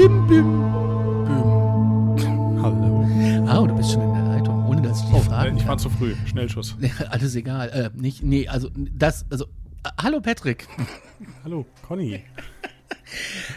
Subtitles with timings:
[0.00, 0.44] Bim, bim,
[1.26, 1.42] bim.
[2.62, 3.04] Hallo.
[3.46, 5.76] Ah, du bist schon in der Leitung, ohne dass ich dich Oh, fragen ich war
[5.76, 6.14] zu früh.
[6.24, 6.74] Schnellschuss.
[7.10, 7.68] Alles egal.
[7.68, 9.44] Äh, nicht, nee, also das, also.
[9.84, 10.66] äh, hallo Patrick.
[11.44, 12.22] Hallo, Conny.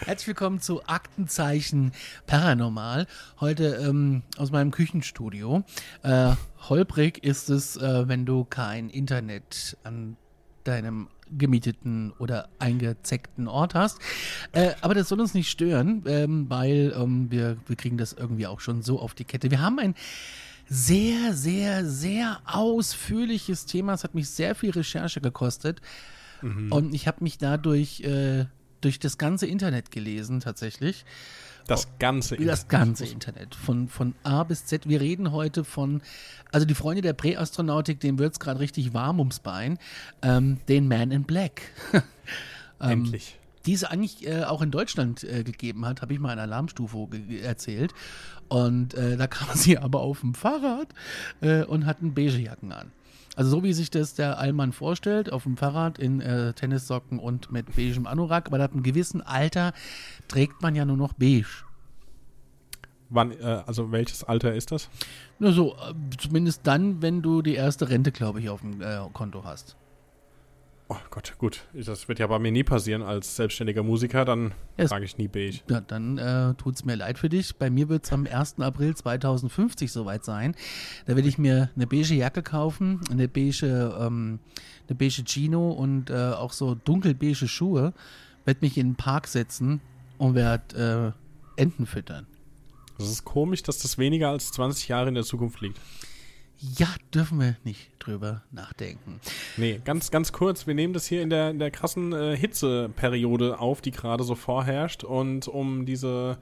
[0.03, 1.93] Herzlich willkommen zu Aktenzeichen
[2.27, 3.07] Paranormal.
[3.39, 5.63] Heute ähm, aus meinem Küchenstudio.
[6.01, 6.33] Äh,
[6.67, 10.17] holprig ist es, äh, wenn du kein Internet an
[10.65, 13.99] deinem gemieteten oder eingezeckten Ort hast.
[14.51, 18.47] Äh, aber das soll uns nicht stören, ähm, weil ähm, wir, wir kriegen das irgendwie
[18.47, 19.51] auch schon so auf die Kette.
[19.51, 19.95] Wir haben ein
[20.67, 23.93] sehr, sehr, sehr ausführliches Thema.
[23.93, 25.81] Es hat mich sehr viel Recherche gekostet.
[26.71, 28.45] Und ich habe mich dadurch äh,
[28.81, 31.05] durch das ganze Internet gelesen, tatsächlich.
[31.67, 33.55] Das ganze Das ganze Internet.
[33.55, 34.87] Von, von A bis Z.
[34.87, 36.01] Wir reden heute von,
[36.51, 39.77] also die Freunde der Präastronautik, denen wird es gerade richtig warm ums Bein.
[40.21, 41.61] Ähm, den Man in Black.
[42.79, 43.39] Endlich.
[43.65, 47.07] die es eigentlich äh, auch in Deutschland äh, gegeben hat, habe ich mal in Alarmstufe
[47.41, 47.93] erzählt.
[48.49, 50.89] Und äh, da kam sie aber auf dem Fahrrad
[51.41, 52.91] äh, und hatten Beigejacken an.
[53.35, 57.51] Also so wie sich das der Allmann vorstellt, auf dem Fahrrad in äh, Tennissocken und
[57.51, 59.73] mit beigem Anorak, aber ab einem gewissen Alter
[60.27, 61.63] trägt man ja nur noch beige.
[63.09, 64.89] Wann, äh, also welches Alter ist das?
[65.39, 68.99] Nur so, äh, zumindest dann, wenn du die erste Rente, glaube ich, auf dem äh,
[69.13, 69.75] Konto hast.
[70.89, 71.65] Oh Gott, gut.
[71.73, 74.25] Das wird ja bei mir nie passieren als selbstständiger Musiker.
[74.25, 75.61] Dann trage ich nie beige.
[75.69, 77.55] Ja, dann äh, tut es mir leid für dich.
[77.55, 78.59] Bei mir wird es am 1.
[78.59, 80.55] April 2050 soweit sein.
[81.05, 84.39] Da will ich mir eine beige Jacke kaufen, eine beige, ähm,
[84.87, 87.93] eine beige Chino und äh, auch so dunkelbeige Schuhe.
[88.45, 89.79] Werde mich in den Park setzen
[90.17, 91.15] und werde
[91.57, 92.27] äh, Enten füttern.
[92.97, 95.79] Das ist komisch, dass das weniger als 20 Jahre in der Zukunft liegt.
[96.77, 99.19] Ja, dürfen wir nicht drüber nachdenken.
[99.57, 100.65] Nee, ganz, ganz kurz.
[100.65, 104.35] Wir nehmen das hier in der, in der krassen äh, Hitzeperiode auf, die gerade so
[104.35, 105.03] vorherrscht.
[105.03, 106.37] Und um diese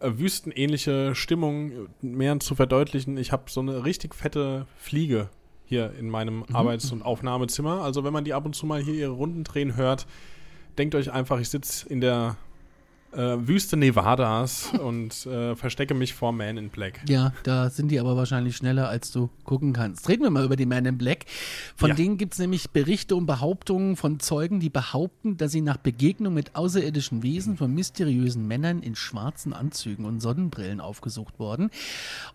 [0.00, 5.28] äh, wüstenähnliche Stimmung mehr zu verdeutlichen, ich habe so eine richtig fette Fliege
[5.66, 7.82] hier in meinem Arbeits- und Aufnahmezimmer.
[7.82, 10.06] Also wenn man die ab und zu mal hier ihre Runden drehen hört,
[10.78, 12.36] denkt euch einfach, ich sitze in der
[13.16, 17.00] äh, Wüste Nevadas und äh, verstecke mich vor Man in Black.
[17.08, 20.08] Ja, da sind die aber wahrscheinlich schneller, als du gucken kannst.
[20.08, 21.24] Reden wir mal über die Man in Black.
[21.76, 21.94] Von Ja.
[21.94, 26.34] denen gibt es nämlich Berichte und Behauptungen von Zeugen, die behaupten, dass sie nach Begegnung
[26.34, 31.70] mit außerirdischen Wesen von mysteriösen Männern in schwarzen Anzügen und Sonnenbrillen aufgesucht wurden.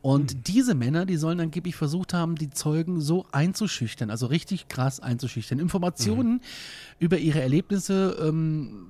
[0.01, 4.99] Und diese Männer, die sollen angeblich versucht haben, die Zeugen so einzuschüchtern, also richtig krass
[4.99, 5.59] einzuschüchtern.
[5.59, 6.41] Informationen
[6.99, 8.87] über ihre Erlebnisse ähm,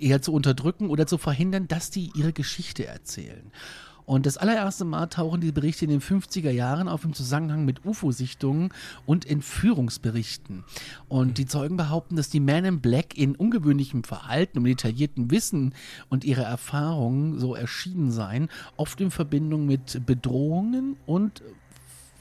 [0.00, 3.50] eher zu unterdrücken oder zu verhindern, dass die ihre Geschichte erzählen.
[4.06, 7.84] Und das allererste Mal tauchen die Berichte in den 50er Jahren auf im Zusammenhang mit
[7.84, 8.72] UFO-Sichtungen
[9.04, 10.62] und Entführungsberichten.
[11.08, 15.74] Und die Zeugen behaupten, dass die Man in Black in ungewöhnlichem Verhalten und detailliertem Wissen
[16.08, 21.42] und ihre Erfahrungen so erschienen seien, oft in Verbindung mit Bedrohungen und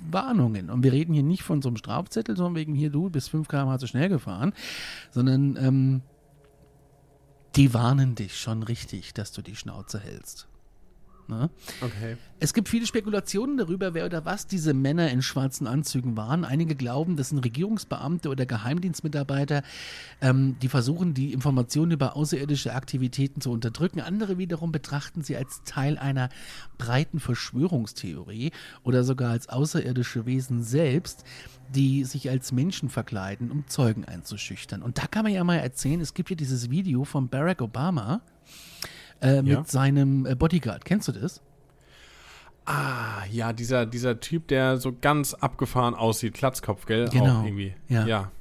[0.09, 0.71] Warnungen.
[0.71, 3.47] Und wir reden hier nicht von so einem Strafzettel, sondern wegen hier, du bist 5
[3.47, 4.53] km zu schnell gefahren,
[5.11, 6.01] sondern ähm,
[7.55, 10.47] die warnen dich schon richtig, dass du die Schnauze hältst.
[11.27, 11.49] Ne?
[11.81, 12.17] Okay.
[12.39, 16.45] Es gibt viele Spekulationen darüber, wer oder was diese Männer in schwarzen Anzügen waren.
[16.45, 19.63] Einige glauben, das sind Regierungsbeamte oder Geheimdienstmitarbeiter,
[20.21, 24.01] ähm, die versuchen, die Informationen über außerirdische Aktivitäten zu unterdrücken.
[24.01, 26.29] Andere wiederum betrachten sie als Teil einer
[26.77, 28.51] breiten Verschwörungstheorie
[28.83, 31.23] oder sogar als außerirdische Wesen selbst,
[31.73, 34.81] die sich als Menschen verkleiden, um Zeugen einzuschüchtern.
[34.81, 38.21] Und da kann man ja mal erzählen, es gibt ja dieses Video von Barack Obama
[39.21, 39.63] äh, mit Ja.
[39.65, 40.85] seinem äh, Bodyguard.
[40.85, 41.41] Kennst du das?
[42.65, 47.07] Ah, ja, dieser, dieser Typ, der so ganz abgefahren aussieht, Klatzkopf, gell?
[47.09, 47.41] Genau.
[47.41, 47.75] Auch irgendwie.
[47.87, 48.05] Ja.
[48.05, 48.31] Ja.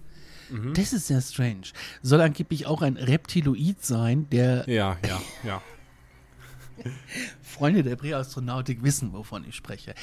[0.75, 1.69] Das ist sehr strange.
[2.03, 5.62] Soll angeblich auch ein Reptiloid sein, der Ja, ja, ja.
[7.55, 9.95] Freunde der Präastronautik wissen, wovon ich spreche.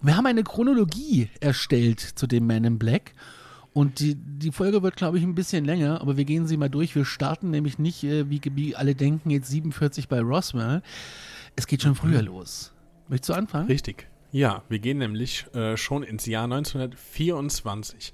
[0.00, 3.14] Und wir haben eine Chronologie erstellt zu dem Man in Black.
[3.72, 6.68] Und die, die Folge wird, glaube ich, ein bisschen länger, aber wir gehen sie mal
[6.68, 6.94] durch.
[6.94, 10.82] Wir starten nämlich nicht, äh, wie, wie alle denken, jetzt 47 bei Roswell.
[11.56, 12.72] Es geht schon früher los.
[13.08, 13.66] Möchtest du anfangen?
[13.68, 14.08] Richtig.
[14.32, 18.12] Ja, wir gehen nämlich äh, schon ins Jahr 1924.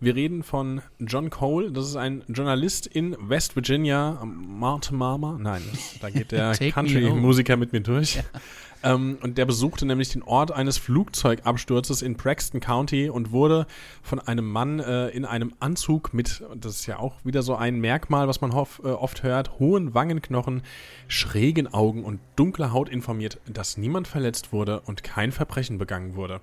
[0.00, 5.36] Wir reden von John Cole, das ist ein Journalist in West Virginia, Mount Mama.
[5.40, 5.62] Nein,
[6.00, 8.20] da geht der Country-Musiker mit mir durch.
[8.84, 13.66] Ähm, und der besuchte nämlich den Ort eines Flugzeugabsturzes in Braxton County und wurde
[14.00, 17.80] von einem Mann äh, in einem Anzug mit, das ist ja auch wieder so ein
[17.80, 20.62] Merkmal, was man hof, äh, oft hört, hohen Wangenknochen,
[21.08, 26.40] schrägen Augen und dunkler Haut informiert, dass niemand verletzt wurde und kein Verbrechen begangen wurde.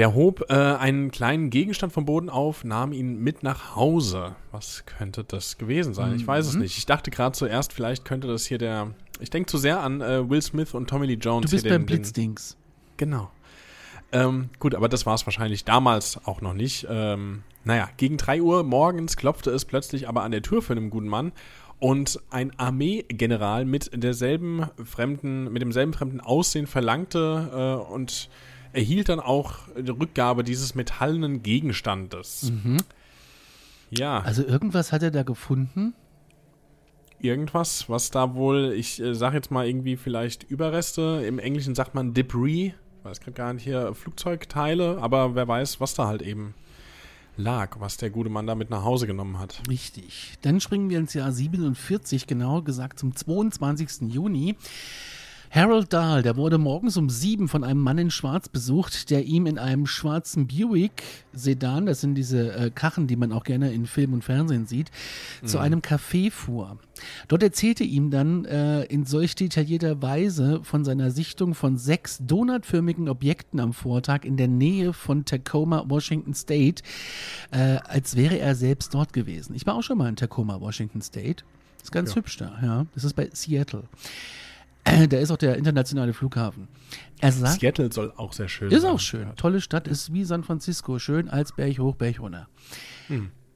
[0.00, 4.34] Der hob äh, einen kleinen Gegenstand vom Boden auf, nahm ihn mit nach Hause.
[4.50, 6.16] Was könnte das gewesen sein?
[6.16, 6.62] Ich weiß es Mhm.
[6.62, 6.78] nicht.
[6.78, 8.94] Ich dachte gerade zuerst, vielleicht könnte das hier der.
[9.20, 11.50] Ich denke zu sehr an äh, Will Smith und Tommy Lee Jones.
[11.50, 12.56] Du bist hier beim den, den, Blitzdings.
[12.96, 13.30] Genau.
[14.10, 16.86] Ähm, gut, aber das war es wahrscheinlich damals auch noch nicht.
[16.88, 20.88] Ähm, naja, gegen 3 Uhr morgens klopfte es plötzlich aber an der Tür für einen
[20.88, 21.32] guten Mann
[21.78, 28.30] und ein Armeegeneral mit derselben fremden, mit demselben fremden Aussehen verlangte äh, und
[28.72, 32.52] erhielt dann auch die Rückgabe dieses metallenen Gegenstandes.
[33.90, 35.94] Ja, Also irgendwas hat er da gefunden.
[37.20, 41.94] irgendwas, was da wohl, ich äh, sag jetzt mal irgendwie vielleicht Überreste, im Englischen sagt
[41.94, 46.22] man Debris, ich weiß gerade gar nicht hier, Flugzeugteile, aber wer weiß, was da halt
[46.22, 46.54] eben
[47.36, 49.62] lag, was der gute Mann da mit nach Hause genommen hat.
[49.68, 50.34] Richtig.
[50.42, 54.12] Dann springen wir ins Jahr 47, genauer gesagt zum 22.
[54.12, 54.56] Juni.
[55.52, 59.46] Harold Dahl, der wurde morgens um sieben von einem Mann in Schwarz besucht, der ihm
[59.46, 61.02] in einem schwarzen Buick
[61.32, 64.92] Sedan, das sind diese äh, Karren, die man auch gerne in Film und Fernsehen sieht,
[65.44, 66.78] zu einem Café fuhr.
[67.26, 73.08] Dort erzählte ihm dann äh, in solch detaillierter Weise von seiner Sichtung von sechs donutförmigen
[73.08, 76.84] Objekten am Vortag in der Nähe von Tacoma, Washington State,
[77.50, 79.56] äh, als wäre er selbst dort gewesen.
[79.56, 81.42] Ich war auch schon mal in Tacoma, Washington State.
[81.82, 82.16] Ist ganz Ja.
[82.16, 82.86] hübsch da, ja.
[82.94, 83.82] Das ist bei Seattle.
[84.90, 86.68] Äh, da ist auch der internationale Flughafen.
[87.22, 88.90] Sagt, Seattle soll auch sehr schön ist sein.
[88.90, 89.28] auch schön.
[89.36, 90.98] Tolle Stadt, ist wie San Francisco.
[90.98, 92.48] Schön als Berg hoch, Berg runter.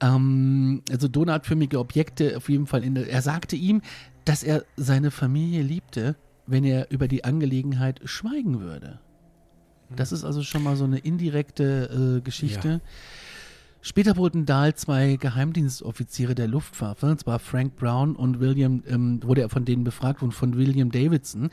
[0.00, 2.84] Ähm, also donutförmige Objekte auf jeden Fall.
[2.84, 3.80] In der, er sagte ihm,
[4.24, 6.16] dass er seine Familie liebte,
[6.46, 9.00] wenn er über die Angelegenheit schweigen würde.
[9.96, 12.80] Das ist also schon mal so eine indirekte äh, Geschichte.
[13.86, 19.42] Später wurden Dahl zwei Geheimdienstoffiziere der Luftwaffe, und zwar Frank Brown und William, ähm, wurde
[19.42, 21.50] er von denen befragt und von William Davidson,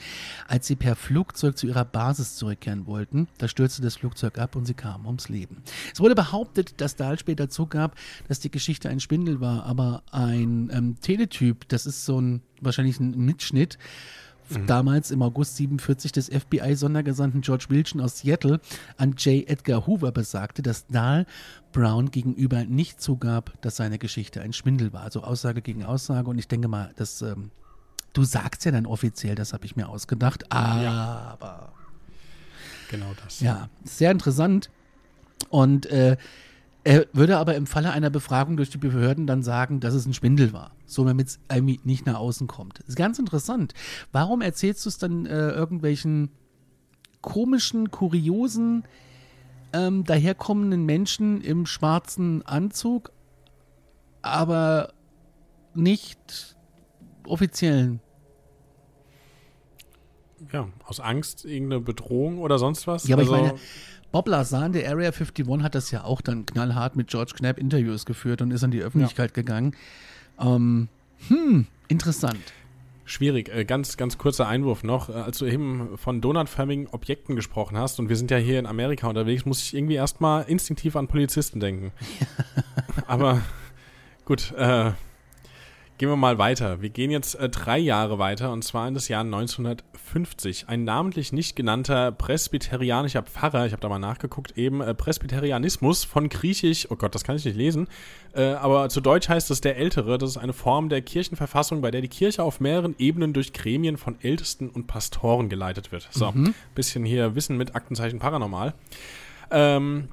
[0.47, 3.27] als sie per Flugzeug zu ihrer Basis zurückkehren wollten.
[3.37, 5.57] Da stürzte das Flugzeug ab und sie kamen ums Leben.
[5.91, 7.97] Es wurde behauptet, dass Dahl später zugab,
[8.29, 12.97] dass die Geschichte ein Spindel war, aber ein ähm, Teletyp, das ist so ein wahrscheinlich
[13.01, 13.77] ein Mitschnitt,
[14.67, 18.59] damals im August 47 des FBI-Sondergesandten George Wilson aus Seattle
[18.97, 19.47] an J.
[19.47, 21.25] Edgar Hoover besagte, dass Dahl
[21.71, 25.03] Brown gegenüber nicht zugab, dass seine Geschichte ein Schwindel war.
[25.03, 26.29] Also Aussage gegen Aussage.
[26.29, 27.51] Und ich denke mal, dass ähm,
[28.13, 30.51] du sagst ja dann offiziell, das habe ich mir ausgedacht.
[30.51, 31.71] Aber
[32.89, 33.39] Genau das.
[33.39, 34.69] ja, sehr interessant.
[35.49, 36.17] Und äh,
[36.83, 40.13] er würde aber im Falle einer Befragung durch die Behörden dann sagen, dass es ein
[40.13, 40.71] Schwindel war.
[40.85, 42.79] So damit es irgendwie nicht nach außen kommt.
[42.79, 43.73] Das ist ganz interessant.
[44.11, 46.29] Warum erzählst du es dann äh, irgendwelchen
[47.21, 48.83] komischen, kuriosen,
[49.73, 53.11] ähm, daherkommenden Menschen im schwarzen Anzug,
[54.21, 54.93] aber
[55.75, 56.55] nicht
[57.27, 58.01] offiziellen?
[60.51, 63.07] Ja, aus Angst, irgendeine Bedrohung oder sonst was.
[63.07, 63.59] Ja, aber also, ich meine,
[64.11, 68.05] Bob Lazar, der Area 51, hat das ja auch dann knallhart mit George Knapp Interviews
[68.05, 69.75] geführt und ist an die Öffentlichkeit gegangen.
[70.39, 70.89] Ähm,
[71.27, 72.39] hm, interessant.
[73.05, 73.49] Schwierig.
[73.49, 75.09] Äh, ganz, ganz kurzer Einwurf noch.
[75.09, 78.65] Äh, Als du eben von donutförmigen Objekten gesprochen hast und wir sind ja hier in
[78.65, 81.91] Amerika unterwegs, muss ich irgendwie erstmal instinktiv an Polizisten denken.
[83.07, 83.41] Aber
[84.25, 84.91] gut, äh,
[86.01, 86.81] gehen wir mal weiter.
[86.81, 90.67] Wir gehen jetzt äh, drei Jahre weiter und zwar in das Jahr 1950.
[90.67, 96.27] Ein namentlich nicht genannter presbyterianischer Pfarrer, ich habe da mal nachgeguckt, eben äh, Presbyterianismus von
[96.27, 97.87] Griechisch, oh Gott, das kann ich nicht lesen,
[98.33, 100.17] äh, aber zu Deutsch heißt es der Ältere.
[100.17, 103.97] Das ist eine Form der Kirchenverfassung, bei der die Kirche auf mehreren Ebenen durch Gremien
[103.97, 106.07] von Ältesten und Pastoren geleitet wird.
[106.09, 106.33] So,
[106.73, 108.73] bisschen hier Wissen mit Aktenzeichen Paranormal.
[109.51, 110.07] Ähm,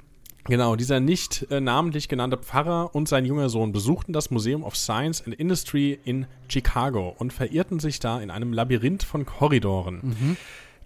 [0.45, 4.75] Genau, dieser nicht äh, namentlich genannte Pfarrer und sein junger Sohn besuchten das Museum of
[4.75, 10.37] Science and Industry in Chicago und verirrten sich da in einem Labyrinth von Korridoren.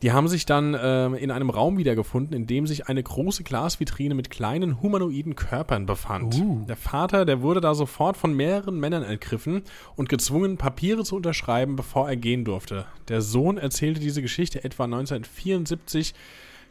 [0.03, 4.15] Die haben sich dann ähm, in einem Raum wiedergefunden, in dem sich eine große Glasvitrine
[4.15, 6.35] mit kleinen humanoiden Körpern befand.
[6.35, 6.65] Uh.
[6.67, 9.61] Der Vater, der wurde da sofort von mehreren Männern ergriffen
[9.95, 12.85] und gezwungen, Papiere zu unterschreiben, bevor er gehen durfte.
[13.07, 16.13] Der Sohn erzählte diese Geschichte etwa 1974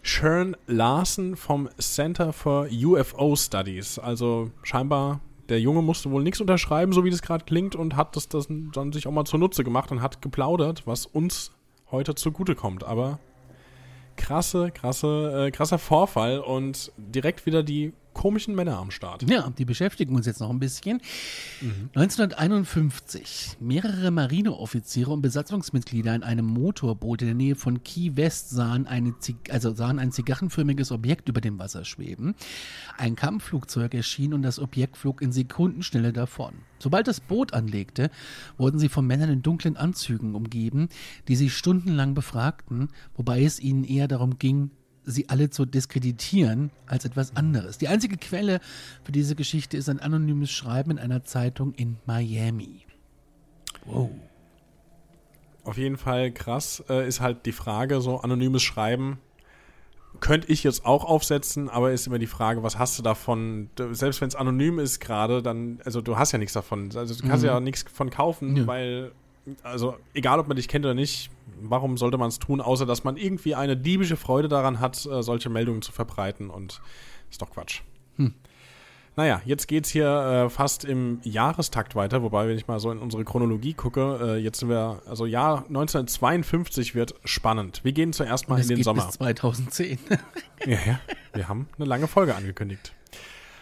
[0.02, 3.99] Shern Larson vom Center for UFO Studies.
[3.99, 8.16] Also scheinbar, der Junge musste wohl nichts unterschreiben, so wie das gerade klingt, und hat
[8.16, 11.52] das, das dann sich auch mal zunutze gemacht und hat geplaudert, was uns
[11.90, 12.85] heute zugutekommt.
[12.85, 13.21] Aber
[14.16, 19.28] krasse, krasse, äh, krasser Vorfall und direkt wieder die komischen Männer am Start.
[19.28, 21.00] Ja, die beschäftigen uns jetzt noch ein bisschen.
[21.61, 21.90] Mhm.
[21.95, 23.57] 1951.
[23.61, 29.14] Mehrere Marineoffiziere und Besatzungsmitglieder in einem Motorboot in der Nähe von Key West sahen, eine,
[29.50, 32.35] also sahen ein zigarrenförmiges Objekt über dem Wasser schweben.
[32.99, 36.54] Ein Kampfflugzeug erschien und das Objekt flog in Sekundenschnelle davon.
[36.78, 38.11] Sobald das Boot anlegte,
[38.57, 40.88] wurden sie von Männern in dunklen Anzügen umgeben,
[41.28, 44.71] die sie stundenlang befragten, wobei es ihnen eher darum ging,
[45.04, 47.78] sie alle zu diskreditieren als etwas anderes.
[47.78, 48.61] Die einzige Quelle
[49.04, 52.87] für diese Geschichte ist ein anonymes Schreiben in einer Zeitung in Miami.
[53.85, 54.11] Wow.
[55.64, 59.18] Auf jeden Fall krass äh, ist halt die Frage, so anonymes Schreiben
[60.21, 63.71] könnte ich jetzt auch aufsetzen, aber ist immer die Frage, was hast du davon?
[63.92, 66.90] Selbst wenn es anonym ist gerade, dann, also du hast ja nichts davon.
[66.94, 67.49] Also du kannst mhm.
[67.49, 68.66] ja nichts von kaufen, ja.
[68.66, 69.12] weil
[69.63, 71.31] also egal ob man dich kennt oder nicht,
[71.61, 75.23] warum sollte man es tun, außer dass man irgendwie eine diebische Freude daran hat, äh,
[75.23, 76.81] solche Meldungen zu verbreiten und
[77.31, 77.83] ist doch Quatsch.
[78.17, 78.35] Hm.
[79.15, 82.91] Naja, jetzt geht es hier äh, fast im Jahrestakt weiter, wobei, wenn ich mal so
[82.91, 87.81] in unsere Chronologie gucke, äh, jetzt sind wir, also Jahr 1952 wird spannend.
[87.85, 89.05] Wir gehen zuerst mal in den geht Sommer.
[89.07, 89.99] Bis 2010.
[90.67, 91.01] ja, ja,
[91.35, 92.95] wir haben eine lange Folge angekündigt.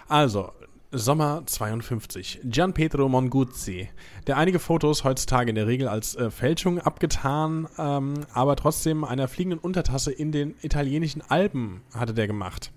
[0.06, 0.52] Also,
[0.92, 2.40] Sommer 52.
[2.42, 3.88] Gian Pietro Monguzzi,
[4.26, 9.28] der einige Fotos heutzutage in der Regel als äh, Fälschung abgetan, ähm, aber trotzdem einer
[9.28, 12.72] fliegenden Untertasse in den italienischen Alpen hatte der gemacht.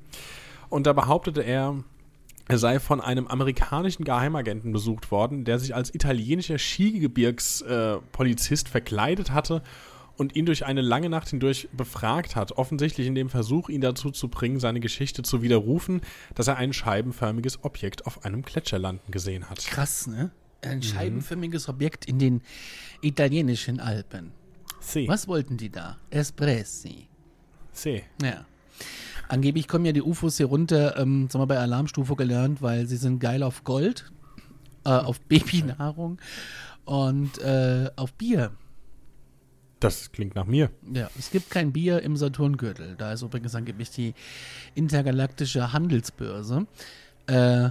[0.69, 1.83] Und da behauptete er,
[2.47, 9.31] er sei von einem amerikanischen Geheimagenten besucht worden, der sich als italienischer Skigebirgspolizist äh, verkleidet
[9.31, 9.63] hatte
[10.17, 14.11] und ihn durch eine lange Nacht hindurch befragt hat, offensichtlich in dem Versuch, ihn dazu
[14.11, 16.01] zu bringen, seine Geschichte zu widerrufen,
[16.35, 19.59] dass er ein scheibenförmiges Objekt auf einem Gletscher landen gesehen hat.
[19.65, 20.31] Krass, ne?
[20.61, 20.83] Ein mhm.
[20.83, 22.41] scheibenförmiges Objekt in den
[23.01, 24.31] italienischen Alpen.
[24.79, 25.07] Si.
[25.07, 25.97] Was wollten die da?
[26.09, 27.07] Espressi.
[27.71, 28.03] Si.
[28.21, 28.45] Ja.
[29.29, 32.97] Angeblich kommen ja die UFOs hier runter, ähm, sagen wir bei Alarmstufe gelernt, weil sie
[32.97, 34.11] sind geil auf Gold,
[34.85, 36.19] äh, auf Babynahrung
[36.85, 38.51] und äh, auf Bier.
[39.83, 40.69] Das klingt nach mir.
[40.93, 42.95] Ja, es gibt kein Bier im Saturngürtel.
[42.97, 44.13] Da ist übrigens angeblich die
[44.75, 46.67] intergalaktische Handelsbörse,
[47.27, 47.69] äh,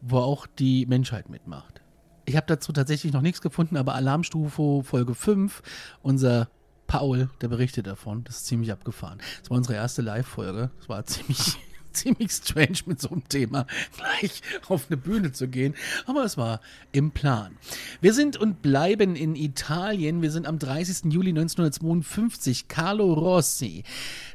[0.00, 1.80] wo auch die Menschheit mitmacht.
[2.24, 5.62] Ich habe dazu tatsächlich noch nichts gefunden, aber Alarmstufe Folge 5,
[6.02, 6.48] unser
[6.88, 8.24] Paul, der berichtet davon.
[8.24, 9.18] Das ist ziemlich abgefahren.
[9.40, 10.70] Das war unsere erste Live-Folge.
[10.78, 11.56] Das war ziemlich
[11.92, 13.66] ziemlich strange mit so einem Thema
[13.96, 15.74] gleich auf eine Bühne zu gehen,
[16.06, 16.60] aber es war
[16.92, 17.56] im Plan.
[18.00, 20.22] Wir sind und bleiben in Italien.
[20.22, 21.12] Wir sind am 30.
[21.12, 22.68] Juli 1952.
[22.68, 23.84] Carlo Rossi,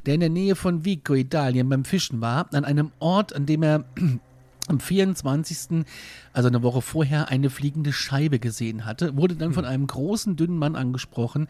[0.06, 3.62] der in der Nähe von Vico, Italien, beim Fischen war, an einem Ort, an dem
[3.62, 3.84] er
[4.68, 5.84] am 24.,
[6.32, 9.70] also eine Woche vorher, eine fliegende Scheibe gesehen hatte, wurde dann von hm.
[9.70, 11.48] einem großen, dünnen Mann angesprochen,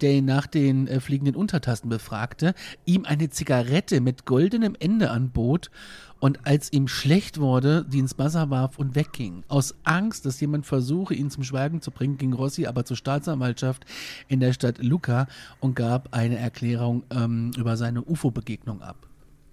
[0.00, 2.54] der ihn nach den äh, fliegenden Untertassen befragte,
[2.84, 5.70] ihm eine Zigarette mit goldenem Ende anbot
[6.18, 9.44] und als ihm schlecht wurde, die ins Wasser warf und wegging.
[9.48, 13.84] Aus Angst, dass jemand versuche, ihn zum Schweigen zu bringen, ging Rossi aber zur Staatsanwaltschaft
[14.28, 15.26] in der Stadt Lucca
[15.60, 19.06] und gab eine Erklärung ähm, über seine UFO-Begegnung ab.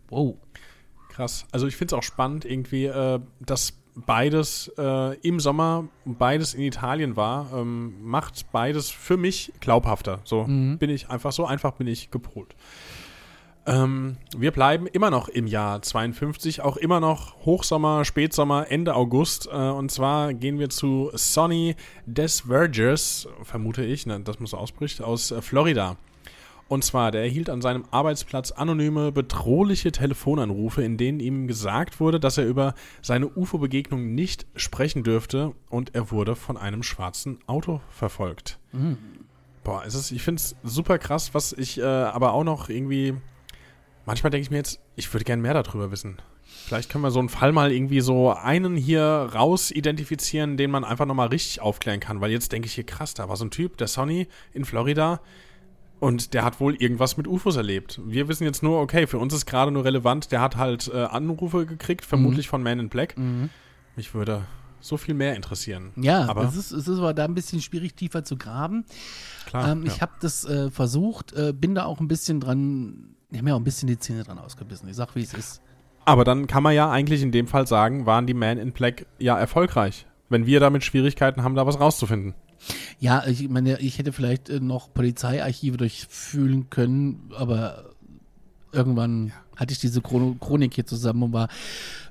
[0.10, 0.38] Wow.
[1.16, 1.46] Krass.
[1.52, 6.62] Also ich finde es auch spannend irgendwie, äh, dass beides äh, im Sommer, beides in
[6.62, 10.20] Italien war, ähm, macht beides für mich glaubhafter.
[10.24, 10.78] So mhm.
[10.78, 12.56] bin ich einfach, so einfach bin ich gepolt.
[13.66, 19.48] Ähm, wir bleiben immer noch im Jahr 52, auch immer noch Hochsommer, Spätsommer, Ende August.
[19.48, 25.02] Äh, und zwar gehen wir zu Sonny Desvergers, vermute ich, ne, dass man so ausspricht,
[25.02, 25.96] aus äh, Florida.
[26.74, 32.20] Und zwar, der erhielt an seinem Arbeitsplatz anonyme, bedrohliche Telefonanrufe, in denen ihm gesagt wurde,
[32.20, 37.80] dass er über seine UFO-Begegnung nicht sprechen dürfte und er wurde von einem schwarzen Auto
[37.92, 38.58] verfolgt.
[38.72, 38.98] Mhm.
[39.64, 43.14] Boah, es ist, ich finde es super krass, was ich äh, aber auch noch irgendwie.
[44.08, 46.18] Manchmal denke ich mir jetzt, ich würde gerne mehr darüber wissen.
[46.42, 50.84] Vielleicht können wir so einen Fall mal irgendwie so einen hier raus identifizieren, den man
[50.84, 52.20] einfach nochmal richtig aufklären kann.
[52.20, 55.22] Weil jetzt denke ich hier, krass, da war so ein Typ, der Sonny in Florida,
[56.04, 58.02] und der hat wohl irgendwas mit UFOs erlebt.
[58.06, 61.04] Wir wissen jetzt nur, okay, für uns ist gerade nur relevant, der hat halt äh,
[61.04, 62.50] Anrufe gekriegt, vermutlich mhm.
[62.50, 63.18] von Man in Black.
[63.18, 63.50] Mhm.
[63.96, 64.44] Mich würde
[64.82, 65.92] so viel mehr interessieren.
[65.96, 68.84] Ja, aber es ist, es ist aber da ein bisschen schwierig, tiefer zu graben.
[69.46, 69.72] Klar.
[69.72, 69.94] Ähm, ja.
[69.94, 73.56] Ich habe das äh, versucht, äh, bin da auch ein bisschen dran, ich habe mir
[73.56, 74.90] auch ein bisschen die Zähne dran ausgebissen.
[74.90, 75.62] Ich sag, wie es ist.
[76.04, 79.06] Aber dann kann man ja eigentlich in dem Fall sagen, waren die Man in Black
[79.20, 80.06] ja erfolgreich.
[80.28, 82.34] Wenn wir damit Schwierigkeiten haben, da was rauszufinden.
[83.00, 87.94] Ja, ich meine, ich hätte vielleicht äh, noch Polizeiarchive durchfühlen können, aber
[88.72, 91.48] irgendwann hatte ich diese Chronik hier zusammen und war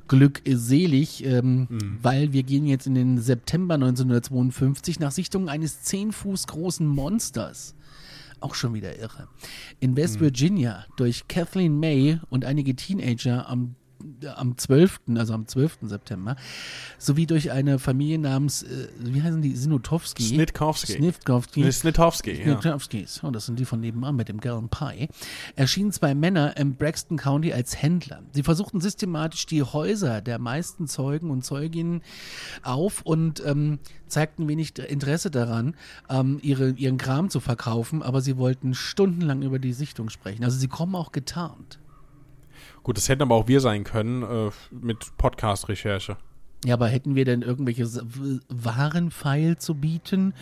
[0.09, 1.67] glückselig, ähm,
[2.03, 7.75] weil wir gehen jetzt in den September 1952 nach Sichtung eines 10 Fuß großen Monsters.
[8.41, 9.29] Auch schon wieder irre.
[9.81, 13.77] In West Virginia durch Kathleen May und einige Teenager am
[14.27, 15.79] am 12., also am 12.
[15.83, 16.37] September,
[16.99, 20.23] sowie durch eine Familie namens, äh, wie heißen die, Sinutowski?
[20.23, 20.93] Snitkowski.
[20.93, 21.61] Snitkowski.
[21.61, 22.45] Nee, Snitowski, ja.
[22.45, 25.09] Snitowskis, oh, das sind die von nebenan mit dem Gallon Pie,
[25.57, 28.23] erschienen zwei Männer im Braxton County als Händler.
[28.33, 32.03] Sie versuchten systematisch die Häuser der meisten Zeugen und Zeuginnen
[32.63, 33.79] auf und ähm,
[34.13, 35.75] zeigten wenig Interesse daran,
[36.09, 40.45] ähm, ihre, ihren Kram zu verkaufen, aber sie wollten stundenlang über die Sichtung sprechen.
[40.45, 41.79] Also sie kommen auch getarnt.
[42.83, 46.17] Gut, das hätten aber auch wir sein können äh, mit Podcast-Recherche.
[46.65, 50.33] Ja, aber hätten wir denn irgendwelche S- W- Warenpfeil zu bieten,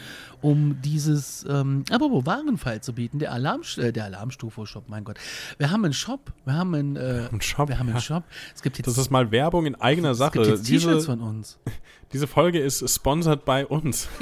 [0.43, 3.19] um dieses, ähm, aber wo Warenpfeil zu bieten?
[3.21, 5.17] Der Alarm, äh, der Alarmstufe-Shop, mein Gott.
[5.57, 8.03] Wir haben einen Shop, wir haben einen, äh, Einen Shop, wir haben einen ja.
[8.03, 8.25] Shop.
[8.55, 10.33] Es gibt jetzt, Das ist mal Werbung in eigener es Sache.
[10.33, 11.59] gibt jetzt T-Shirts von uns.
[12.13, 14.07] diese Folge ist sponsored bei uns.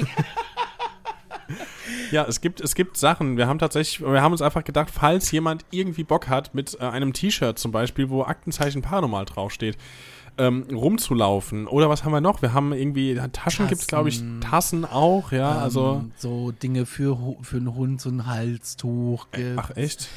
[2.11, 3.37] ja, es gibt, es gibt Sachen.
[3.37, 6.83] Wir haben tatsächlich, wir haben uns einfach gedacht, falls jemand irgendwie Bock hat, mit äh,
[6.83, 9.77] einem T-Shirt zum Beispiel, wo Aktenzeichen Paranormal draufsteht,
[10.37, 11.67] ähm, rumzulaufen.
[11.67, 12.41] Oder was haben wir noch?
[12.41, 16.01] Wir haben irgendwie, Taschen gibt es, glaube ich, Tassen auch, ja, also.
[16.03, 19.27] ähm, so Dinge für, für einen Hund, so ein Halstuch.
[19.31, 19.57] gibt's.
[19.57, 20.07] Ach, echt?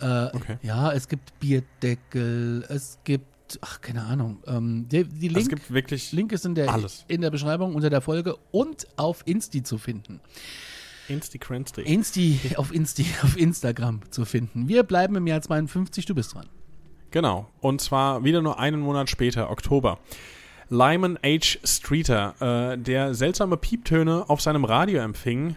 [0.00, 0.58] Äh, Okay.
[0.62, 4.38] Ja, es gibt Bierdeckel, es gibt, ach, keine Ahnung.
[4.46, 7.04] Ähm, die, die Link, es gibt wirklich Link ist in der, alles.
[7.08, 10.20] in der Beschreibung unter der Folge und auf Insti zu finden.
[11.08, 11.82] Insti-Cransti.
[11.82, 14.68] Insti, auf Insti, auf Instagram zu finden.
[14.68, 16.46] Wir bleiben im Jahr 52, du bist dran.
[17.10, 17.48] Genau.
[17.60, 19.98] Und zwar wieder nur einen Monat später, Oktober.
[20.70, 21.58] Lyman H.
[21.64, 22.34] Streeter,
[22.72, 25.56] äh, der seltsame Pieptöne auf seinem Radio empfing,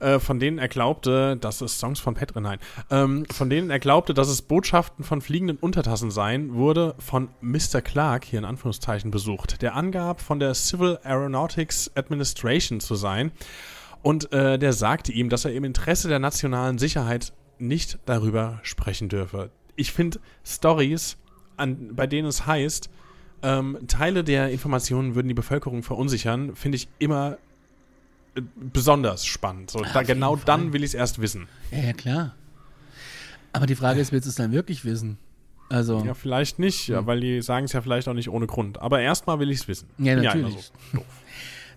[0.00, 2.58] äh, von denen er glaubte, dass es Songs von Petre, nein,
[2.90, 7.82] ähm, von denen er glaubte, dass es Botschaften von fliegenden Untertassen seien, wurde von Mr.
[7.82, 13.32] Clark, hier in Anführungszeichen, besucht, der angab, von der Civil Aeronautics Administration zu sein.
[14.02, 19.08] Und äh, der sagte ihm, dass er im Interesse der nationalen Sicherheit nicht darüber sprechen
[19.08, 19.50] dürfe.
[19.74, 21.16] Ich finde Stories,
[21.56, 22.90] bei denen es heißt,
[23.42, 27.38] ähm, Teile der Informationen würden die Bevölkerung verunsichern, finde ich immer
[28.34, 29.70] äh, besonders spannend.
[29.70, 30.44] So, da, genau Fall.
[30.46, 31.48] dann will ich es erst wissen.
[31.70, 32.34] Ja, ja, klar.
[33.52, 35.18] Aber die Frage ist, willst du es dann wirklich wissen?
[35.68, 38.80] Also, Ja, vielleicht nicht, ja, weil die sagen es ja vielleicht auch nicht ohne Grund.
[38.80, 39.88] Aber erstmal will ich es wissen.
[39.98, 40.34] Ja, natürlich.
[40.36, 41.04] immer so doof.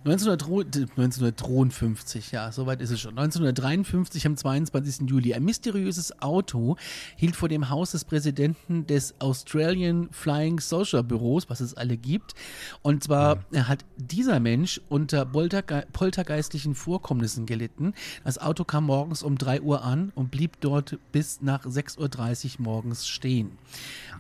[0.06, 3.18] 1903 1953, ja, soweit ist es schon.
[3.18, 5.10] 1953 am 22.
[5.10, 5.34] Juli.
[5.34, 6.78] Ein mysteriöses Auto
[7.16, 12.34] hielt vor dem Haus des Präsidenten des Australian Flying Saucer Büros, was es alle gibt.
[12.82, 17.94] Und zwar hat dieser Mensch unter Polterge poltergeistlichen Vorkommnissen gelitten.
[18.24, 22.64] Das Auto kam morgens um 3 Uhr an und blieb dort bis nach 6.30 Uhr
[22.64, 23.52] morgens stehen.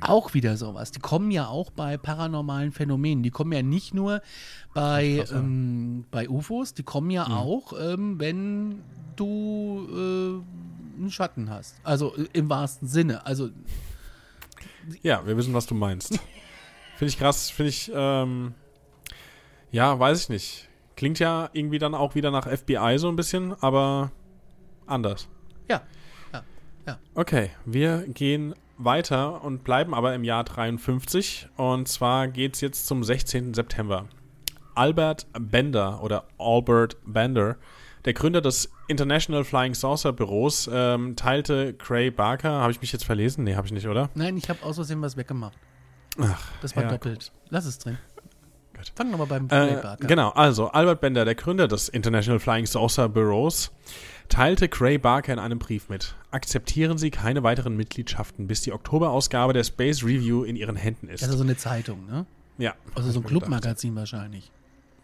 [0.02, 0.92] Auch wieder sowas.
[0.92, 3.22] Die kommen ja auch bei paranormalen Phänomenen.
[3.24, 4.22] Die kommen ja nicht nur
[4.74, 8.82] bei, ähm, bei UFOs, die kommen ja auch, ähm, wenn
[9.16, 11.76] du äh, einen Schatten hast.
[11.84, 13.26] Also äh, im wahrsten Sinne.
[13.26, 13.50] Also
[15.02, 16.20] Ja, wir wissen, was du meinst.
[16.98, 18.54] Finde ich krass, finde ich, ähm,
[19.72, 20.70] ja, weiß ich nicht.
[20.96, 24.12] Klingt ja irgendwie dann auch wieder nach FBI so ein bisschen, aber
[24.86, 25.28] anders.
[25.70, 25.82] ja,
[26.34, 26.44] ja,
[26.86, 27.00] ja.
[27.16, 31.50] Okay, wir gehen weiter und bleiben aber im Jahr 53.
[31.58, 33.54] Und zwar geht es jetzt zum 16.
[33.54, 34.06] September.
[34.74, 37.58] Albert Bender oder Albert Bender,
[38.06, 42.50] der Gründer des International Flying Saucer Büros, ähm, teilte Cray Barker.
[42.50, 43.44] Habe ich mich jetzt verlesen?
[43.44, 44.10] Nee, habe ich nicht, oder?
[44.16, 45.58] Nein, ich habe aus Versehen was weggemacht.
[46.18, 47.32] Ach, Das war ja, doppelt.
[47.50, 47.98] Lass es drin.
[48.80, 48.94] Gut.
[48.96, 49.98] Fang nochmal beim Äh, an.
[50.00, 53.72] genau, also Albert Bender, der Gründer des International Flying Saucer Bureaus,
[54.30, 56.16] teilte Cray Barker in einem Brief mit.
[56.32, 61.24] Akzeptieren Sie keine weiteren Mitgliedschaften, bis die Oktoberausgabe der Space Review in Ihren Händen ist.
[61.24, 62.26] Also so eine Zeitung, ne?
[62.58, 62.74] ja.
[62.96, 63.26] Also so ein.
[63.26, 64.50] Clubmagazin wahrscheinlich.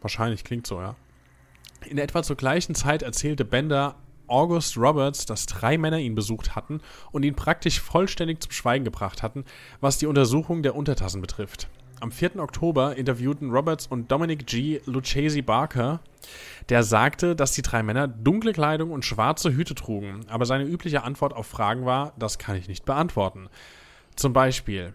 [0.01, 0.95] Wahrscheinlich klingt so, ja.
[1.85, 3.95] In etwa zur gleichen Zeit erzählte Bender
[4.27, 6.79] August Roberts, dass drei Männer ihn besucht hatten
[7.11, 9.43] und ihn praktisch vollständig zum Schweigen gebracht hatten,
[9.81, 11.67] was die Untersuchung der Untertassen betrifft.
[12.01, 12.37] Am 4.
[12.37, 14.81] Oktober interviewten Roberts und Dominic G.
[14.85, 16.01] Lucchesi Barker,
[16.69, 21.03] der sagte, dass die drei Männer dunkle Kleidung und schwarze Hüte trugen, aber seine übliche
[21.03, 23.49] Antwort auf Fragen war, das kann ich nicht beantworten.
[24.15, 24.93] Zum Beispiel,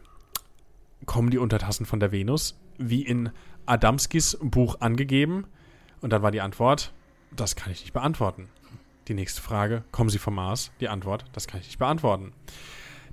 [1.06, 3.30] kommen die Untertassen von der Venus, wie in
[3.66, 5.46] Adamskis Buch angegeben?
[6.00, 6.92] Und dann war die Antwort,
[7.34, 8.48] das kann ich nicht beantworten.
[9.08, 10.70] Die nächste Frage, kommen sie vom Mars?
[10.80, 12.32] Die Antwort, das kann ich nicht beantworten.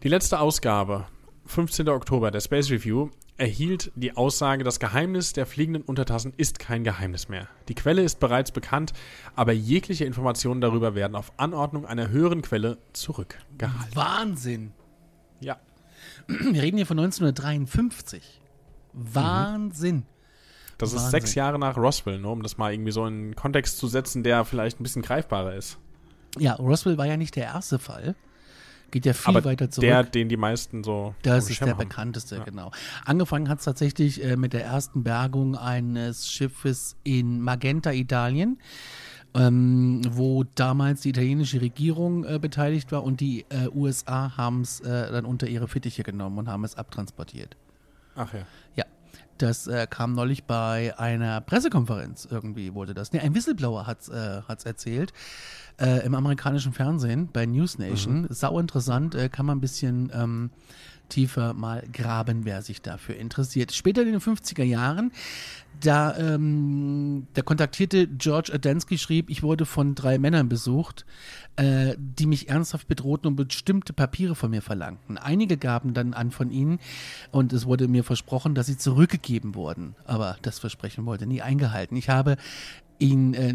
[0.04, 1.08] Die letzte Ausgabe,
[1.45, 1.89] 15.
[1.89, 7.30] Oktober der Space Review, erhielt die Aussage, das Geheimnis der fliegenden Untertassen ist kein Geheimnis
[7.30, 7.47] mehr.
[7.67, 8.93] Die Quelle ist bereits bekannt,
[9.36, 13.95] aber jegliche Informationen darüber werden auf Anordnung einer höheren Quelle zurückgehalten.
[13.95, 14.73] Wahnsinn.
[15.39, 15.58] Ja.
[16.28, 18.41] Wir reden hier von 1953.
[18.93, 20.04] Wahnsinn.
[20.78, 21.12] Das ist Wahnsinn.
[21.12, 24.23] sechs Jahre nach Roswell, nur um das mal irgendwie so in einen Kontext zu setzen,
[24.23, 25.78] der vielleicht ein bisschen greifbarer ist.
[26.38, 28.15] Ja, Roswell war ja nicht der erste Fall.
[28.91, 29.88] Geht ja viel Aber weiter zurück.
[29.88, 31.13] der, den die meisten so.
[31.21, 31.78] Das ist der haben.
[31.78, 32.43] bekannteste, Ja.
[32.43, 32.71] genau.
[33.06, 38.60] Angefangen hat es tatsächlich äh, mit der ersten Bergung eines Schiffes in Magenta, Italien,
[39.34, 44.80] ähm, wo damals die italienische Regierung äh, beteiligt war und die äh, USA haben es
[44.80, 47.58] äh, dann unter ihre Fittiche genommen und haben es abtransportiert.
[48.15, 48.39] Ach ja.
[48.76, 48.86] Ja,
[49.41, 53.13] das äh, kam neulich bei einer Pressekonferenz irgendwie, wurde das.
[53.13, 55.13] Ne, ein Whistleblower hat es äh, hat's erzählt.
[55.80, 58.26] Äh, Im amerikanischen Fernsehen bei News Nation.
[58.32, 60.50] Sau interessant, äh, kann man ein bisschen ähm,
[61.09, 63.71] tiefer mal graben, wer sich dafür interessiert.
[63.73, 65.11] Später in den 50er Jahren,
[65.79, 71.05] da ähm, der kontaktierte George Adamski schrieb, ich wurde von drei Männern besucht,
[71.55, 75.17] äh, die mich ernsthaft bedrohten und bestimmte Papiere von mir verlangten.
[75.17, 76.79] Einige gaben dann an von ihnen
[77.31, 79.95] und es wurde mir versprochen, dass sie zurückgegeben wurden.
[80.05, 81.95] Aber das Versprechen wurde nie eingehalten.
[81.95, 82.37] Ich habe
[82.99, 83.53] ihnen äh,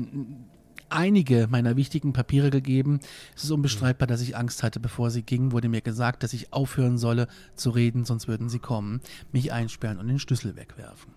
[0.92, 3.00] einige meiner wichtigen Papiere gegeben.
[3.37, 6.52] Es ist unbestreitbar, dass ich Angst hatte, bevor sie gingen, wurde mir gesagt, dass ich
[6.52, 9.00] aufhören solle zu reden, sonst würden sie kommen,
[9.33, 11.12] mich einsperren und den Schlüssel wegwerfen.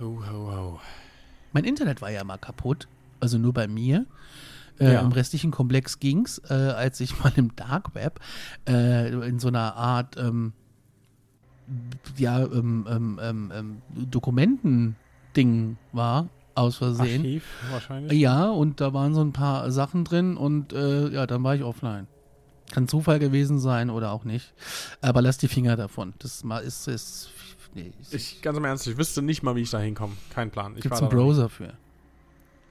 [0.00, 0.80] Ho, ho, ho.
[1.52, 2.88] Mein Internet war ja mal kaputt,
[3.20, 4.06] also nur bei mir.
[4.80, 5.00] Äh, Ja.
[5.00, 8.20] Im restlichen Komplex ging's, äh, als ich mal im Dark Web
[8.68, 10.54] äh, in so einer Art ähm,
[12.16, 17.20] ja, ähm, ähm, ähm, ähm, Dokumentending war, aus Versehen.
[17.22, 18.18] Archiv wahrscheinlich.
[18.20, 21.62] Ja, und da waren so ein paar Sachen drin und äh, ja, dann war ich
[21.62, 22.06] offline.
[22.72, 24.54] Kann Zufall gewesen sein oder auch nicht.
[25.00, 26.14] Aber lass die Finger davon.
[26.18, 27.30] Das ist, ist
[27.74, 30.14] nee, es Ich, ganz im Ernst, ich wüsste nicht mal, wie ich da hinkomme.
[30.34, 30.74] Kein Plan.
[30.76, 31.64] Ich gibt war einen Browser für.
[31.64, 31.76] nicht.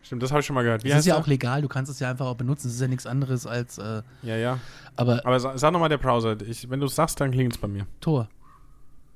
[0.03, 0.83] Stimmt, das habe ich schon mal gehört.
[0.83, 1.21] Wie Das ist ja der?
[1.23, 2.67] auch legal, du kannst es ja einfach auch benutzen.
[2.67, 4.59] Es ist ja nichts anderes als, äh, Ja, ja.
[4.95, 6.35] aber Aber sag, sag nochmal der Browser.
[6.41, 7.85] Ich, wenn du es sagst, dann klingt es bei mir.
[7.99, 8.27] Tor.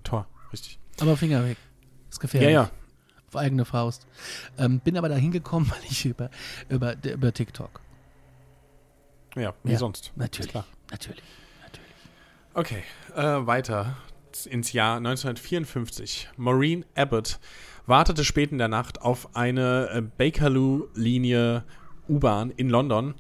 [0.04, 0.78] Tor, richtig.
[1.02, 1.58] Aber Finger weg.
[2.12, 2.52] Ist gefährlich.
[2.52, 2.70] Ja, ja.
[3.36, 4.08] Auf eigene Faust.
[4.58, 6.30] Ähm, bin aber da hingekommen, weil ich über,
[6.70, 7.82] über, über TikTok.
[9.36, 10.14] Ja, wie Ja, sonst.
[10.16, 10.52] Natürlich.
[10.52, 10.66] Klar.
[10.90, 11.24] Natürlich.
[11.62, 11.92] Natürlich.
[12.54, 13.98] Okay, äh, weiter
[14.50, 16.30] ins Jahr 1954.
[16.38, 17.40] Maureen Abbott
[17.86, 21.64] wartete spät in der Nacht auf eine äh, Bakerloo-Linie
[22.08, 23.16] U-Bahn in London,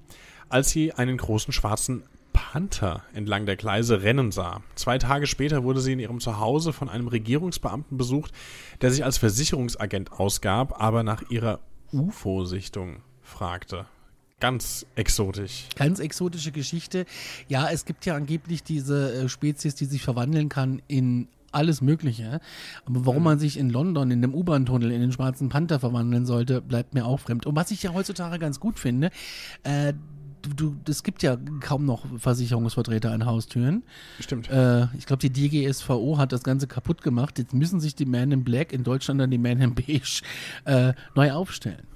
[0.47, 2.03] als sie einen großen schwarzen
[2.35, 4.61] Panther entlang der Gleise rennen sah.
[4.75, 8.33] Zwei Tage später wurde sie in ihrem Zuhause von einem Regierungsbeamten besucht,
[8.81, 11.61] der sich als Versicherungsagent ausgab, aber nach ihrer
[11.93, 13.85] UFO-Sichtung fragte.
[14.41, 15.69] Ganz exotisch.
[15.77, 17.05] Ganz exotische Geschichte.
[17.47, 22.41] Ja, es gibt ja angeblich diese äh, Spezies, die sich verwandeln kann in alles Mögliche.
[22.85, 26.61] Aber warum man sich in London in dem U-Bahn-Tunnel in den schwarzen Panther verwandeln sollte,
[26.61, 27.45] bleibt mir auch fremd.
[27.45, 29.09] Und was ich ja heutzutage ganz gut finde,
[29.63, 29.93] äh,
[30.55, 33.83] du, es gibt ja kaum noch Versicherungsvertreter an Haustüren.
[34.19, 34.49] Stimmt.
[34.49, 37.39] Äh, ich glaube, die DGSVO hat das Ganze kaputt gemacht.
[37.39, 40.21] Jetzt müssen sich die Man in Black, in Deutschland dann die Man in Beige,
[40.65, 41.87] äh, neu aufstellen.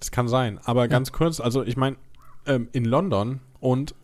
[0.00, 0.58] Das kann sein.
[0.64, 1.96] Aber ganz kurz, also ich meine,
[2.46, 3.94] ähm, in London und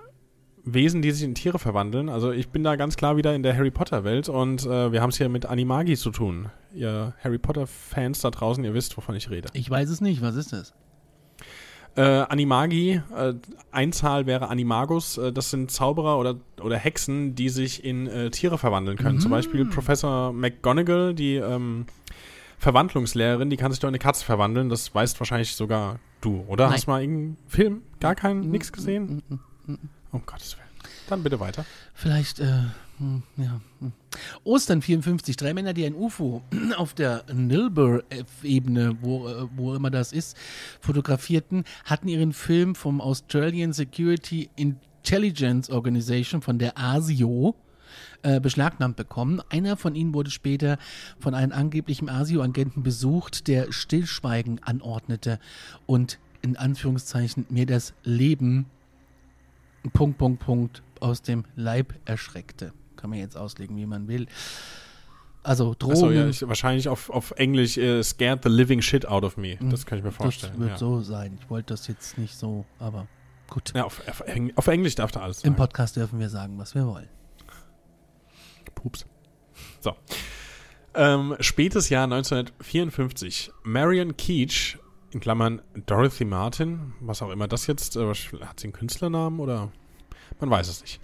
[0.64, 3.57] Wesen, die sich in Tiere verwandeln, also ich bin da ganz klar wieder in der
[3.57, 6.50] Harry Potter-Welt und äh, wir haben es hier mit Animagi zu tun.
[6.72, 9.48] Ihr Harry Potter-Fans da draußen, ihr wisst, wovon ich rede.
[9.55, 10.22] Ich weiß es nicht.
[10.22, 10.72] Was ist das?
[11.94, 13.35] Äh, Animagi, äh,
[13.70, 18.57] Einzahl wäre Animagus, äh, das sind Zauberer oder, oder Hexen, die sich in äh, Tiere
[18.57, 19.20] verwandeln können.
[19.20, 21.85] Zum Beispiel Professor McGonagall, die ähm,
[22.59, 24.70] Verwandlungslehrerin, die kann sich doch in eine Katze verwandeln.
[24.70, 26.64] Das weißt wahrscheinlich sogar du, oder?
[26.64, 26.74] Nein.
[26.74, 27.83] Hast du mal irgendeinen Film?
[28.00, 28.50] Gar keinen?
[28.50, 29.22] Nix gesehen?
[30.12, 30.68] Um Gottes Willen.
[31.09, 31.66] Dann bitte weiter.
[31.92, 32.70] Vielleicht, äh, hm,
[33.37, 33.61] ja.
[33.81, 33.92] hm.
[34.44, 36.42] Ostern 54, drei Männer, die ein UFO
[36.76, 40.37] auf der Nilbur-Ebene, wo, äh, wo immer das ist,
[40.81, 47.55] fotografierten, hatten ihren Film vom Australian Security Intelligence Organization, von der ASIO,
[48.22, 49.42] äh, beschlagnahmt bekommen.
[49.50, 50.78] Einer von ihnen wurde später
[51.18, 55.38] von einem angeblichen ASIO-Agenten besucht, der Stillschweigen anordnete
[55.87, 58.66] und in Anführungszeichen mir das Leben
[59.92, 62.72] Punkt, Punkt, Punkt aus dem Leib erschreckte.
[63.02, 64.28] Kann man jetzt auslegen, wie man will.
[65.42, 65.96] Also Drohungen.
[65.96, 69.56] Achso, ja, ich, wahrscheinlich auf, auf Englisch äh, scared the living shit out of me.
[69.60, 70.52] Das kann ich mir vorstellen.
[70.52, 70.78] das wird ja.
[70.78, 71.36] so sein.
[71.42, 73.08] Ich wollte das jetzt nicht so, aber
[73.50, 73.72] gut.
[73.74, 74.22] Ja, auf, auf,
[74.54, 75.56] auf Englisch darf da alles Im sein.
[75.56, 77.08] Podcast dürfen wir sagen, was wir wollen.
[78.76, 79.04] Pups.
[79.80, 79.96] So.
[80.94, 83.50] Ähm, spätes Jahr 1954.
[83.64, 84.78] Marion Keach,
[85.10, 89.72] in Klammern Dorothy Martin, was auch immer das jetzt, äh, hat sie einen Künstlernamen oder?
[90.38, 91.00] Man weiß es nicht.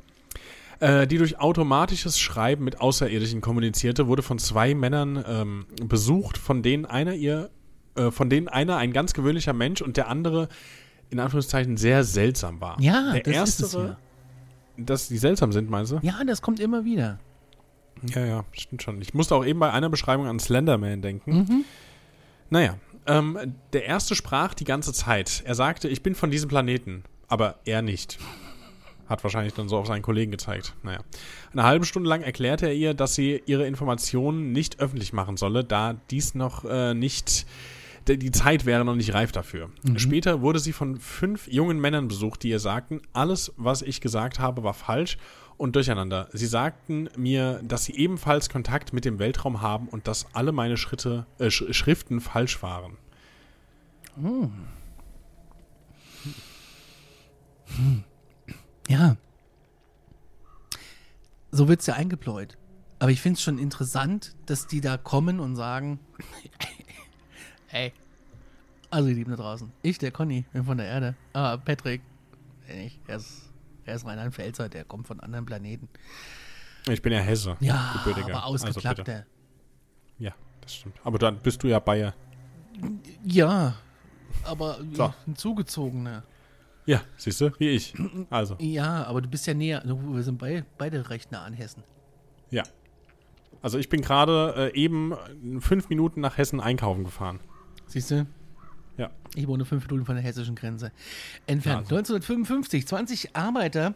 [0.80, 6.62] Äh, die durch automatisches Schreiben mit Außerirdischen kommunizierte, wurde von zwei Männern ähm, besucht, von
[6.62, 7.50] denen einer ihr,
[7.96, 10.48] äh, von denen einer ein ganz gewöhnlicher Mensch und der andere
[11.10, 12.80] in Anführungszeichen sehr seltsam war.
[12.80, 13.98] Ja, der das ist es erstere, ja.
[14.84, 15.98] dass die seltsam sind, meinst du?
[16.02, 17.18] Ja, das kommt immer wieder.
[18.14, 19.02] Ja, ja, stimmt schon.
[19.02, 21.64] Ich musste auch eben bei einer Beschreibung an Slenderman denken.
[22.50, 25.42] Naja, ähm, der erste sprach die ganze Zeit.
[25.44, 28.18] Er sagte, ich bin von diesem Planeten, aber er nicht.
[29.08, 30.74] Hat wahrscheinlich dann so auf seinen Kollegen gezeigt.
[30.82, 31.00] Naja.
[31.52, 35.64] Eine halbe Stunde lang erklärte er ihr, dass sie ihre Informationen nicht öffentlich machen solle,
[35.64, 37.46] da dies noch äh, nicht.
[38.06, 39.70] Die Zeit wäre noch nicht reif dafür.
[39.96, 44.38] Später wurde sie von fünf jungen Männern besucht, die ihr sagten, alles, was ich gesagt
[44.38, 45.18] habe, war falsch
[45.58, 46.28] und durcheinander.
[46.32, 50.78] Sie sagten mir, dass sie ebenfalls Kontakt mit dem Weltraum haben und dass alle meine
[50.78, 52.96] Schritte, äh, Sch Schriften falsch waren.
[58.88, 59.16] Ja.
[61.50, 62.56] So wird es ja eingepläut.
[62.98, 66.00] Aber ich finde es schon interessant, dass die da kommen und sagen,
[67.70, 67.92] ey,
[68.90, 71.14] also ihr Lieben da draußen, ich, der Conny, bin von der Erde.
[71.32, 72.02] Aber Patrick,
[72.68, 73.50] ich, er ist,
[73.84, 75.88] er ist Rheinland-Pfälzer, der kommt von anderen Planeten.
[76.88, 77.56] Ich bin ja Hesse.
[77.60, 78.34] Ja, gebürtiger.
[78.36, 79.04] aber Also ausgeklappter.
[79.04, 79.26] bitte.
[80.18, 80.96] ja, das stimmt.
[81.04, 82.14] Aber dann bist du ja Bayer.
[83.24, 83.74] ja,
[84.44, 85.14] aber So.
[85.26, 86.24] ein zugezogener.
[86.88, 87.92] Ja, siehst du, wie ich.
[88.30, 91.82] Also, Ja, aber du bist ja näher, wir sind bei, beide recht nah an Hessen.
[92.50, 92.62] ja.
[93.60, 95.14] Also ich bin gerade äh, eben
[95.58, 97.40] fünf Minuten nach Hessen einkaufen gefahren.
[97.86, 98.24] Siehst du?
[98.96, 99.10] Ja.
[99.34, 100.92] Ich wohne fünf Minuten von der hessischen Grenze
[101.48, 101.90] entfernt.
[101.90, 101.96] Also.
[101.96, 103.94] 1955, 20 Arbeiter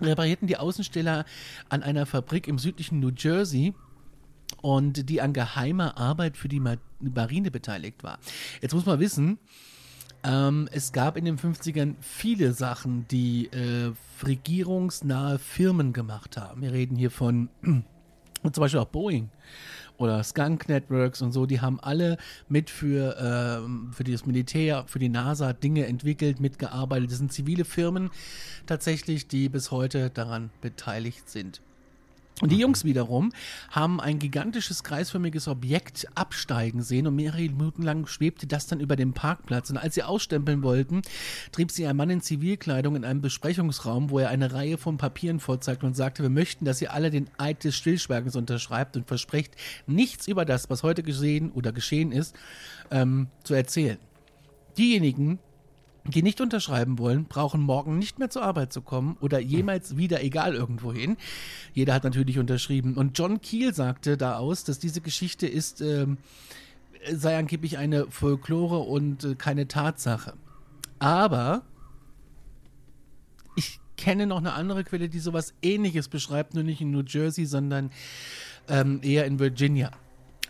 [0.00, 1.26] reparierten die Außensteller
[1.68, 3.74] an einer Fabrik im südlichen New Jersey
[4.62, 8.18] und die an geheimer Arbeit für die Ma Marine beteiligt war.
[8.62, 9.38] Jetzt muss man wissen,
[10.26, 13.92] ähm, es gab in den 50ern viele Sachen, die äh,
[14.24, 16.62] regierungsnahe Firmen gemacht haben.
[16.62, 17.84] Wir reden hier von und
[18.54, 19.30] zum Beispiel auch Boeing
[19.98, 24.98] oder Skunk Networks und so, die haben alle mit für, ähm, für das Militär, für
[24.98, 27.10] die NASA Dinge entwickelt, mitgearbeitet.
[27.10, 28.10] Das sind zivile Firmen
[28.66, 31.62] tatsächlich, die bis heute daran beteiligt sind.
[32.42, 33.32] Und die Jungs wiederum
[33.70, 38.94] haben ein gigantisches kreisförmiges Objekt absteigen sehen und mehrere Minuten lang schwebte das dann über
[38.94, 39.70] dem Parkplatz.
[39.70, 41.00] Und als sie ausstempeln wollten,
[41.50, 45.40] trieb sie ein Mann in Zivilkleidung in einem Besprechungsraum, wo er eine Reihe von Papieren
[45.40, 49.54] vorzeigte und sagte, wir möchten, dass ihr alle den Eid des Stillschweigens unterschreibt und versprecht,
[49.86, 52.36] nichts über das, was heute gesehen oder geschehen ist,
[52.90, 53.98] ähm, zu erzählen.
[54.76, 55.38] Diejenigen,
[56.10, 60.22] die nicht unterschreiben wollen, brauchen morgen nicht mehr zur Arbeit zu kommen oder jemals wieder,
[60.22, 61.16] egal irgendwohin.
[61.72, 62.94] Jeder hat natürlich unterschrieben.
[62.94, 66.18] Und John Keel sagte da aus, dass diese Geschichte ist, ähm,
[67.12, 70.34] sei angeblich eine Folklore und äh, keine Tatsache.
[70.98, 71.62] Aber
[73.54, 77.46] ich kenne noch eine andere Quelle, die sowas ähnliches beschreibt, nur nicht in New Jersey,
[77.46, 77.90] sondern
[78.68, 79.90] ähm, eher in Virginia.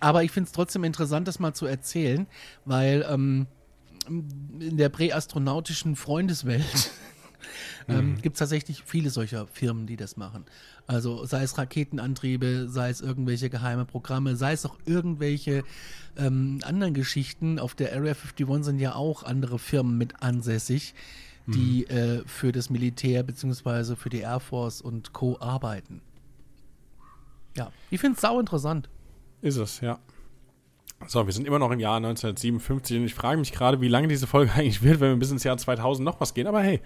[0.00, 2.26] Aber ich finde es trotzdem interessant, das mal zu erzählen,
[2.64, 3.46] weil ähm,
[4.08, 6.90] in der präastronautischen Freundeswelt
[7.88, 10.44] ähm, gibt es tatsächlich viele solcher Firmen, die das machen.
[10.86, 15.64] Also sei es Raketenantriebe, sei es irgendwelche geheime Programme, sei es auch irgendwelche
[16.16, 17.58] ähm, anderen Geschichten.
[17.58, 20.94] Auf der Area 51 sind ja auch andere Firmen mit ansässig,
[21.46, 23.94] die äh, für das Militär bzw.
[23.94, 25.38] für die Air Force und Co.
[25.40, 26.00] arbeiten.
[27.56, 28.88] Ja, ich finde es sau interessant.
[29.42, 29.98] Ist es, ja.
[31.06, 34.08] So, wir sind immer noch im Jahr 1957 und ich frage mich gerade, wie lange
[34.08, 36.46] diese Folge eigentlich wird, wenn wir bis ins Jahr 2000 noch was gehen.
[36.46, 36.80] Aber hey,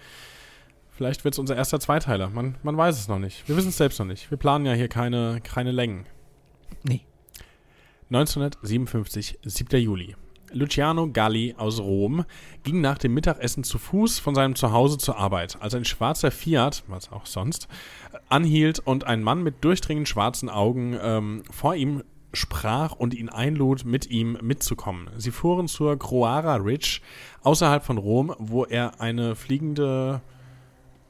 [0.90, 2.28] vielleicht wird es unser erster Zweiteiler.
[2.28, 3.48] Man, man weiß es noch nicht.
[3.48, 4.30] Wir wissen es selbst noch nicht.
[4.30, 6.06] Wir planen ja hier keine, keine Längen.
[6.82, 7.02] Nee.
[8.10, 9.80] 1957, 7.
[9.80, 10.16] Juli.
[10.52, 12.24] Luciano Galli aus Rom
[12.64, 16.82] ging nach dem Mittagessen zu Fuß von seinem Zuhause zur Arbeit, als ein schwarzer Fiat,
[16.88, 17.68] was auch sonst,
[18.28, 23.84] anhielt und ein Mann mit durchdringenden schwarzen Augen ähm, vor ihm sprach und ihn einlud,
[23.84, 25.08] mit ihm mitzukommen.
[25.16, 27.00] Sie fuhren zur Croara Ridge
[27.42, 30.20] außerhalb von Rom, wo er eine fliegende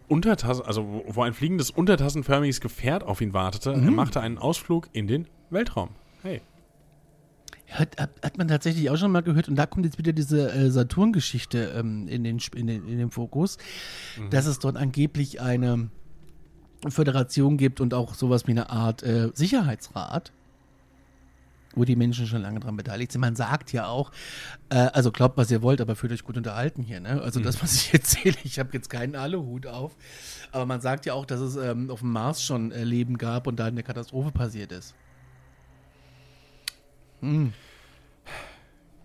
[0.08, 3.72] Untertasse, also wo- ein fliegendes untertassenförmiges Gefährt auf ihn wartete.
[3.72, 5.90] Er machte einen Ausflug in den Weltraum.
[6.22, 6.40] Hey.
[7.70, 10.50] Hat, hat, hat man tatsächlich auch schon mal gehört, und da kommt jetzt wieder diese
[10.50, 13.58] äh, Saturn-Geschichte ähm, in, den, in, den, in den Fokus,
[14.30, 15.90] dass es dort angeblich eine
[16.88, 20.32] Föderation gibt und auch sowas wie eine Art äh, Sicherheitsrat,
[21.74, 23.20] wo die Menschen schon lange dran beteiligt sind.
[23.20, 24.10] Man sagt ja auch,
[24.70, 26.98] äh, also glaubt, was ihr wollt, aber fühlt euch gut unterhalten hier.
[27.00, 27.22] Ne?
[27.22, 29.96] Also das, was ich erzähle, ich habe jetzt keinen Aluhut auf,
[30.50, 33.46] aber man sagt ja auch, dass es ähm, auf dem Mars schon äh, Leben gab
[33.46, 34.94] und da eine Katastrophe passiert ist.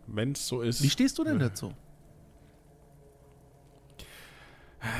[0.08, 0.82] Wenn es so ist.
[0.82, 1.74] Wie stehst du denn dazu?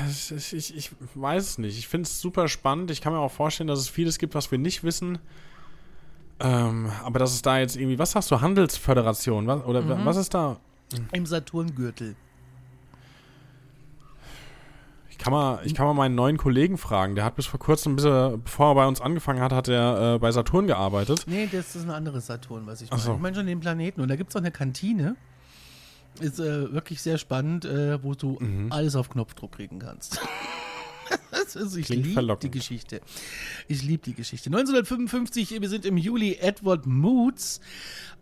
[0.08, 1.78] Es ist- Ich, ich weiß es nicht.
[1.78, 2.90] Ich finde es super spannend.
[2.90, 5.18] Ich kann mir auch vorstellen, dass es vieles gibt, was wir nicht wissen.
[6.38, 9.46] Ähm, aber dass es da jetzt irgendwie, was sagst du, Handelsföderation?
[9.46, 10.58] Was, oder wa- was ist da?
[11.12, 12.14] Im Saturngürtel.
[15.10, 17.14] Ich kann, mal, ich kann mal meinen neuen Kollegen fragen.
[17.14, 20.14] Der hat bis vor kurzem, bis er, bevor er bei uns angefangen hat, hat er
[20.16, 21.24] äh, bei Saturn gearbeitet.
[21.26, 23.02] Nee, das ist ein anderes Saturn, was ich meine.
[23.02, 23.14] so.
[23.14, 24.02] Ich meine schon den Planeten.
[24.02, 25.16] Und da gibt es auch eine Kantine.
[26.20, 28.70] Ist äh, wirklich sehr spannend, äh, wo du Mhm.
[28.70, 30.20] alles auf Knopfdruck kriegen kannst.
[31.30, 32.50] das ist, ich liebe die.
[32.50, 33.00] Geschichte.
[33.68, 34.48] Ich liebe die Geschichte.
[34.50, 37.60] 1955, wir sind im Juli, Edward Moods.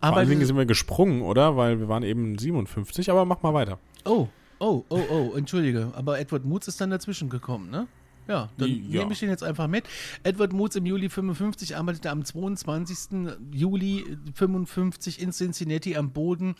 [0.01, 1.57] Vor Aber allen Dingen sind wir gesprungen, oder?
[1.57, 3.79] Weil wir waren eben 57, aber mach mal weiter.
[4.05, 4.29] oh,
[4.61, 5.92] oh, oh, oh, entschuldige.
[5.94, 7.87] Aber Edward Moods ist dann dazwischen gekommen, ne?
[8.27, 9.01] Ja, dann Ja.
[9.01, 9.85] nehme ich den jetzt einfach mit.
[10.23, 13.37] Edward Moods im Juli 55 arbeitete am 22.
[13.53, 16.55] Juli 55 in Cincinnati am Boden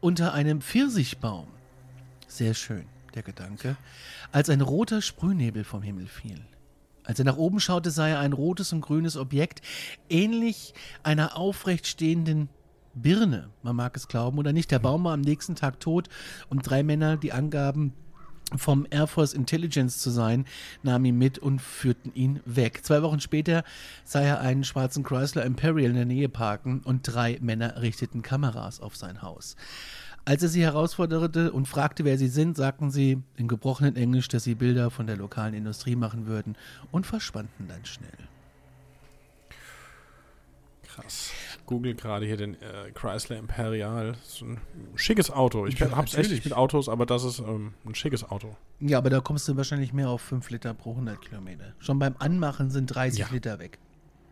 [0.00, 1.46] unter einem Pfirsichbaum.
[2.26, 3.76] Sehr schön, der Gedanke.
[4.30, 6.40] Als ein roter Sprühnebel vom Himmel fiel.
[7.02, 9.62] Als er nach oben schaute, sah er ein rotes und grünes Objekt,
[10.08, 12.48] ähnlich einer aufrecht stehenden
[12.94, 13.50] Birne.
[13.62, 14.70] Man mag es glauben oder nicht.
[14.70, 16.08] Der Baum war am nächsten Tag tot
[16.48, 17.92] und drei Männer, die angaben,
[18.56, 20.46] vom Air Force Intelligence zu sein,
[20.82, 22.84] nahmen ihn mit und führten ihn weg.
[22.84, 23.64] Zwei Wochen später
[24.04, 28.80] sah er einen schwarzen Chrysler Imperial in der Nähe parken und drei Männer richteten Kameras
[28.80, 29.56] auf sein Haus.
[30.26, 34.42] Als er sie herausforderte und fragte, wer sie sind, sagten sie in gebrochenem Englisch, dass
[34.44, 36.56] sie Bilder von der lokalen Industrie machen würden
[36.90, 38.10] und verschwanden dann schnell.
[40.82, 41.30] Krass.
[41.50, 44.12] Ich google gerade hier den äh, Chrysler Imperial.
[44.12, 44.60] Das ist ein
[44.94, 45.66] schickes Auto.
[45.66, 46.30] Ich Ja, hab's echt natürlich.
[46.38, 48.56] nicht mit Autos, aber das ist ähm, ein schickes Auto.
[48.80, 51.74] Ja, aber da kommst du wahrscheinlich mehr auf 5 Liter pro 100 Kilometer.
[51.78, 53.28] Schon beim Anmachen sind 30 Ja.
[53.30, 53.78] Liter weg.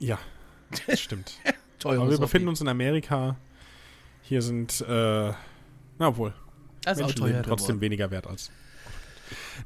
[0.00, 0.18] Ja,
[0.86, 1.38] das stimmt.
[1.78, 3.36] Teures aber wir befinden uns in Amerika.
[4.22, 5.32] Hier sind, äh,
[5.98, 6.32] na obwohl,
[6.82, 8.50] Das ist auch teuer trotzdem weniger wert als.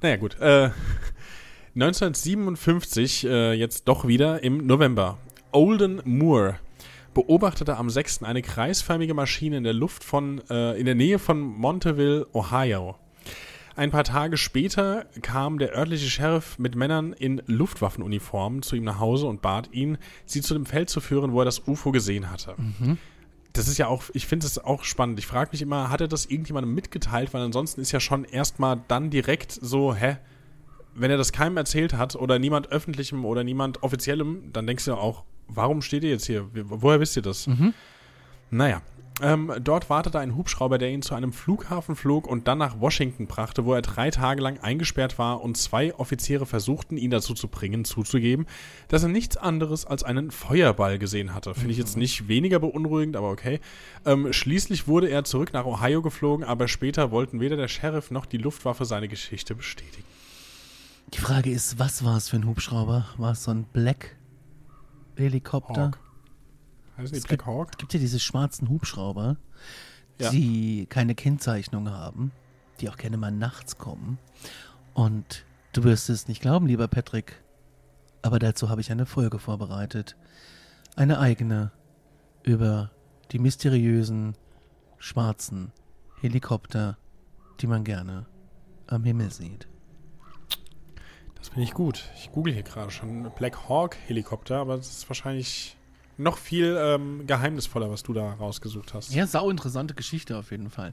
[0.02, 0.38] Naja, gut.
[0.40, 0.70] Äh,
[1.74, 5.18] 1957, äh, jetzt doch wieder im November.
[5.52, 6.56] Olden Moore
[7.14, 8.22] beobachtete am 6.
[8.22, 12.96] eine kreisförmige Maschine in der Luft von, äh, in der Nähe von Monteville, Ohio.
[13.76, 18.98] Ein paar Tage später kam der örtliche Sheriff mit Männern in Luftwaffenuniformen zu ihm nach
[18.98, 22.30] Hause und bat ihn, sie zu dem Feld zu führen, wo er das UFO gesehen
[22.30, 22.56] hatte.
[23.58, 25.18] Das ist ja auch, ich finde es auch spannend.
[25.18, 27.34] Ich frage mich immer, hat er das irgendjemandem mitgeteilt?
[27.34, 30.18] Weil ansonsten ist ja schon erstmal dann direkt so, hä?
[30.94, 34.92] Wenn er das keinem erzählt hat oder niemand öffentlichem oder niemand offiziellem, dann denkst du
[34.92, 36.48] ja auch, warum steht ihr jetzt hier?
[36.52, 37.46] Woher wisst ihr das?
[38.50, 38.80] Naja.
[39.20, 43.26] Ähm, dort wartete ein Hubschrauber, der ihn zu einem Flughafen flog und dann nach Washington
[43.26, 47.48] brachte, wo er drei Tage lang eingesperrt war und zwei Offiziere versuchten, ihn dazu zu
[47.48, 48.46] bringen, zuzugeben,
[48.86, 51.54] dass er nichts anderes als einen Feuerball gesehen hatte.
[51.54, 53.60] Finde ich jetzt nicht weniger beunruhigend, aber okay.
[54.04, 58.26] Ähm, schließlich wurde er zurück nach Ohio geflogen, aber später wollten weder der Sheriff noch
[58.26, 60.06] die Luftwaffe seine Geschichte bestätigen.
[61.14, 63.06] Die Frage ist, was war es für ein Hubschrauber?
[63.16, 64.16] War es so ein Black
[65.16, 65.86] Helikopter?
[65.86, 66.07] Hawk.
[66.98, 67.68] Heißt Es gibt, Black Hawk?
[67.72, 69.36] es gibt ja diese schwarzen Hubschrauber,
[70.20, 70.30] Ja.
[70.30, 72.32] die keine Kennzeichnung haben,
[72.80, 74.18] die auch gerne mal nachts kommen.
[74.94, 77.40] Und du wirst es nicht glauben, lieber Patrick,
[78.22, 80.16] aber dazu habe ich eine Folge vorbereitet.
[80.96, 81.70] Eine eigene
[82.42, 82.90] über
[83.30, 84.34] die mysteriösen
[84.98, 85.70] schwarzen
[86.20, 86.98] Helikopter,
[87.60, 88.26] die man gerne
[88.88, 89.68] am Himmel sieht.
[91.36, 92.10] Das finde ich gut.
[92.16, 95.76] Ich google hier gerade schon Black Hawk Helikopter, aber das ist wahrscheinlich
[96.18, 99.14] noch viel ähm, geheimnisvoller, was du da rausgesucht hast.
[99.14, 100.92] Ja, sau interessante Geschichte auf jeden Fall.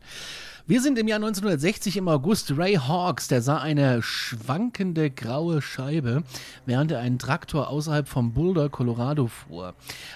[0.68, 2.58] Wir sind im Jahr 1960 im August.
[2.58, 6.24] Ray Hawks, der sah eine schwankende graue Scheibe,
[6.66, 9.74] während er einen Traktor außerhalb vom Boulder, Colorado fuhr.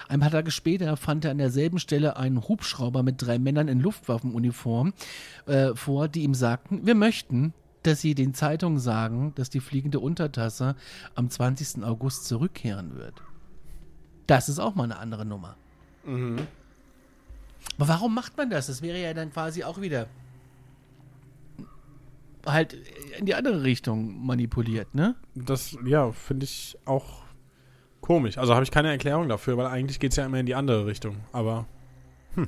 [0.08, 3.80] Ein paar Tage später fand er an derselben Stelle einen Hubschrauber mit drei Männern in
[3.80, 4.92] Luftwaffenuniform
[5.46, 10.00] äh, vor, die ihm sagten, wir möchten, dass sie den Zeitungen sagen, dass die fliegende
[10.00, 10.76] Untertasse
[11.14, 11.82] am 20.
[11.82, 13.22] August zurückkehren wird.
[14.30, 15.56] Das ist auch mal eine andere Nummer.
[17.76, 18.68] Aber warum macht man das?
[18.68, 20.06] Das wäre ja dann quasi auch wieder
[22.46, 22.76] halt
[23.18, 25.16] in die andere Richtung manipuliert, ne?
[25.34, 27.22] Das, ja, finde ich auch
[28.00, 28.38] komisch.
[28.38, 30.86] Also habe ich keine Erklärung dafür, weil eigentlich geht es ja immer in die andere
[30.86, 31.16] Richtung.
[31.32, 31.66] Aber,
[32.34, 32.46] hm,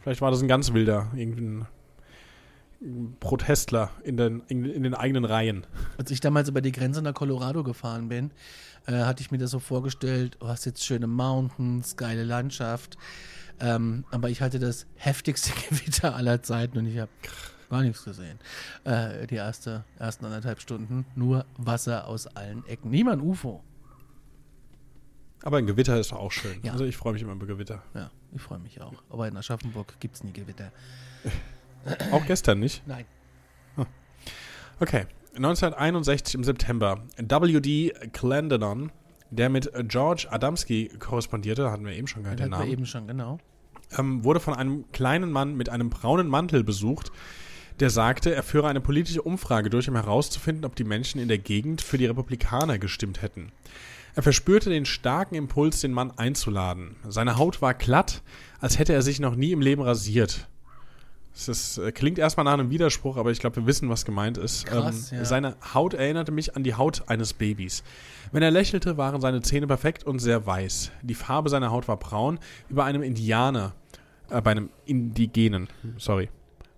[0.00, 5.26] vielleicht war das ein ganz wilder, irgendwie ein Protestler in den, in, in den eigenen
[5.26, 5.66] Reihen.
[5.98, 8.30] Als ich damals über die Grenze nach Colorado gefahren bin,
[8.86, 12.98] äh, hatte ich mir das so vorgestellt, du hast jetzt schöne Mountains, geile Landschaft,
[13.60, 17.10] ähm, aber ich hatte das heftigste Gewitter aller Zeiten und ich habe
[17.68, 18.38] gar nichts gesehen.
[18.84, 22.90] Äh, die erste, ersten anderthalb Stunden nur Wasser aus allen Ecken.
[22.90, 23.62] Niemand UFO.
[25.42, 26.60] Aber ein Gewitter ist doch auch schön.
[26.62, 26.72] Ja.
[26.72, 27.82] Also ich freue mich immer über Gewitter.
[27.94, 28.92] Ja, ich freue mich auch.
[29.08, 30.72] Aber in Aschaffenburg gibt es nie Gewitter.
[32.10, 32.86] Auch gestern nicht?
[32.86, 33.06] Nein.
[34.80, 35.06] Okay.
[35.36, 37.02] 1961 im September.
[37.16, 37.92] W.D.
[38.12, 38.90] Clendenon,
[39.30, 42.72] der mit George Adamski korrespondierte, hatten wir eben schon gehört, Das den hatten wir Namen,
[42.72, 43.38] eben schon, genau.
[43.96, 47.12] ähm, wurde von einem kleinen Mann mit einem braunen Mantel besucht,
[47.78, 51.38] der sagte, er führe eine politische Umfrage durch, um herauszufinden, ob die Menschen in der
[51.38, 53.52] Gegend für die Republikaner gestimmt hätten.
[54.14, 56.96] Er verspürte den starken Impuls, den Mann einzuladen.
[57.08, 58.22] Seine Haut war glatt,
[58.60, 60.48] als hätte er sich noch nie im Leben rasiert.
[61.46, 64.66] Das äh, klingt erstmal nach einem Widerspruch, aber ich glaube, wir wissen, was gemeint ist.
[64.66, 65.24] Krass, ähm, ja.
[65.24, 67.82] Seine Haut erinnerte mich an die Haut eines Babys.
[68.32, 70.90] Wenn er lächelte, waren seine Zähne perfekt und sehr weiß.
[71.02, 73.74] Die Farbe seiner Haut war braun, wie bei einem Indianer,
[74.28, 75.68] äh, bei einem Indigenen,
[75.98, 76.28] sorry.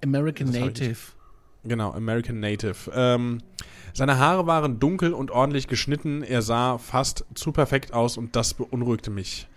[0.02, 0.98] American Native.
[1.64, 2.90] Genau, American Native.
[2.94, 3.38] Ähm,
[3.92, 6.22] seine Haare waren dunkel und ordentlich geschnitten.
[6.22, 9.48] Er sah fast zu perfekt aus und das beunruhigte mich.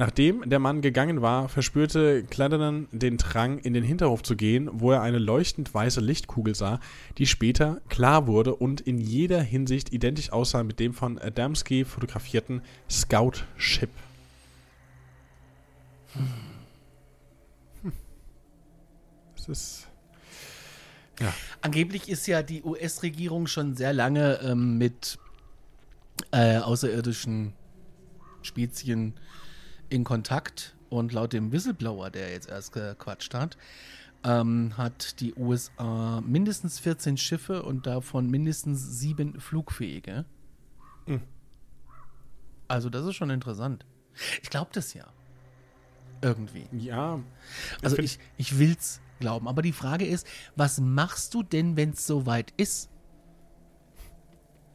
[0.00, 4.92] Nachdem der Mann gegangen war, verspürte Claddenon den Drang, in den Hinterhof zu gehen, wo
[4.92, 6.80] er eine leuchtend weiße Lichtkugel sah,
[7.18, 12.62] die später klar wurde und in jeder Hinsicht identisch aussah mit dem von Adamski fotografierten
[12.88, 13.90] Scout Ship.
[16.14, 17.92] Hm.
[19.36, 19.86] Das ist.
[21.20, 21.34] Ja.
[21.60, 25.18] Angeblich ist ja die US-Regierung schon sehr lange ähm, mit
[26.30, 27.52] äh, außerirdischen
[28.40, 29.12] Spezien
[29.90, 33.56] in Kontakt und laut dem Whistleblower, der jetzt erst gequatscht hat,
[34.24, 40.24] ähm, hat die USA mindestens 14 Schiffe und davon mindestens sieben flugfähige.
[41.06, 41.22] Mhm.
[42.68, 43.84] Also das ist schon interessant.
[44.42, 45.06] Ich glaube das ja.
[46.22, 46.66] Irgendwie.
[46.72, 47.20] Ja.
[47.82, 49.48] Also ich, ich will's glauben.
[49.48, 52.90] Aber die Frage ist, was machst du denn, wenn es soweit ist?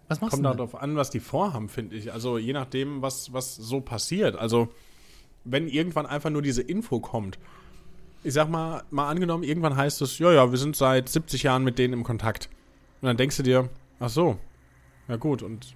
[0.07, 0.57] Was machst Kommt du denn?
[0.57, 2.11] darauf an, was die vorhaben, finde ich.
[2.11, 4.35] Also je nachdem, was, was so passiert.
[4.35, 4.69] Also
[5.45, 7.39] wenn irgendwann einfach nur diese Info kommt.
[8.23, 11.63] Ich sag mal, mal angenommen, irgendwann heißt es, ja, ja, wir sind seit 70 Jahren
[11.63, 12.49] mit denen im Kontakt.
[13.01, 13.69] Und dann denkst du dir,
[13.99, 14.37] ach so,
[15.07, 15.75] ja gut, und,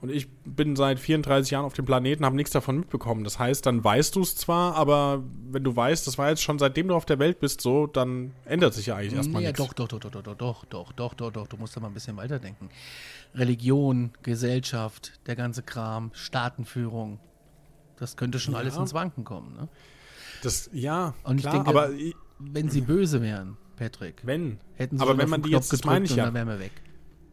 [0.00, 3.24] und ich bin seit 34 Jahren auf dem Planeten, habe nichts davon mitbekommen.
[3.24, 6.60] Das heißt, dann weißt du es zwar, aber wenn du weißt, das war jetzt schon
[6.60, 9.50] seitdem du auf der Welt bist so, dann ändert sich ja eigentlich erstmal Nee, ja,
[9.50, 9.66] nichts.
[9.66, 11.88] doch, doch, doch, doch, doch, doch, doch, doch, doch, doch, doch, du musst da mal
[11.88, 12.68] ein bisschen weiterdenken.
[13.34, 17.18] Religion, Gesellschaft, der ganze Kram, Staatenführung,
[18.00, 18.80] das könnte schon alles Ja.
[18.82, 19.68] ins Wanken kommen, ne?
[20.42, 21.90] Das, ja, Und ich klar, denke, aber
[22.38, 24.58] Wenn sie böse wären, Patrick, wenn.
[24.74, 26.58] hätten sie aber wenn man die Knopf jetzt, das meine ich ja, dann wären wir
[26.58, 26.72] weg.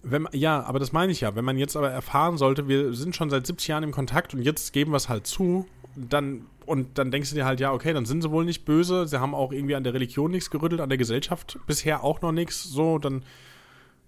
[0.03, 1.35] Wenn, man- ja, aber das meine ich ja.
[1.35, 4.41] Wenn man jetzt aber erfahren sollte, wir sind schon seit 70 Jahren im Kontakt und
[4.43, 5.65] jetzt geben wir es halt zu,
[5.95, 9.07] dann und dann denkst du dir halt, ja, okay, dann sind sie wohl nicht böse.
[9.07, 12.33] Sie haben auch irgendwie an der Religion nichts gerüttelt, an der Gesellschaft bisher auch noch
[12.33, 12.63] nichts.
[12.63, 13.23] So, dann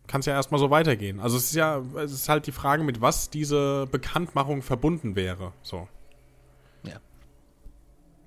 [0.08, 1.20] kann es ja erstmal so weitergehen.
[1.22, 5.54] Also es ist ja, es ist halt die Frage, mit was diese Bekanntmachung verbunden wäre.
[5.62, 5.88] So,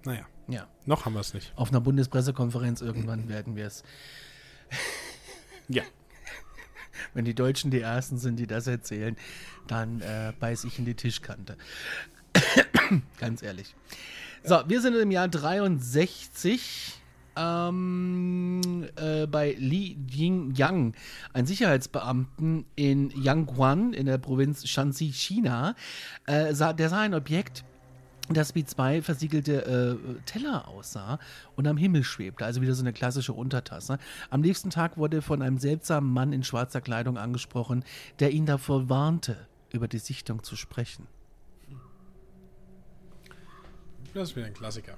[0.04, 0.66] naja, ja.
[0.86, 1.52] noch haben wir es nicht.
[1.56, 3.82] Auf einer Bundespressekonferenz irgendwann werden wir es
[5.68, 5.82] Ja.
[7.14, 9.16] Wenn die Deutschen die Ersten sind, die das erzählen,
[9.66, 11.56] dann äh, beiß ich in die Tischkante.
[13.18, 13.74] Ganz ehrlich.
[14.44, 17.00] So, wir sind im Jahr 63
[17.36, 20.94] ähm, äh, bei Li Jingyang,
[21.32, 25.74] ein Sicherheitsbeamten in Yangguan in der Provinz Shanxi, China.
[26.26, 27.64] Äh, sah, der sah ein Objekt,
[28.28, 31.18] das wie zwei versiegelte äh, Teller aussah
[31.56, 33.98] und am Himmel schwebte, also wieder so eine klassische Untertasse.
[34.30, 37.84] Am nächsten Tag wurde von einem seltsamen Mann in schwarzer Kleidung angesprochen,
[38.20, 41.06] der ihn davor warnte, über die Sichtung zu sprechen.
[44.14, 44.96] Das ist wieder ein Klassiker.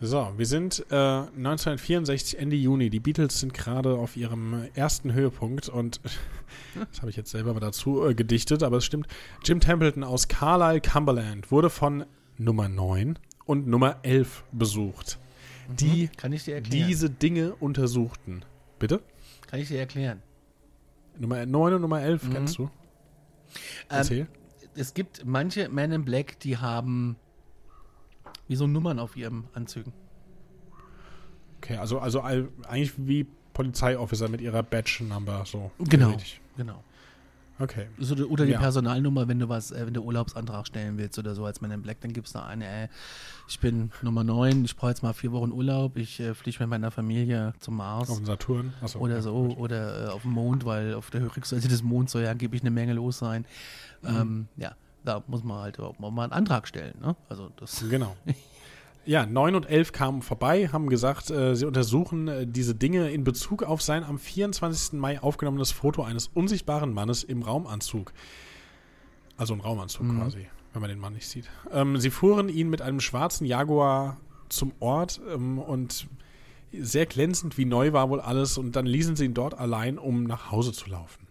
[0.00, 2.90] So, wir sind äh, 1964, Ende Juni.
[2.90, 6.00] Die Beatles sind gerade auf ihrem ersten Höhepunkt und
[6.74, 9.06] das habe ich jetzt selber mal dazu äh, gedichtet, aber es stimmt.
[9.42, 12.04] Jim Templeton aus Carlisle, Cumberland wurde von
[12.36, 15.18] Nummer 9 und Nummer 11 besucht,
[15.68, 16.88] die Kann ich dir erklären?
[16.88, 18.42] diese Dinge untersuchten.
[18.78, 19.00] Bitte?
[19.46, 20.20] Kann ich dir erklären.
[21.18, 22.70] Nummer 9 und Nummer 11 kennst du?
[23.88, 24.26] Erzähl.
[24.74, 27.16] Es gibt manche Men in Black, die haben
[28.48, 29.92] wie so Nummern auf ihren Anzügen.
[31.58, 35.70] Okay, also, also eigentlich wie Polizeiofficer mit ihrer Badge-Number so.
[35.78, 36.08] Genau.
[36.08, 36.40] Theoretisch.
[36.56, 36.82] Genau.
[37.58, 37.86] Okay.
[37.98, 38.58] So, oder die Ja.
[38.58, 41.80] Personalnummer, wenn du was, äh, wenn du Urlaubsantrag stellen willst oder so als Man in
[41.80, 42.88] Black, dann gibt's da eine, äh,
[43.48, 46.68] ich bin Nummer 9, ich brauche jetzt mal vier Wochen Urlaub, ich äh, fliege mit
[46.68, 48.74] meiner Familie zum Mars Auf dem Saturn.
[48.82, 49.56] Achso, oder ja, so, gut.
[49.56, 52.70] oder äh, auf dem Mond, weil auf der Rückseite des Monds soll ja angeblich eine
[52.70, 53.46] Menge los sein.
[54.02, 54.08] Mhm.
[54.08, 54.76] Ähm, ja,
[55.06, 57.16] da muss man halt überhaupt mal einen Antrag stellen, ne?
[57.28, 58.16] Also das, Genau.
[59.04, 63.22] Ja, 9 und 11 kamen vorbei, haben gesagt, äh, sie untersuchen äh, diese Dinge in
[63.22, 64.94] Bezug auf sein am 24.
[64.94, 68.12] Mai aufgenommenes Foto eines unsichtbaren Mannes im Raumanzug.
[69.36, 71.48] Also ein Raumanzug quasi, wenn man den Mann nicht sieht.
[71.70, 74.16] Ähm, sie fuhren ihn mit einem schwarzen Jaguar
[74.48, 76.08] zum Ort ähm, und
[76.72, 80.24] sehr glänzend wie neu war wohl alles und dann ließen sie ihn dort allein, um
[80.24, 81.25] nach Hause zu laufen.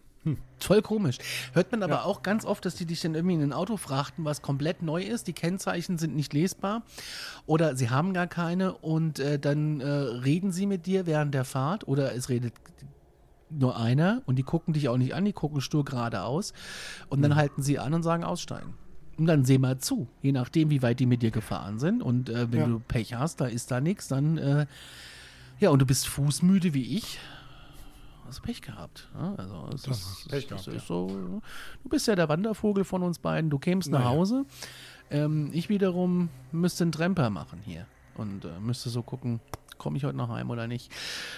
[0.60, 1.18] Voll komisch.
[1.54, 4.26] Hört man aber auch ganz oft, dass die dich dann irgendwie in ein Auto frachten,
[4.26, 5.28] was komplett neu ist.
[5.28, 6.84] Die Kennzeichen sind nicht lesbar
[7.46, 11.46] oder sie haben gar keine und äh, dann äh, reden sie mit dir während der
[11.46, 12.54] Fahrt oder es redet
[13.52, 16.54] nur einer und die gucken dich auch nicht an, die gucken stur geradeaus
[17.10, 18.74] und dann halten sie an und sagen aussteigen.
[19.18, 22.02] Und dann seh mal zu, je nachdem, wie weit die mit dir gefahren sind.
[22.04, 22.68] Und äh, wenn Ja.
[22.68, 24.66] du Pech hast, da ist da nichts, dann äh,
[25.60, 27.20] ja, und du bist fußmüde wie ich,
[28.28, 29.10] hast du Pech gehabt.
[29.14, 33.04] Ja, also es Das ist, Pech gehabt, ist so, du bist ja der Wandervogel von
[33.04, 34.12] uns beiden, du kämst nach Naja.
[34.12, 34.46] Hause.
[35.12, 39.40] Ähm, ich wiederum müsste einen Tremper machen hier und äh, müsste so gucken,
[39.78, 40.92] komme ich heute noch heim oder nicht.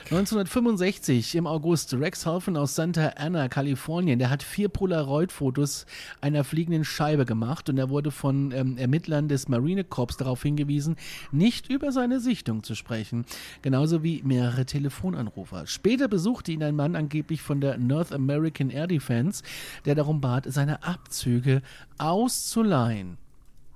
[0.05, 5.85] 1965 im August, Rex Halfen aus Santa Ana, Kalifornien, der hat vier Polaroid-Fotos
[6.21, 10.95] einer fliegenden Scheibe gemacht und er wurde von ähm, Ermittlern des Marinekorps darauf hingewiesen,
[11.31, 13.25] nicht über seine Sichtung zu sprechen,
[13.61, 15.67] genauso wie mehrere Telefonanrufer.
[15.67, 19.43] Später besuchte ihn ein Mann angeblich von der North American Air Defense,
[19.85, 21.61] der darum bat, seine Abzüge
[21.97, 23.17] auszuleihen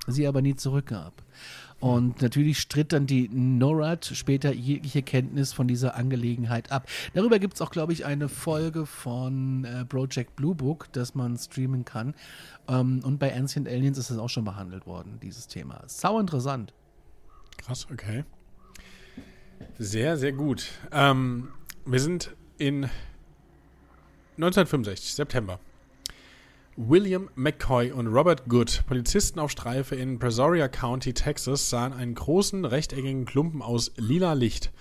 [0.08, 1.14] sie aber nie zurückgab.
[1.82, 6.88] Und natürlich stritt dann die NORAD später jegliche Kenntnis von dieser Angelegenheit ab.
[7.16, 11.36] Darüber gibt es auch, glaube ich, eine Folge von äh, Project Blue Book, das man
[11.38, 12.14] streamen kann.
[12.68, 15.82] Ähm, und bei Ancient Aliens ist es auch schon behandelt worden, dieses Thema.
[15.88, 16.72] Sau interessant.
[17.58, 18.26] Krass, okay.
[19.80, 20.68] Sehr, sehr gut.
[20.92, 21.50] Ähm,
[21.86, 22.84] wir sind in
[24.38, 25.60] 1965, September.
[26.78, 32.64] William McCoy und Robert Good, Polizisten auf Streife in Brazoria County, Texas, sahen einen großen
[32.64, 34.72] rechteckigen Klumpen aus lila Licht.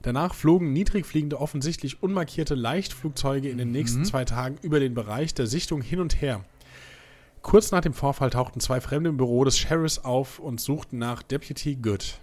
[0.00, 5.34] Danach flogen niedrig fliegende, offensichtlich unmarkierte Leichtflugzeuge in den nächsten zwei Tagen über den Bereich
[5.34, 6.44] der Sichtung hin und her.
[7.42, 11.22] Kurz nach dem Vorfall tauchten zwei Fremde im Büro des Sheriffs auf und suchten nach
[11.22, 12.20] Deputy Good.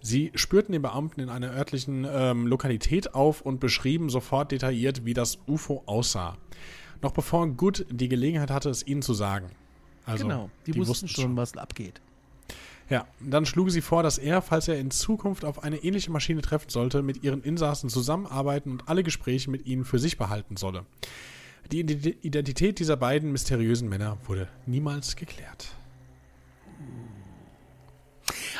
[0.00, 5.12] Sie spürten den Beamten in einer örtlichen ähm, Lokalität auf und beschrieben sofort detailliert, wie
[5.12, 6.38] das UFO aussah.
[7.02, 9.50] Noch bevor Good die Gelegenheit hatte, es ihnen zu sagen.
[10.04, 12.00] Also, genau, die, wussten schon, was abgeht.
[12.88, 16.40] Ja, dann schlugen sie vor, dass er, falls er in Zukunft auf eine ähnliche Maschine
[16.40, 20.86] treffen sollte, mit ihren Insassen zusammenarbeiten und alle Gespräche mit ihnen für sich behalten solle.
[21.70, 25.68] Die Ident- Identität dieser beiden mysteriösen Männer wurde niemals geklärt.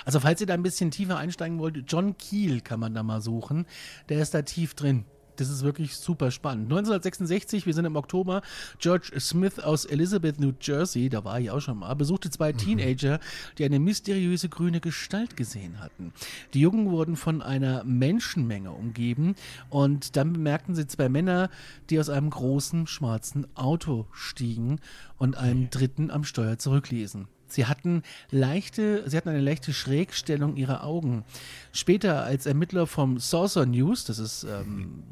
[0.05, 3.23] Also falls ihr da ein bisschen tiefer einsteigen wollt, John Keel kann man da mal
[3.23, 3.67] suchen.
[4.11, 5.05] Der ist da tief drin.
[5.39, 6.65] Das ist wirklich super spannend.
[6.65, 8.43] 1966, wir sind im Oktober,
[8.79, 13.21] George Smith aus Elizabeth, New Jersey, da war ich auch schon mal, besuchte zwei Teenager,
[13.57, 16.13] die eine mysteriöse grüne Gestalt gesehen hatten.
[16.55, 19.37] Die Jungen wurden von einer Menschenmenge umgeben
[19.71, 21.51] und dann bemerkten sie zwei Männer,
[21.89, 24.81] die aus einem großen schwarzen Auto stiegen
[25.19, 27.29] und einen dritten am Steuer zurückließen.
[27.49, 31.25] Sie hatten leichte, sie hatten eine leichte Schrägstellung ihrer Augen.
[31.73, 35.03] Später als Ermittler vom Saucer News, das ist ähm,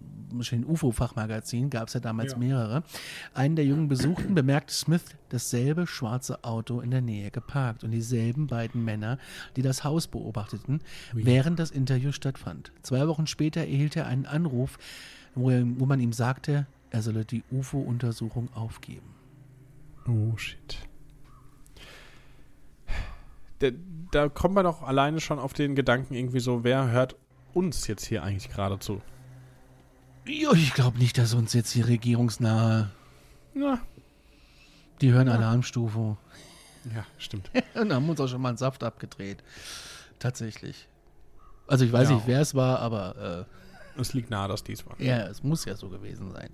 [0.53, 2.39] ein UFO-Fachmagazin, gab es ja damals Ja.
[2.39, 2.83] mehrere,
[3.35, 8.47] einen der Jungen besuchten, bemerkte Smith dasselbe schwarze Auto in der Nähe geparkt und dieselben
[8.47, 9.19] beiden Männer,
[9.57, 10.81] die das Haus beobachteten,
[11.13, 12.73] während das Interview stattfand.
[12.83, 14.79] Zwei Wochen später erhielt er einen Anruf,
[15.35, 19.15] wo, er, wo man ihm sagte, er solle die UFO-Untersuchung aufgeben.
[20.09, 20.79] Oh, shit.
[23.59, 23.69] Da,
[24.11, 27.17] da kommt man doch alleine schon auf den Gedanken irgendwie so, wer hört
[27.55, 29.01] uns jetzt hier eigentlich gerade zu?
[30.29, 32.91] Ja, ich glaube nicht, dass uns jetzt die regierungsnahe,
[33.55, 33.81] Na,
[35.01, 36.17] die hören Alarmstufe
[36.95, 37.51] ja, stimmt.
[37.75, 39.43] und haben uns auch schon mal einen Saft abgedreht.
[40.21, 40.89] Tatsächlich.
[41.67, 42.15] Also ich weiß Ja.
[42.17, 43.47] nicht, wer es war, aber
[43.99, 44.99] es liegt nahe, dass dies war.
[45.01, 46.51] äh, ja, es muss ja so gewesen sein.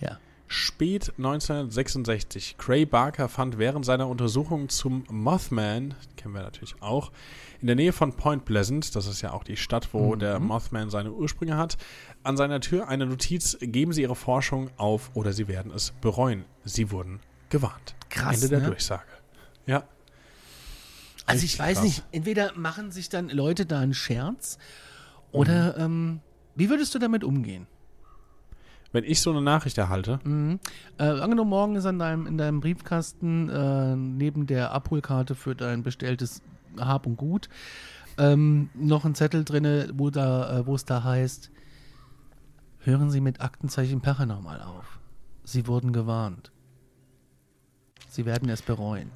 [0.00, 0.18] Ja.
[0.52, 2.56] Spät 1966.
[2.58, 7.12] Cray Barker fand während seiner Untersuchung zum Mothman, kennen wir natürlich auch,
[7.60, 10.90] in der Nähe von Point Pleasant, das ist ja auch die Stadt, wo der Mothman
[10.90, 11.78] seine Ursprünge hat,
[12.24, 16.44] an seiner Tür eine Notiz, geben Sie Ihre Forschung auf oder Sie werden es bereuen.
[16.64, 17.94] Sie wurden gewarnt.
[18.08, 18.66] Krass, Ende der ne?
[18.66, 19.04] Durchsage.
[19.66, 19.84] Ja.
[21.26, 21.84] Also ich weiß krass.
[21.84, 24.58] nicht, entweder machen sich dann Leute da einen Scherz
[25.30, 26.18] oder ähm,
[26.56, 27.68] wie würdest du damit umgehen?
[28.92, 33.48] Wenn ich so eine Nachricht erhalte, Äh, angenommen, morgen ist an deinem, in deinem Briefkasten
[33.48, 36.42] äh, neben der Abholkarte für dein bestelltes
[36.76, 37.48] Hab und Gut
[38.18, 41.50] ähm, noch ein Zettel drin, wo, da, äh, wo es da heißt,
[42.80, 44.98] hören Sie mit Aktenzeichen Paranormal auf.
[45.44, 46.52] Sie wurden gewarnt.
[48.08, 49.10] Sie werden es bereuen.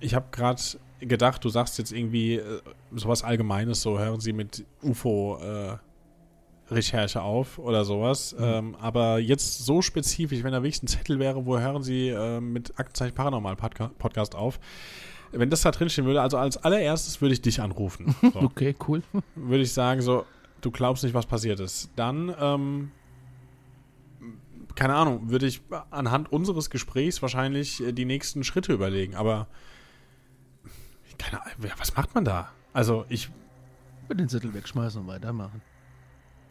[0.00, 0.60] ich habe gerade
[1.00, 2.60] gedacht, du sagst jetzt irgendwie äh,
[2.94, 5.76] sowas Allgemeines, so hören Sie mit UFO äh,
[6.70, 8.34] Recherche auf oder sowas.
[8.38, 12.40] Ähm, aber jetzt so spezifisch, wenn da wirklich ein Zettel wäre, wo hören Sie äh,
[12.40, 14.58] mit Aktenzeichen Paranormal Podca Podcast auf.
[15.32, 18.14] Wenn das da drinstehen würde, also als allererstes würde ich dich anrufen.
[18.32, 18.40] So.
[18.40, 19.02] Okay, cool.
[19.34, 20.24] würde ich sagen, so,
[20.60, 21.90] du glaubst nicht, was passiert ist.
[21.96, 22.90] Dann ähm,
[24.76, 29.14] keine Ahnung, würde ich anhand unseres Gesprächs wahrscheinlich äh, die nächsten Schritte überlegen.
[29.16, 29.48] Aber
[31.18, 32.52] keine Ahnung, was macht man da?
[32.72, 33.30] Also ich.
[34.08, 35.62] Mit den Zettel wegschmeißen und weitermachen.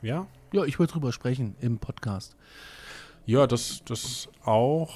[0.05, 0.27] Ja?
[0.53, 2.35] Ja, ich wollte drüber sprechen im Podcast.
[3.25, 4.93] Ja, das, das auch.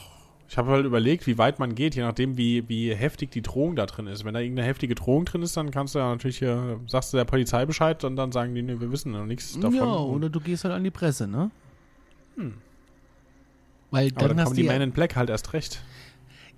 [0.47, 3.75] Ich habe halt überlegt, wie weit man geht, je nachdem, wie, wie heftig die Drohung
[3.75, 4.23] da drin ist.
[4.23, 7.17] Wenn da irgendeine heftige Drohung drin ist, dann kannst du ja natürlich hier, sagst du
[7.17, 9.75] der Polizei Bescheid und dann sagen die, nee, wir wissen noch nichts davon.
[9.75, 11.51] Ja, oder du gehst halt an die Presse, ne?
[12.35, 12.53] Hm.
[13.91, 15.83] Weil Aber dann, dann hast kommen du die ja, Man in Black halt erst recht.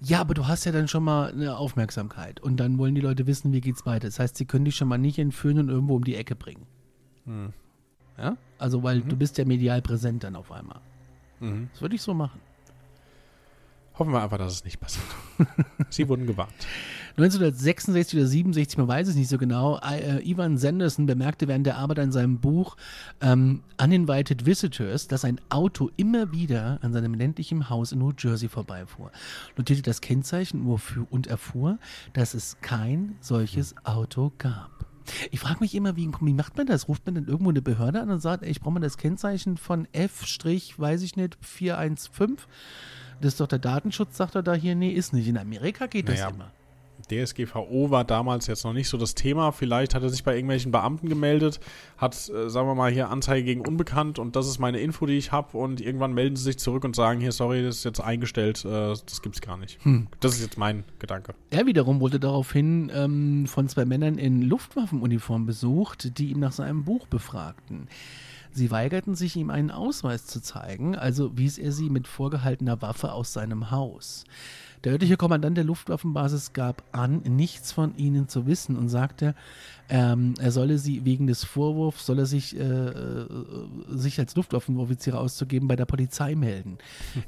[0.03, 3.27] Ja, aber du hast ja dann schon mal eine Aufmerksamkeit und dann wollen die Leute
[3.27, 4.07] wissen, wie geht's weiter.
[4.07, 6.65] Das heißt, sie können dich schon mal nicht entführen und irgendwo um die Ecke bringen.
[7.25, 7.53] Hm.
[8.21, 8.37] Ja?
[8.57, 10.79] Also, weil du bist ja medial präsent dann auf einmal.
[11.39, 11.69] Mhm.
[11.73, 12.39] Das würde ich so machen.
[13.97, 15.05] Hoffen wir einfach, dass es nicht passiert.
[15.89, 16.53] Sie wurden gewarnt.
[17.17, 21.77] 1966 oder 67, man weiß es nicht so genau, äh, Ivan Sanderson bemerkte während der
[21.77, 22.77] Arbeit an seinem Buch
[23.19, 28.47] ähm, Uninvited Visitors, dass ein Auto immer wieder an seinem ländlichen Haus in New Jersey
[28.47, 29.11] vorbeifuhr.
[29.57, 30.65] Notierte das Kennzeichen
[31.09, 31.77] und erfuhr,
[32.13, 34.90] dass es kein solches Auto gab.
[35.31, 36.87] Ich frage mich immer, wie, wie macht man das?
[36.87, 39.57] Ruft man dann irgendwo eine Behörde an und sagt, ey, ich brauche mal das Kennzeichen
[39.57, 40.23] von F,
[40.77, 42.37] weiß ich nicht, 415?
[43.21, 45.27] Das ist doch der Datenschutz, sagt er da hier, nee, ist nicht.
[45.27, 46.29] In Amerika geht das Naja.
[46.29, 46.51] immer.
[47.11, 49.51] DSGVO war damals jetzt noch nicht so das Thema.
[49.51, 51.59] Vielleicht hat er sich bei irgendwelchen Beamten gemeldet,
[51.97, 55.17] hat, äh, sagen wir mal, hier Anzeige gegen Unbekannt und das ist meine Info, die
[55.17, 57.99] ich habe und irgendwann melden sie sich zurück und sagen, hier, sorry, das ist jetzt
[57.99, 58.69] eingestellt, äh,
[59.05, 59.79] das gibt's gar nicht.
[60.19, 61.33] Das ist jetzt mein Gedanke.
[61.49, 66.83] Er wiederum wurde daraufhin ähm, von zwei Männern in Luftwaffenuniform besucht, die ihn nach seinem
[66.83, 67.87] Buch befragten.
[68.53, 73.13] Sie weigerten sich, ihm einen Ausweis zu zeigen, also wies er sie mit vorgehaltener Waffe
[73.13, 74.25] aus seinem Haus.
[74.83, 79.35] Der örtliche Kommandant der Luftwaffenbasis gab an, nichts von ihnen zu wissen und sagte,
[79.89, 83.27] ähm, er solle sie wegen des Vorwurfs, soll er sich, äh, äh,
[83.89, 86.79] sich als Luftwaffenoffizier auszugeben, bei der Polizei melden.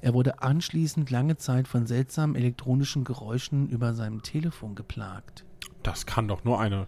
[0.01, 5.45] Er wurde anschließend lange Zeit von seltsamen elektronischen Geräuschen über seinem Telefon geplagt.
[5.83, 6.87] Das kann doch nur eine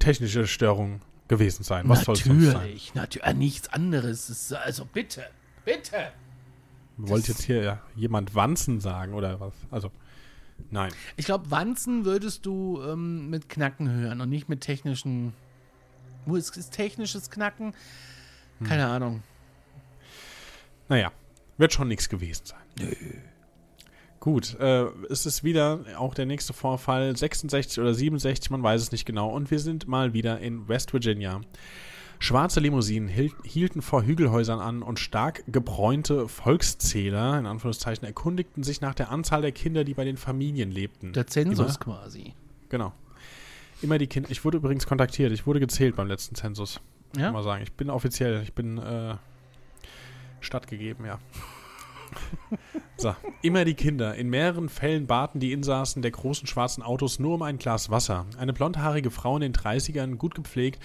[0.00, 1.88] technische Störung gewesen sein.
[1.88, 2.52] Was soll sonst sein?
[2.52, 4.28] Natürlich, natürlich, nichts anderes.
[4.28, 5.24] Es ist, also bitte,
[5.64, 6.12] bitte.
[6.96, 9.52] Wollt jetzt hier ja, jemand Wanzen sagen oder was?
[9.70, 9.90] Also,
[10.70, 10.92] nein.
[11.16, 15.34] Ich glaube, Wanzen würdest du ähm, mit Knacken hören und nicht mit technischen.
[16.24, 17.74] Wo ist, ist technisches Knacken?
[18.64, 19.22] Keine Ahnung.
[20.88, 21.12] Naja,
[21.58, 22.86] wird schon nichts gewesen sein.
[24.20, 28.92] Gut, äh, es ist wieder auch der nächste Vorfall, 66 oder 67, man weiß es
[28.92, 29.28] nicht genau.
[29.30, 31.40] Und wir sind mal wieder in West Virginia.
[32.18, 38.80] Schwarze Limousinen hiel- hielten vor Hügelhäusern an und stark gebräunte Volkszähler, in Anführungszeichen, erkundigten sich
[38.80, 41.12] nach der Anzahl der Kinder, die bei den Familien lebten.
[41.12, 42.32] Der Zensus Immer, quasi.
[42.70, 42.92] genau.
[43.82, 44.30] Immer die Kinder.
[44.30, 45.30] Ich wurde übrigens kontaktiert.
[45.32, 46.80] Ich wurde gezählt beim letzten Zensus.
[47.16, 47.30] Ja?
[47.32, 47.62] Mal sagen.
[47.62, 48.42] Ich bin offiziell.
[48.42, 49.14] Ich bin äh,
[50.40, 51.18] stattgegeben, ja.
[52.96, 54.14] So, immer die Kinder.
[54.14, 58.26] In mehreren Fällen baten die Insassen der großen schwarzen Autos nur um ein Glas Wasser.
[58.38, 60.82] Eine blondhaarige Frau in den 30ern, gut gepflegt,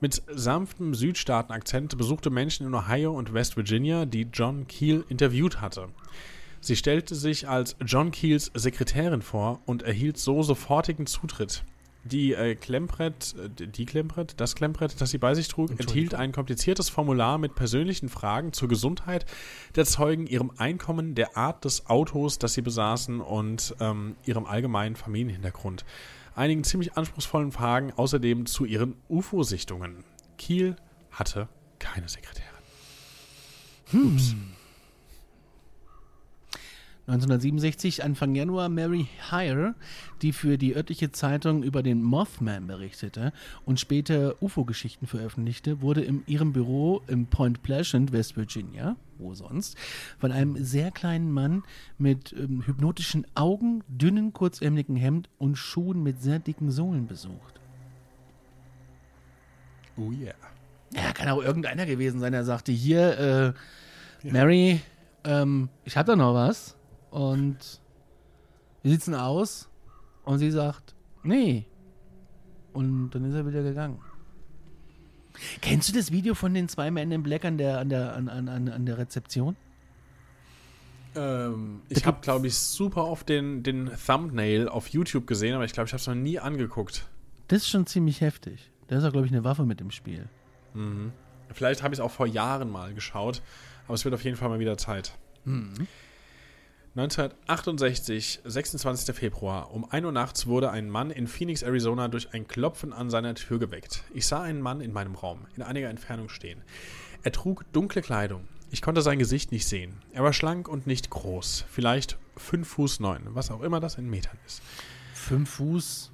[0.00, 5.88] mit sanftem Südstaaten-Akzent besuchte Menschen in Ohio und West Virginia, die John Keel interviewt hatte.
[6.60, 11.62] Sie stellte sich als John Keels Sekretärin vor und erhielt so sofortigen Zutritt.
[12.04, 16.32] Die äh, Klemmbrett, äh, die Klemmbrett, das Klemmbrett, das sie bei sich trug, enthielt ein
[16.32, 19.24] kompliziertes Formular mit persönlichen Fragen zur Gesundheit
[19.74, 24.96] der Zeugen, ihrem Einkommen, der Art des Autos, das sie besaßen und ähm, ihrem allgemeinen
[24.96, 25.84] Familienhintergrund.
[26.34, 30.04] Einigen ziemlich anspruchsvollen Fragen außerdem zu ihren UFO-Sichtungen.
[30.36, 30.76] Kiel
[31.10, 31.48] hatte
[31.78, 32.44] keine Sekretärin.
[37.06, 39.74] 1967, Anfang Januar, Mary Hire,
[40.22, 43.34] die für die örtliche Zeitung über den Mothman berichtete
[43.66, 49.76] und später UFO-Geschichten veröffentlichte, wurde in ihrem Büro im Point Pleasant, West Virginia, wo sonst,
[50.18, 51.62] von einem sehr kleinen Mann
[51.98, 57.60] mit ähm, hypnotischen Augen, dünnen, kurzärmeligen Hemd und Schuhen mit sehr dicken Sohlen besucht.
[59.98, 60.34] Oh yeah.
[60.94, 63.54] Ja, kann auch irgendeiner gewesen sein, der sagte, hier,
[64.24, 64.80] äh, Mary,
[65.24, 66.76] ähm, ich hab da noch was.
[67.14, 67.80] Und
[68.82, 69.68] wie sieht's denn aus?
[70.24, 71.64] Und sie sagt, nee.
[72.72, 74.00] Und dann ist er wieder gegangen.
[75.60, 78.28] Kennst du das Video von den zwei Männern in Black an der, an der, an,
[78.28, 79.54] an, an an der Rezeption?
[81.14, 85.72] Ähm, ich habe, glaube ich, super oft den, den Thumbnail auf YouTube gesehen, aber ich
[85.72, 87.06] glaube, ich habe es noch nie angeguckt.
[87.46, 88.72] Das ist schon ziemlich heftig.
[88.88, 90.28] Da ist auch, glaube ich, eine Waffe mit im Spiel.
[91.52, 93.40] Vielleicht habe ich es auch vor Jahren mal geschaut,
[93.84, 95.16] aber es wird auf jeden Fall mal wieder Zeit.
[96.96, 99.16] 1968, 26.
[99.16, 103.10] Februar, um 1 Uhr nachts wurde ein Mann in Phoenix, Arizona durch ein Klopfen an
[103.10, 104.04] seiner Tür geweckt.
[104.14, 106.62] Ich sah einen Mann in meinem Raum, in einiger Entfernung stehen.
[107.24, 108.46] Er trug dunkle Kleidung.
[108.70, 109.96] Ich konnte sein Gesicht nicht sehen.
[110.12, 111.64] Er war schlank und nicht groß.
[111.68, 114.62] Vielleicht 5 Fuß 9, was auch immer das in Metern ist.
[115.14, 116.12] 5 Fuß.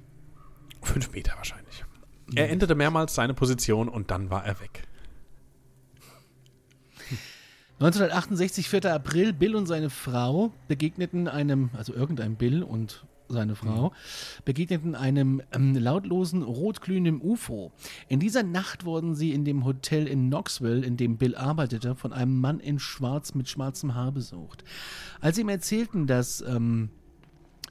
[0.81, 1.85] 5 Meter wahrscheinlich.
[2.33, 4.87] Er änderte mehrmals seine Position und dann war er weg.
[7.81, 8.93] 1968, 4.
[8.93, 13.91] April, Bill und seine Frau begegneten einem, also irgendeinem Bill und seine Frau,
[14.45, 17.71] begegneten einem ähm, lautlosen, rotglühenden UFO.
[18.07, 22.13] In dieser Nacht wurden sie in dem Hotel in Knoxville, in dem Bill arbeitete, von
[22.13, 24.63] einem Mann in Schwarz mit schwarzem Haar besucht.
[25.19, 26.89] Als sie ihm erzählten, dass ähm,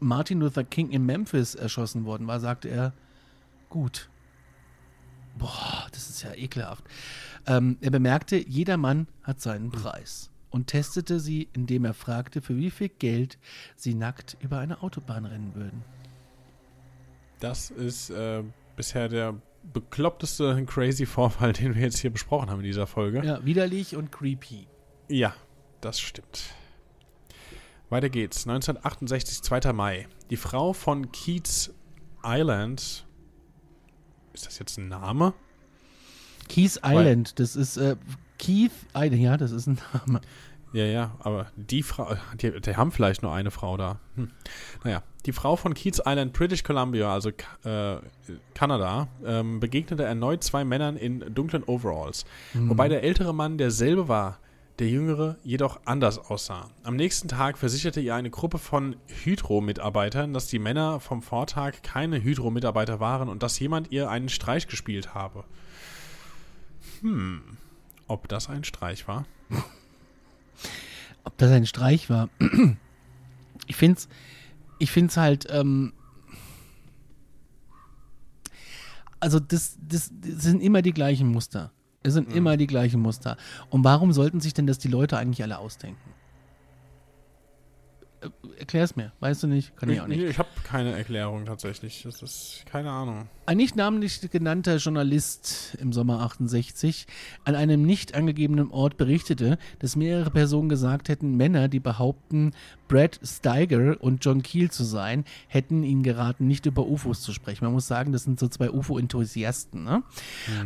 [0.00, 2.94] Martin Luther King in Memphis erschossen worden war, sagte er,
[3.68, 4.11] gut.
[5.38, 6.82] Boah, das ist ja ekelhaft.
[7.47, 12.57] Ähm, er bemerkte, jeder Mann hat seinen Preis und testete sie, indem er fragte, für
[12.57, 13.38] wie viel Geld
[13.76, 15.84] sie nackt über eine Autobahn rennen würden.
[17.38, 18.43] Das ist äh,
[18.76, 19.34] bisher der
[19.72, 23.24] bekloppteste crazy Vorfall, den wir jetzt hier besprochen haben in dieser Folge.
[23.24, 24.66] Ja, widerlich und creepy.
[25.09, 25.34] Ja,
[25.80, 26.55] das stimmt.
[27.88, 28.47] Weiter geht's.
[28.47, 29.72] 1968, 2.
[29.72, 30.07] Mai.
[30.30, 31.72] Die Frau von Keats
[32.22, 33.05] Island.
[34.32, 35.34] Ist das jetzt ein Name?
[36.51, 37.96] Keith Island, das ist äh,
[38.38, 40.20] Keith Island, ja, das ist ein Name.
[40.72, 43.98] Ja, ja, aber die Frau, die, die haben vielleicht nur eine Frau da.
[44.14, 44.30] Hm.
[44.84, 47.30] Naja, die Frau von Keats Island, British Columbia, also
[47.64, 47.96] äh,
[48.55, 52.24] Kanada, ähm, begegnete erneut zwei Männern in dunklen Overalls.
[52.55, 54.38] Wobei der ältere Mann derselbe war,
[54.78, 56.70] der jüngere jedoch anders aussah.
[56.84, 62.22] Am nächsten Tag versicherte ihr eine Gruppe von Hydro-Mitarbeitern, dass die Männer vom Vortag keine
[62.22, 65.44] Hydro-Mitarbeiter waren und dass jemand ihr einen Streich gespielt habe.
[67.01, 67.43] Hm,
[68.07, 69.26] ob das ein Streich war?
[71.24, 72.28] Ob das ein Streich war.
[73.66, 74.09] Ich finde es
[74.81, 75.93] ich find's halt, ähm,
[79.20, 81.70] also das, das, das sind immer die gleichen Muster.
[82.03, 83.37] Es sind immer die gleichen Muster.
[83.68, 86.14] Und warum sollten sich denn das die Leute eigentlich alle ausdenken?
[88.20, 89.12] Äh, Erklär's mir.
[89.20, 89.74] Weißt du nicht?
[89.76, 90.20] Kann ich auch nicht.
[90.20, 92.02] Ich habe keine Erklärung tatsächlich.
[92.04, 93.28] Das ist keine Ahnung.
[93.46, 97.06] Ein nicht namentlich genannter Journalist im Sommer 68
[97.44, 102.52] an einem nicht angegebenen Ort berichtete, dass mehrere Personen gesagt hätten, Männer, die behaupten,
[102.86, 107.64] Brad Steiger und John Keel zu sein, hätten ihnen geraten, nicht über UFOs zu sprechen.
[107.64, 109.84] Man muss sagen, das sind so zwei UFO-Enthusiasten.
[109.84, 110.02] Ne?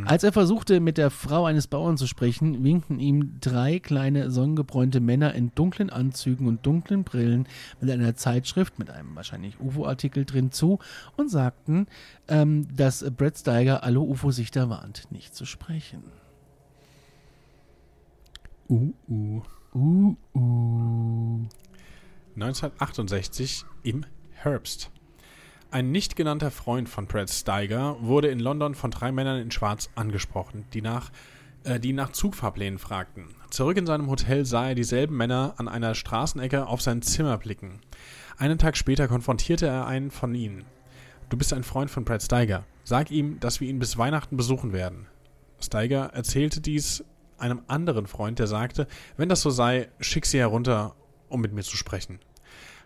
[0.05, 4.99] Als er versuchte, mit der Frau eines Bauern zu sprechen, winkten ihm drei kleine sonnengebräunte
[4.99, 7.44] Männer in dunklen Anzügen und dunklen Brillen
[7.81, 10.79] mit einer Zeitschrift, mit einem wahrscheinlich UFO-Artikel drin zu
[11.15, 11.87] und sagten,
[12.27, 16.03] ähm, dass Brad Steiger alle UFO-Sichter warnt, nicht zu sprechen.
[18.69, 19.41] Uh, uh.
[19.73, 21.45] Uh, uh.
[22.35, 24.91] 1968 im Herbst.
[25.71, 29.89] Ein nicht genannter Freund von Brad Steiger wurde in London von drei Männern in Schwarz
[29.95, 31.11] angesprochen, die nach,
[31.63, 33.27] äh, die nach Zugfahrplänen fragten.
[33.55, 37.79] Zurück in seinem Hotel sah er dieselben Männer an einer Straßenecke auf sein Zimmer blicken.
[38.37, 40.65] Einen Tag später konfrontierte er einen von ihnen.
[41.29, 42.65] Du bist ein Freund von Brad Steiger.
[42.83, 45.07] Sag ihm, dass wir ihn bis Weihnachten besuchen werden.
[45.61, 47.05] Steiger erzählte dies
[47.37, 50.93] einem anderen Freund, der sagte, wenn das so sei, schick sie herunter,
[51.29, 52.19] um mit mir zu sprechen.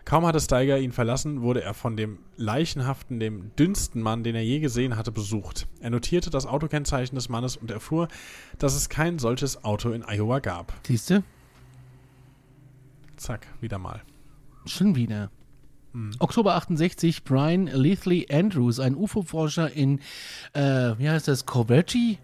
[0.04, 4.42] Kaum hatte Steiger ihn verlassen, wurde er von dem leichenhaften, dem dünnsten Mann, den er
[4.42, 5.66] je gesehen hatte, besucht.
[5.80, 8.08] Er notierte das Autokennzeichen des Mannes und erfuhr,
[8.58, 10.72] dass es kein solches Auto in Iowa gab.
[10.86, 11.22] Siehst du?
[13.16, 14.02] Zack, wieder mal.
[14.66, 15.30] Schon wieder.
[16.20, 19.98] Oktober 68, Brian Lethley Andrews, ein UFO-Forscher in,
[20.52, 20.60] äh,
[20.98, 22.18] wie heißt das, Coventry?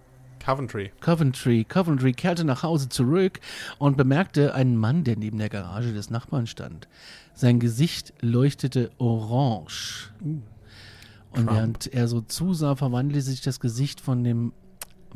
[0.46, 0.92] Coventry.
[1.00, 3.40] Coventry, Coventry kehrte nach Hause zurück
[3.80, 6.86] und bemerkte einen Mann, der neben der Garage des Nachbarn stand.
[7.34, 10.12] Sein Gesicht leuchtete orange.
[10.20, 10.46] Und
[11.32, 11.50] Trump.
[11.50, 14.52] während er so zusah, verwandelte sich das Gesicht von dem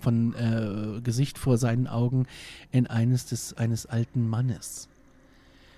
[0.00, 2.26] von äh, Gesicht vor seinen Augen
[2.72, 4.88] in eines des eines alten Mannes.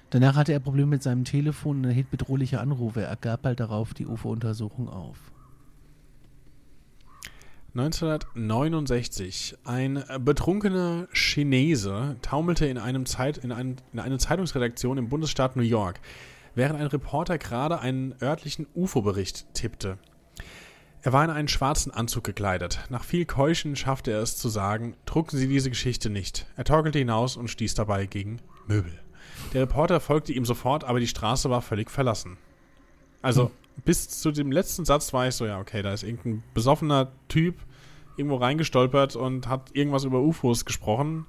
[0.08, 3.02] Danach hatte er Probleme mit seinem Telefon und erhielt bedrohliche Anrufe.
[3.02, 5.18] Er gab bald darauf die UFO-Untersuchung auf.
[7.74, 9.56] 1969.
[9.64, 15.62] Ein betrunkener Chinese taumelte in, einem Zeit, in, ein, in eine Zeitungsredaktion im Bundesstaat New
[15.62, 16.00] York,
[16.54, 19.96] während ein Reporter gerade einen örtlichen UFO-Bericht tippte.
[21.00, 22.80] Er war in einen schwarzen Anzug gekleidet.
[22.90, 26.46] Nach viel Keuschen schaffte er es zu sagen, drucken Sie diese Geschichte nicht.
[26.56, 28.92] Er torkelte hinaus und stieß dabei gegen Möbel.
[29.54, 32.36] Der Reporter folgte ihm sofort, aber die Straße war völlig verlassen.
[33.22, 33.50] Also,
[33.84, 37.56] bis zu dem letzten Satz war ich so, ja, okay, da ist irgendein besoffener Typ
[38.16, 41.26] irgendwo reingestolpert und hat irgendwas über UFOs gesprochen.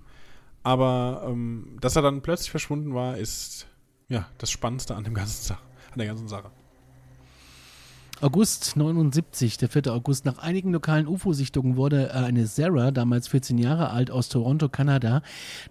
[0.64, 3.68] Aber ähm, dass er dann plötzlich verschwunden war, ist
[4.10, 5.56] ja das Spannendste an dem ganzen
[5.94, 6.52] an der ganzen Sache.
[8.22, 9.88] August 79, der 4.
[9.88, 10.24] August.
[10.26, 15.22] Nach einigen lokalen UFO-Sichtungen wurde äh, eine Sarah, damals 14 Jahre alt, aus Toronto, Kanada,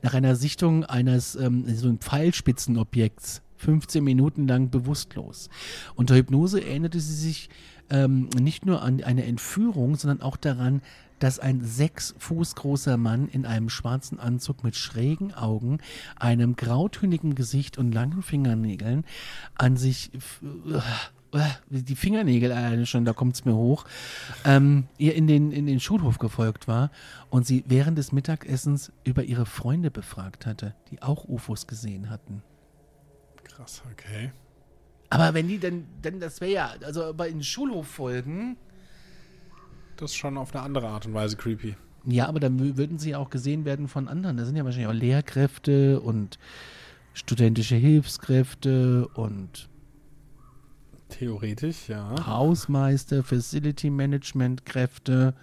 [0.03, 5.49] nach einer Sichtung eines ähm, so ein Pfeilspitzenobjekts 15 Minuten lang bewusstlos.
[5.95, 7.49] Unter Hypnose erinnerte sie sich
[7.91, 10.83] ähm, nicht nur an eine Entführung, sondern auch daran,
[11.21, 15.79] dass ein sechs Fuß großer Mann in einem schwarzen Anzug mit schrägen Augen,
[16.17, 19.05] einem grautönigen Gesicht und langen Fingernägeln
[19.55, 20.81] an sich äh,
[21.71, 23.85] die Fingernägel alleine schon, da kommt es mir hoch,
[24.45, 26.91] ähm, ihr in den, in den Schulhof gefolgt war
[27.31, 32.43] und sie während des Mittagessens über ihre Freunde befragt hatte, die auch UFOs gesehen hatten.
[33.57, 34.32] Krass, okay.
[35.11, 38.57] Aber wenn die dann, dann das wäre ja, also bei den Schulhof folgen.
[39.96, 41.76] Das ist schon auf eine andere Art und Weise creepy.
[42.05, 44.36] Ja, aber dann würden sie auch gesehen werden von anderen.
[44.36, 46.38] Da sind ja wahrscheinlich auch Lehrkräfte und
[47.14, 49.68] studentische Hilfskräfte und
[51.11, 52.14] Theoretisch, ja.
[52.26, 55.34] Hausmeister, Facility Management Kräfte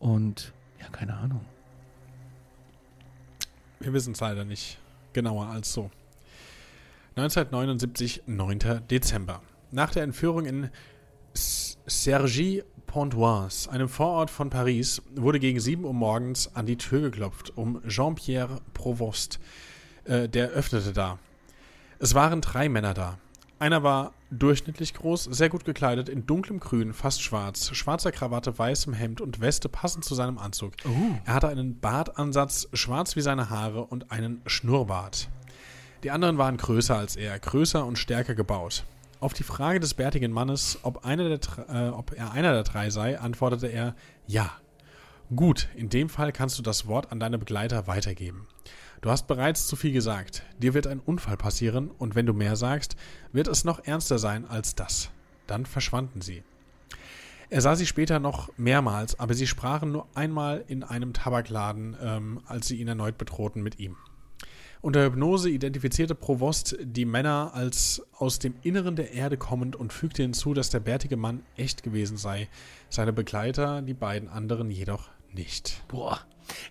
[0.00, 1.44] und ja, keine Ahnung.
[3.78, 4.78] Wir wissen es leider nicht
[5.12, 5.90] genauer als so.
[7.20, 8.58] 1979, 9.
[8.90, 9.42] Dezember.
[9.70, 10.70] Nach der Entführung in
[11.34, 17.56] Sergi Pontoise, einem Vorort von Paris, wurde gegen 7 Uhr morgens an die Tür geklopft,
[17.56, 19.38] um Jean-Pierre Provost.
[20.04, 21.18] Äh, der öffnete da.
[21.98, 23.18] Es waren drei Männer da.
[23.58, 28.94] Einer war durchschnittlich groß, sehr gut gekleidet, in dunklem Grün, fast schwarz, schwarzer Krawatte, weißem
[28.94, 30.72] Hemd und Weste passend zu seinem Anzug.
[30.86, 31.18] Uh.
[31.26, 35.28] Er hatte einen Bartansatz, schwarz wie seine Haare und einen Schnurrbart.
[36.02, 38.84] Die anderen waren größer als er, größer und stärker gebaut.
[39.20, 42.88] Auf die Frage des bärtigen Mannes, ob, einer der, äh, ob er einer der drei
[42.88, 43.94] sei, antwortete er
[44.26, 44.50] ja.
[45.34, 48.46] Gut, in dem Fall kannst du das Wort an deine Begleiter weitergeben.
[49.02, 50.42] Du hast bereits zu viel gesagt.
[50.58, 52.96] Dir wird ein Unfall passieren und wenn du mehr sagst,
[53.32, 55.10] wird es noch ernster sein als das.
[55.46, 56.42] Dann verschwanden sie.
[57.50, 62.40] Er sah sie später noch mehrmals, aber sie sprachen nur einmal in einem Tabakladen, ähm,
[62.46, 63.96] als sie ihn erneut bedrohten mit ihm.
[64.82, 70.22] Unter Hypnose identifizierte Provost die Männer als aus dem Inneren der Erde kommend und fügte
[70.22, 72.48] hinzu, dass der bärtige Mann echt gewesen sei,
[72.88, 75.82] seine Begleiter, die beiden anderen jedoch nicht.
[75.88, 76.20] Boah,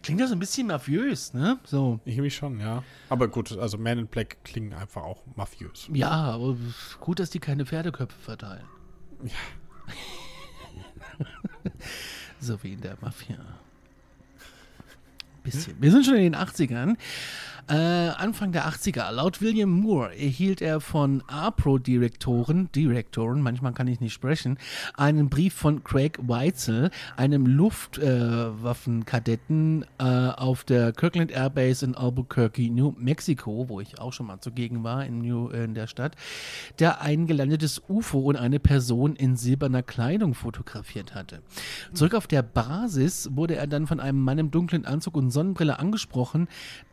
[0.03, 1.59] Klingt ja so ein bisschen mafiös, ne?
[1.63, 1.99] So.
[2.05, 2.83] Irgendwie schon, ja.
[3.09, 5.89] Aber gut, also Man in Black klingen einfach auch mafiös.
[5.93, 6.57] Ja, aber
[6.99, 8.65] gut, dass die keine Pferdeköpfe verteilen.
[9.23, 9.31] Ja.
[12.39, 13.37] so wie in der Mafia.
[15.43, 15.81] Bisschen.
[15.81, 16.97] Wir sind schon in den 80ern.
[17.69, 19.11] Äh, Anfang der 80er.
[19.11, 24.57] Laut William Moore erhielt er von APRO-Direktoren, Direktoren, manchmal kann ich nicht sprechen,
[24.97, 31.93] einen Brief von Craig Weitzel, einem Luftwaffenkadetten äh, äh, auf der Kirkland Air Base in
[31.93, 36.15] Albuquerque, New Mexico, wo ich auch schon mal zugegen war in, New, in der Stadt,
[36.79, 41.43] der ein gelandetes UFO und eine Person in silberner Kleidung fotografiert hatte.
[41.93, 45.77] Zurück auf der Basis wurde er dann von einem Mann im dunklen Anzug und Sonnenbrille
[45.77, 46.47] angesprochen,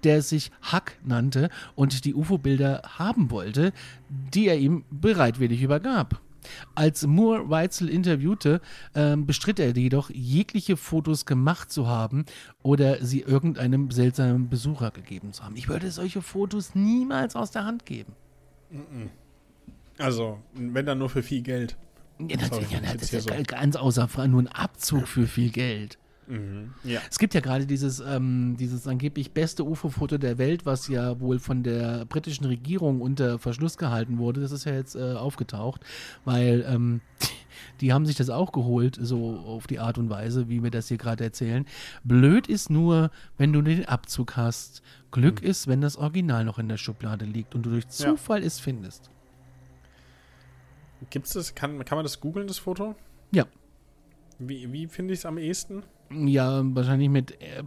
[0.05, 3.73] der sich Huck nannte und die UFO-Bilder haben wollte,
[4.09, 6.21] die er ihm bereitwillig übergab.
[6.75, 8.61] Als Moore Weitzel interviewte,
[8.95, 12.25] äh, bestritt er jedoch, jegliche Fotos gemacht zu haben
[12.63, 15.57] oder sie irgendeinem seltsamen Besucher gegeben zu haben.
[15.57, 18.13] Ich würde solche Fotos niemals aus der Hand geben.
[19.99, 21.77] Also, wenn dann nur für viel Geld.
[22.19, 23.31] Ja, natürlich, ja, das ist ja so.
[23.47, 25.99] ganz außer Frage, nur ein Abzug für viel Geld.
[26.29, 27.01] Mhm, ja.
[27.09, 31.39] Es gibt ja gerade dieses, ähm, dieses angeblich beste UFO-Foto der Welt, was ja wohl
[31.39, 34.41] von der britischen Regierung unter Verschluss gehalten wurde.
[34.41, 35.83] Das ist ja jetzt äh, aufgetaucht,
[36.25, 37.01] weil ähm,
[37.81, 40.89] die haben sich das auch geholt, so auf die Art und Weise, wie wir das
[40.89, 41.65] hier gerade erzählen.
[42.03, 44.83] Blöd ist nur, wenn du den Abzug hast.
[45.13, 45.49] Glück mhm.
[45.49, 48.47] ist, wenn das Original noch in der Schublade liegt und du durch Zufall ja.
[48.47, 49.11] es findest.
[51.11, 51.55] Gibt's das?
[51.55, 52.97] Kann, kann man das googeln, das Foto?
[53.31, 53.45] Ja.
[54.39, 55.85] Wie, wie finde ich es am ehesten?
[56.11, 57.63] Ja, wahrscheinlich mit äh,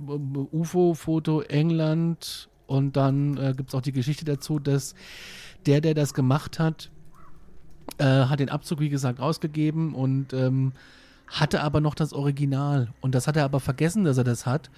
[0.51, 4.95] UFO-Foto England und dann äh, gibt es auch die Geschichte dazu, dass
[5.65, 6.89] der, der das gemacht hat,
[7.97, 10.71] äh, hat den Abzug, wie gesagt, rausgegeben und ähm,
[11.27, 12.89] hatte aber noch das Original.
[13.01, 14.69] Und das hat er aber vergessen, dass er das hat.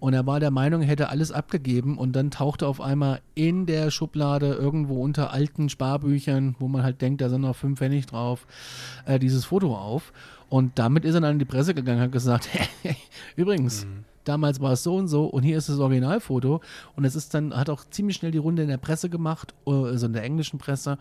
[0.00, 3.66] Und er war der Meinung, er hätte alles abgegeben und dann tauchte auf einmal in
[3.66, 8.06] der Schublade irgendwo unter alten Sparbüchern, wo man halt denkt, da sind noch fünf Pfennig
[8.06, 8.46] drauf,
[9.04, 10.12] äh, dieses Foto auf.
[10.48, 12.48] Und damit ist er dann in die Presse gegangen und hat gesagt,
[13.36, 14.04] übrigens, mhm.
[14.24, 16.62] damals war es so und so und hier ist das Originalfoto.
[16.96, 20.06] Und es ist dann, hat auch ziemlich schnell die Runde in der Presse gemacht, also
[20.06, 20.96] in der englischen Presse,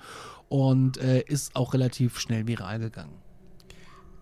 [0.50, 3.14] und äh, ist auch relativ schnell viral gegangen.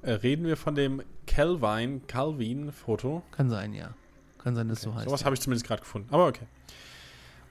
[0.04, 3.24] Äh, reden wir von dem Calvin, Calvin-Foto?
[3.32, 3.90] Kann sein, ja.
[4.48, 4.92] Kann sein, dass okay.
[4.92, 5.10] so heißt.
[5.10, 5.26] Sowas ja.
[5.26, 6.08] habe ich zumindest gerade gefunden.
[6.14, 6.48] Aber okay.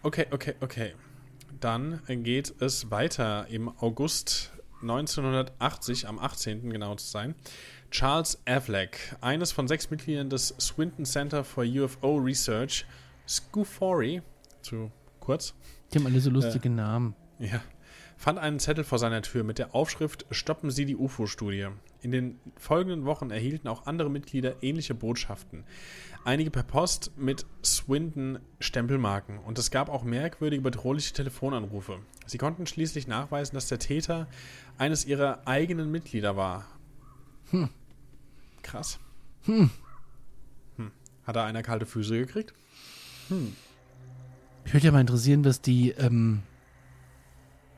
[0.02, 0.94] Okay, okay, okay.
[1.60, 6.70] Dann geht es weiter im August 1980, am 18.
[6.70, 7.34] genau zu sein,
[7.90, 12.86] Charles Affleck, eines von sechs Mitgliedern des Swinton Center for UFO Research,
[13.28, 14.22] SCUFORI,
[14.62, 14.90] zu
[15.20, 15.52] kurz.
[15.92, 17.14] Die haben alle so lustige äh, Namen.
[17.38, 17.60] Ja.
[18.16, 21.68] Fand einen Zettel vor seiner Tür mit der Aufschrift Stoppen Sie die UFO-Studie.
[22.06, 25.64] In den folgenden Wochen erhielten auch andere Mitglieder ähnliche Botschaften.
[26.24, 29.40] Einige per Post mit Swindon-Stempelmarken.
[29.40, 31.98] Und es gab auch merkwürdige bedrohliche Telefonanrufe.
[32.24, 34.28] Sie konnten schließlich nachweisen, dass der Täter
[34.78, 36.68] eines ihrer eigenen Mitglieder war.
[37.50, 37.70] Hm.
[38.62, 39.00] Krass.
[39.46, 39.70] Hm.
[40.76, 40.92] Hm.
[41.24, 42.54] Hat er einer kalte Füße gekriegt?
[43.30, 43.56] Hm.
[44.64, 46.44] Ich würde ja mal interessieren, was die, ähm,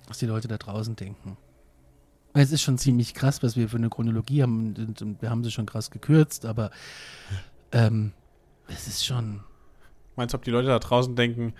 [0.07, 1.39] was die Leute da draußen denken.
[2.41, 4.95] Es ist schon ziemlich krass, was wir für eine Chronologie haben.
[5.21, 6.71] Wir haben sie schon krass gekürzt, aber
[7.73, 8.13] ähm,
[8.69, 9.41] es ist schon.
[10.17, 11.55] Meinst du, ob die Leute da draußen denken,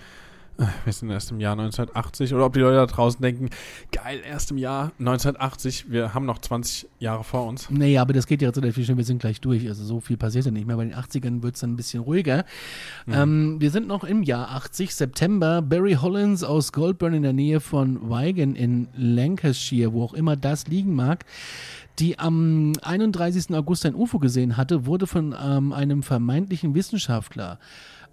[0.85, 3.51] wir sind erst im Jahr 1980 oder ob die Leute da draußen denken,
[3.93, 7.71] geil, erst im Jahr 1980, wir haben noch 20 Jahre vor uns.
[7.71, 10.17] Nee, aber das geht ja jetzt relativ schnell, wir sind gleich durch, also so viel
[10.17, 10.77] passiert ja nicht mehr.
[10.77, 12.45] Bei den 80ern wird es dann ein bisschen ruhiger.
[13.07, 13.15] Mhm.
[13.15, 17.61] Ähm, wir sind noch im Jahr 80, September, Barry Hollins aus Goldburn in der Nähe
[17.61, 21.25] von Wigan in Lancashire, wo auch immer das liegen mag,
[22.01, 23.55] die am 31.
[23.55, 27.59] August ein UFO gesehen hatte, wurde von ähm, einem vermeintlichen Wissenschaftler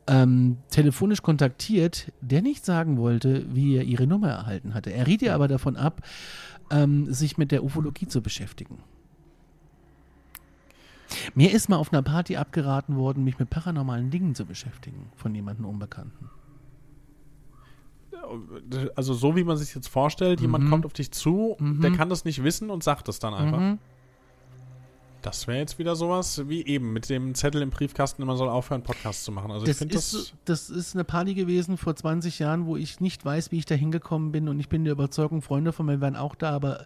[0.07, 4.91] ähm, telefonisch kontaktiert, der nicht sagen wollte, wie er ihre Nummer erhalten hatte.
[4.91, 6.01] Er riet ihr aber davon ab,
[6.71, 8.79] ähm, sich mit der Ufologie zu beschäftigen.
[11.33, 15.33] Mir ist mal auf einer Party abgeraten worden, mich mit paranormalen Dingen zu beschäftigen, von
[15.33, 16.29] jemandem Unbekannten.
[18.95, 20.45] Also so wie man sich jetzt vorstellt, mhm.
[20.45, 21.81] jemand kommt auf dich zu, mhm.
[21.81, 23.59] der kann das nicht wissen und sagt es dann einfach.
[23.59, 23.79] Mhm.
[25.25, 28.83] Das wäre jetzt wieder sowas wie eben mit dem Zettel im Briefkasten, man soll aufhören,
[28.83, 29.49] Podcasts zu machen.
[29.49, 32.99] Also das, ich ist, das, das ist eine Party gewesen vor 20 Jahren, wo ich
[32.99, 35.99] nicht weiß, wie ich da hingekommen bin und ich bin der Überzeugung, Freunde von mir
[35.99, 36.85] waren auch da, aber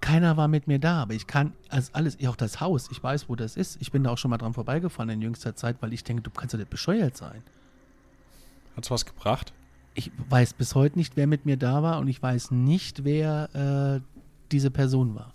[0.00, 1.02] keiner war mit mir da.
[1.02, 3.76] Aber ich kann, also alles, auch das Haus, ich weiß, wo das ist.
[3.80, 6.30] Ich bin da auch schon mal dran vorbeigefahren in jüngster Zeit, weil ich denke, du
[6.30, 7.42] kannst doch nicht bescheuert sein.
[8.76, 9.52] Hat's was gebracht?
[9.94, 14.00] Ich weiß bis heute nicht, wer mit mir da war und ich weiß nicht, wer
[14.00, 14.00] äh,
[14.52, 15.34] diese Person war.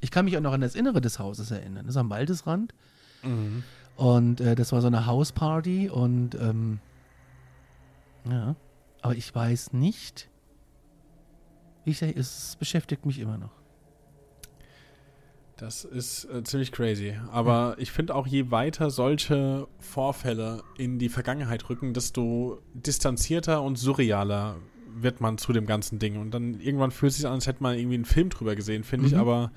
[0.00, 1.86] Ich kann mich auch noch an das Innere des Hauses erinnern.
[1.86, 2.74] Das ist am Waldesrand.
[3.22, 3.62] Mhm.
[3.96, 6.80] Und äh, das war so eine Hausparty und ähm,
[8.28, 8.56] ja,
[9.00, 10.28] aber ich weiß nicht,
[11.84, 13.52] wie ich sage, es beschäftigt mich immer noch.
[15.56, 17.18] Das ist äh, ziemlich crazy.
[17.32, 17.74] Aber ja.
[17.78, 24.56] ich finde auch, je weiter solche Vorfälle in die Vergangenheit rücken, desto distanzierter und surrealer
[24.94, 26.18] wird man zu dem ganzen Ding.
[26.18, 28.84] Und dann irgendwann fühlt es sich an, als hätte man irgendwie einen Film drüber gesehen,
[28.84, 29.12] finde mhm.
[29.12, 29.18] ich.
[29.18, 29.50] Aber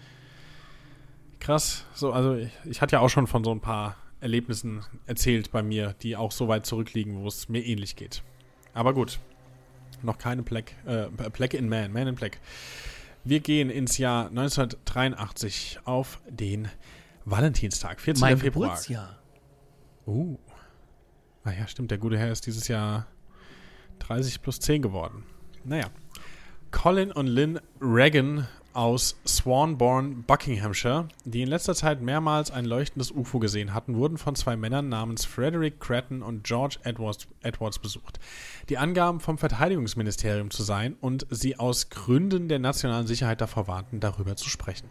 [1.40, 1.86] krass.
[1.94, 5.64] So, also ich, ich hatte ja auch schon von so ein paar Erlebnissen erzählt bei
[5.64, 8.24] mir, die auch so weit zurückliegen, wo es mir ähnlich geht.
[8.74, 9.20] Aber gut,
[10.02, 12.40] noch keine Black, äh, Black in Man, Man in Black.
[13.24, 16.70] Wir gehen ins Jahr 1983 auf den
[17.26, 18.22] Valentinstag, 14.
[18.22, 18.70] mein Februar.
[18.70, 19.20] Geburtsjahr.
[20.06, 20.38] Uh.
[21.44, 23.08] Ah ja, stimmt, der gute Herr ist dieses Jahr
[24.00, 25.24] 30 plus 10 geworden.
[25.64, 25.90] Naja.
[26.72, 33.40] Colin und Lynn Reagan aus Swanbourne, Buckinghamshire, die in letzter Zeit mehrmals ein leuchtendes UFO
[33.40, 38.20] gesehen hatten, wurden von zwei Männern namens Frederick Cretton und George Edwards, Edwards besucht.
[38.70, 44.00] Die Angaben vom Verteidigungsministerium zu sein und sie aus Gründen der nationalen Sicherheit davor warnten,
[44.00, 44.88] darüber zu sprechen.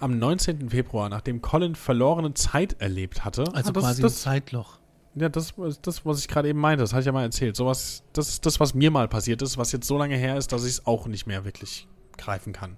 [0.00, 0.70] Am 19.
[0.70, 4.78] Februar, nachdem Colin verlorene Zeit erlebt hatte, also das, quasi das, ein Zeitloch.
[5.16, 6.82] Ja, das ist das, was ich gerade eben meinte.
[6.82, 7.54] Das hatte ich ja mal erzählt.
[7.54, 10.52] Sowas, das ist das, was mir mal passiert ist, was jetzt so lange her ist,
[10.52, 11.86] dass ich es auch nicht mehr wirklich
[12.18, 12.76] greifen kann.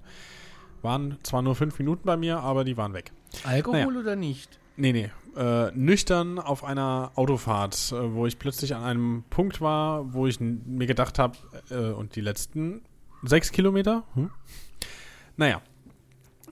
[0.83, 3.13] Waren zwar nur fünf Minuten bei mir, aber die waren weg.
[3.45, 4.01] Alkohol naja.
[4.01, 4.59] oder nicht?
[4.77, 5.11] Nee, nee.
[5.37, 10.41] Äh, nüchtern auf einer Autofahrt, äh, wo ich plötzlich an einem Punkt war, wo ich
[10.41, 11.37] mir gedacht habe,
[11.71, 12.83] äh, und die letzten
[13.23, 14.05] sechs Kilometer?
[14.15, 14.31] Hm?
[15.37, 15.61] Naja,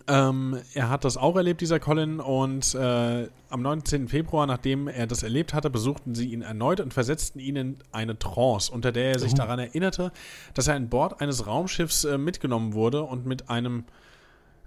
[0.07, 4.09] ähm, er hat das auch erlebt, dieser Colin, und äh, am 19.
[4.09, 8.19] Februar, nachdem er das erlebt hatte, besuchten sie ihn erneut und versetzten ihn in eine
[8.19, 9.37] Trance, unter der er sich oh.
[9.37, 10.13] daran erinnerte,
[10.53, 13.85] dass er an Bord eines Raumschiffs äh, mitgenommen wurde und mit einem,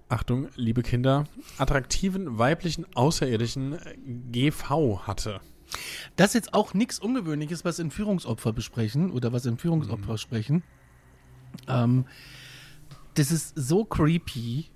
[0.09, 1.25] Achtung, liebe Kinder,
[1.59, 3.95] attraktiven weiblichen Außerirdischen äh,
[4.31, 5.39] GV hatte.
[6.15, 10.17] Das ist jetzt auch nichts Ungewöhnliches, was Entführungsopfer besprechen oder was Entführungsopfer mhm.
[10.17, 10.63] sprechen.
[11.67, 12.05] Ähm,
[13.13, 14.69] das ist so creepy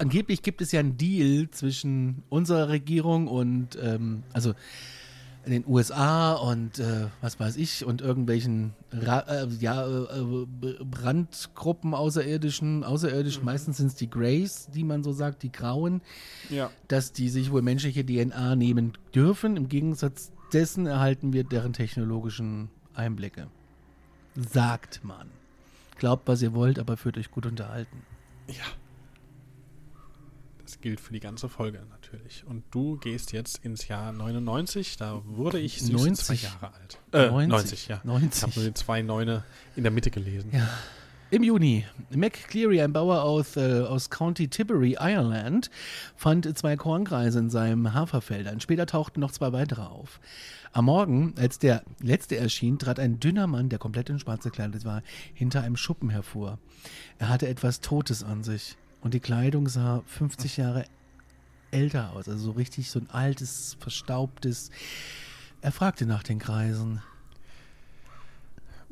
[0.00, 4.54] angeblich gibt es ja einen Deal zwischen unserer Regierung und ähm, also
[5.46, 10.46] den USA und äh, was weiß ich und irgendwelchen Ra äh, ja, äh,
[10.84, 13.46] Brandgruppen außerirdischen, außerirdischen, mhm.
[13.46, 16.02] meistens sind es die Greys, die man so sagt, die Grauen,
[16.50, 16.70] ja.
[16.88, 19.56] dass die sich wohl menschliche DNA nehmen dürfen.
[19.56, 23.48] Im Gegensatz dessen erhalten wir deren technologischen Einblicke.
[24.34, 25.28] Sagt man.
[25.96, 28.02] Glaubt, was ihr wollt, aber fühlt euch gut unterhalten.
[28.48, 28.64] Ja.
[30.70, 32.44] Das gilt für die ganze Folge natürlich.
[32.46, 34.96] Und du gehst jetzt ins Jahr 99.
[34.98, 36.24] Da wurde ich süß 90.
[36.24, 36.98] zwei Jahre alt.
[37.12, 38.00] Äh, 90, 90, ja.
[38.04, 38.36] 90.
[38.36, 39.42] Ich habe nur die zwei Neune
[39.74, 40.52] in der Mitte gelesen.
[40.52, 40.68] Ja.
[41.32, 45.72] Im Juni, Mac Cleary, ein Bauer aus, äh, aus County Tipperary, Ireland,
[46.14, 48.46] fand zwei Kornkreise in seinem Haferfeld.
[48.46, 50.20] Ein Später tauchten noch zwei weitere auf.
[50.72, 54.84] Am Morgen, als der letzte erschien, trat ein dünner Mann, der komplett in schwarz gekleidet
[54.84, 55.02] war,
[55.34, 56.60] hinter einem Schuppen hervor.
[57.18, 60.84] Er hatte etwas Totes an sich und die Kleidung sah 50 Jahre
[61.70, 64.70] älter aus, also so richtig so ein altes, verstaubtes.
[65.62, 67.02] Er fragte nach den Kreisen.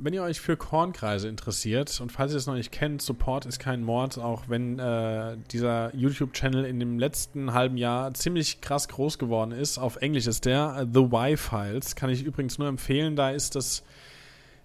[0.00, 3.59] Wenn ihr euch für Kornkreise interessiert und falls ihr es noch nicht kennt, Support ist
[3.59, 9.18] kein Mord, auch wenn äh, dieser YouTube-Channel in dem letzten halben Jahr ziemlich krass groß
[9.18, 9.76] geworden ist.
[9.76, 11.96] Auf Englisch ist der äh, The Y-Files.
[11.96, 13.16] Kann ich übrigens nur empfehlen.
[13.16, 13.82] Da ist das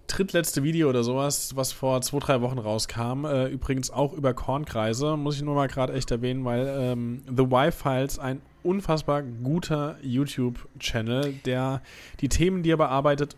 [0.06, 3.24] drittletzte Video oder sowas, was vor zwei, drei Wochen rauskam.
[3.24, 5.16] Äh, übrigens auch über Kornkreise.
[5.16, 11.34] Muss ich nur mal gerade echt erwähnen, weil ähm, The Y-Files ein unfassbar guter YouTube-Channel,
[11.44, 11.82] der
[12.20, 13.36] die Themen, die er bearbeitet,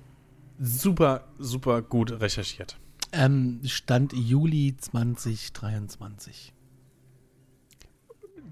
[0.58, 2.78] super, super gut recherchiert.
[3.12, 6.52] Ähm, Stand Juli 2023.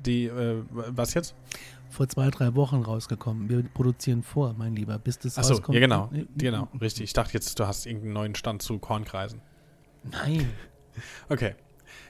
[0.05, 1.35] Die, äh, was jetzt?
[1.95, 3.49] Vor zwei, drei Wochen rausgekommen.
[3.49, 5.75] Wir produzieren vor, mein Lieber, bis das Achso, rauskommt.
[5.77, 7.05] ja genau, genau, richtig.
[7.05, 9.41] Ich dachte jetzt, du hast irgendeinen neuen Stand zu Kornkreisen.
[10.03, 10.51] Nein.
[11.29, 11.57] Okay.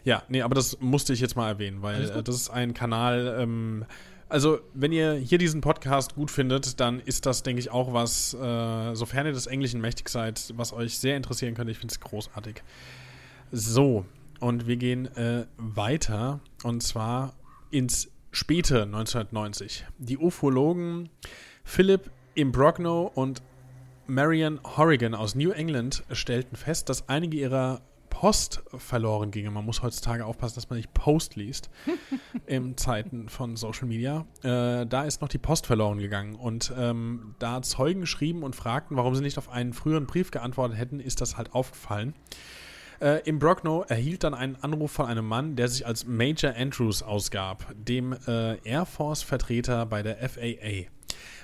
[0.04, 3.34] Ja, nee, aber das musste ich jetzt mal erwähnen, weil äh, das ist ein Kanal,
[3.38, 3.86] ähm,
[4.28, 8.34] also wenn ihr hier diesen Podcast gut findet, dann ist das, denke ich, auch was,
[8.34, 11.72] äh, sofern ihr des Englischen mächtig seid, was euch sehr interessieren könnte.
[11.72, 12.62] Ich finde es großartig.
[13.52, 14.04] So,
[14.38, 17.32] und wir gehen äh, weiter und zwar
[17.70, 19.86] ins späte 1990.
[19.98, 21.08] Die Ufologen
[21.62, 23.42] Philip Imbrogno und
[24.06, 27.80] Marian Horrigan aus New England stellten fest, dass einige ihrer
[28.10, 29.50] Post verloren ginge.
[29.50, 31.70] Man muss heutzutage aufpassen, dass man nicht Post liest
[32.46, 34.26] in Zeiten von Social Media.
[34.42, 36.34] Äh, da ist noch die Post verloren gegangen.
[36.34, 40.76] Und ähm, da Zeugen geschrieben und fragten, warum sie nicht auf einen früheren Brief geantwortet
[40.76, 42.14] hätten, ist das halt aufgefallen.
[43.00, 47.02] Äh, Im Brockno erhielt dann einen Anruf von einem Mann, der sich als Major Andrews
[47.02, 50.88] ausgab, dem äh, Air Force-Vertreter bei der FAA.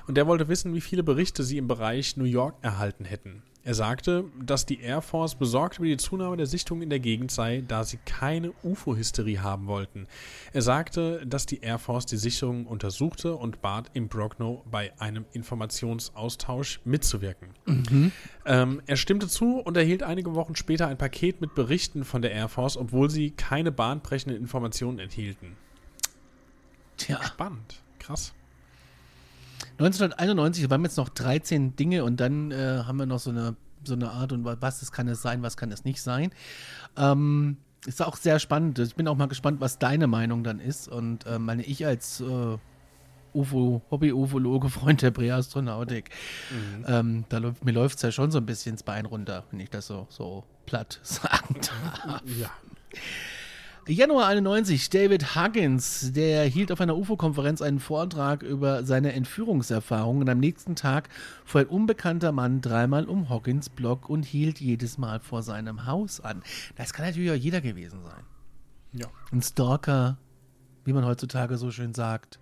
[0.07, 3.42] Und der wollte wissen, wie viele Berichte sie im Bereich New York erhalten hätten.
[3.62, 7.30] Er sagte, dass die Air Force besorgt über die Zunahme der Sichtungen in der Gegend
[7.30, 10.06] sei, da sie keine UFO-Hysterie haben wollten.
[10.52, 16.80] Er sagte, dass die Air Force die Sichtungen untersuchte und bat Imbrogno bei einem Informationsaustausch
[16.84, 17.50] mitzuwirken.
[18.46, 22.32] Ähm, er stimmte zu und erhielt einige Wochen später ein Paket mit Berichten von der
[22.32, 25.56] Air Force, obwohl sie keine bahnbrechenden Informationen enthielten.
[26.96, 27.22] Tja.
[27.22, 27.82] Spannend.
[27.98, 28.32] Krass.
[29.72, 33.94] 1991 waren jetzt noch 13 Dinge und dann äh, haben wir noch so eine, so
[33.94, 36.30] eine Art und was das kann es sein, was kann es nicht sein.
[36.96, 37.56] Ähm,
[37.86, 38.78] ist auch sehr spannend.
[38.78, 40.88] Ich bin auch mal gespannt, was deine Meinung dann ist.
[40.88, 42.58] Und äh, meine ich als äh,
[43.32, 46.11] UFO, Hobby-Ufologe, Freund der Präastronautik,
[46.86, 49.61] ähm, da läuft, mir läuft es ja schon so ein bisschen ins Bein runter, wenn
[49.61, 52.22] ich das so, so platt sagen darf.
[52.38, 52.50] Ja.
[53.87, 60.28] Januar 91, David Huggins, der hielt auf einer UFO-Konferenz einen Vortrag über seine Entführungserfahrungen und
[60.28, 61.09] am nächsten Tag
[61.45, 66.20] fuhr ein unbekannter Mann dreimal um Huggins Block und hielt jedes Mal vor seinem Haus
[66.20, 66.43] an.
[66.76, 68.24] Das kann natürlich auch jeder gewesen sein.
[68.93, 69.07] Ja.
[69.33, 70.18] Ein Stalker,
[70.85, 72.39] wie man heutzutage so schön sagt.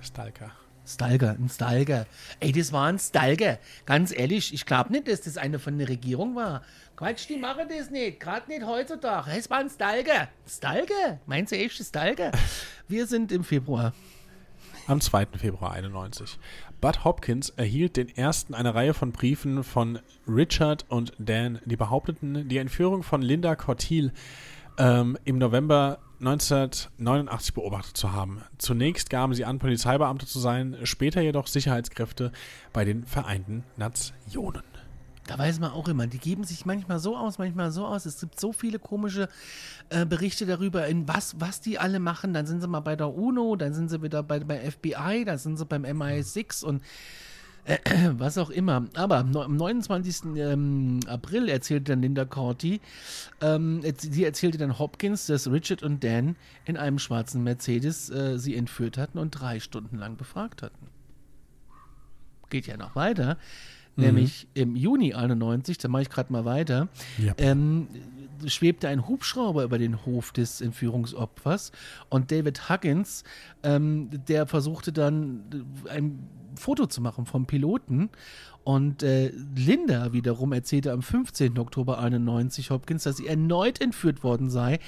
[0.00, 0.52] Stalker.
[0.86, 2.06] Stalker, ein Stalker.
[2.40, 3.58] Ey, das war ein Stalker.
[3.86, 6.62] Ganz ehrlich, ich glaube nicht, dass das eine von der Regierung war.
[6.96, 8.20] Quatsch, die machen das nicht.
[8.20, 9.32] Gerade nicht heutzutage.
[9.36, 10.28] Es war ein Stalker.
[10.46, 11.18] Stalker?
[11.26, 12.30] Meinst du echt, Stalker?
[12.86, 13.92] Wir sind im Februar.
[14.86, 15.26] Am 2.
[15.38, 16.38] Februar 91.
[16.80, 19.98] Bud Hopkins erhielt den ersten einer Reihe von Briefen von
[20.28, 24.12] Richard und Dan, die behaupteten, die Entführung von Linda Cortil
[24.78, 28.42] ähm, im November 1989 beobachtet zu haben.
[28.58, 32.30] Zunächst gaben sie an, Polizeibeamte zu sein, später jedoch Sicherheitskräfte
[32.72, 34.62] bei den Vereinten Nationen.
[35.26, 38.04] Da weiß man auch immer, die geben sich manchmal so aus, manchmal so aus.
[38.04, 39.28] Es gibt so viele komische
[39.88, 42.34] äh, Berichte darüber, in was, was die alle machen.
[42.34, 45.38] Dann sind sie mal bei der UNO, dann sind sie wieder bei, bei FBI, dann
[45.38, 46.82] sind sie beim MI6 und
[47.64, 47.78] äh,
[48.18, 48.86] was auch immer.
[48.94, 50.36] Aber am 29.
[50.36, 52.80] Ähm, April erzählte dann Linda Corti,
[53.40, 58.54] ähm, sie erzählte dann Hopkins, dass Richard und Dan in einem schwarzen Mercedes äh, sie
[58.54, 60.88] entführt hatten und drei Stunden lang befragt hatten.
[62.50, 63.38] Geht ja noch weiter.
[63.96, 66.88] Nämlich im Juni 91, da mache ich gerade mal weiter,
[67.18, 67.32] Ja.
[67.38, 67.86] ähm,
[68.46, 71.70] schwebte ein Hubschrauber über den Hof des Entführungsopfers
[72.10, 73.24] und David Huggins,
[73.62, 75.44] ähm, der versuchte dann
[75.88, 76.18] ein
[76.56, 78.10] Foto zu machen vom Piloten.
[78.62, 81.58] Und äh, Linda wiederum erzählte am 15.
[81.58, 84.78] Oktober 91 Hopkins, dass sie erneut entführt worden sei,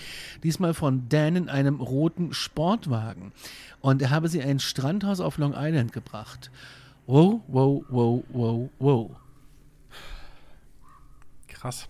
[0.43, 3.33] diesmal von Dan in einem roten Sportwagen.
[3.81, 6.51] Und er habe sie in ein Strandhaus auf Long Island gebracht.
[7.07, 9.11] Wow, wow, wow, wow, wow.
[11.47, 11.89] Krass.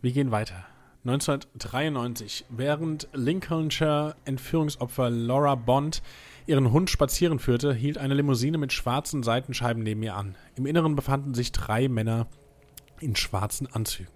[0.00, 0.64] Wir gehen weiter.
[1.04, 6.02] 1993, während Lincolnshire Entführungsopfer Laura Bond
[6.46, 10.36] ihren Hund spazieren führte, hielt eine Limousine mit schwarzen Seitenscheiben neben ihr an.
[10.56, 12.26] Im Inneren befanden sich drei Männer
[13.00, 14.12] in schwarzen Anzügen.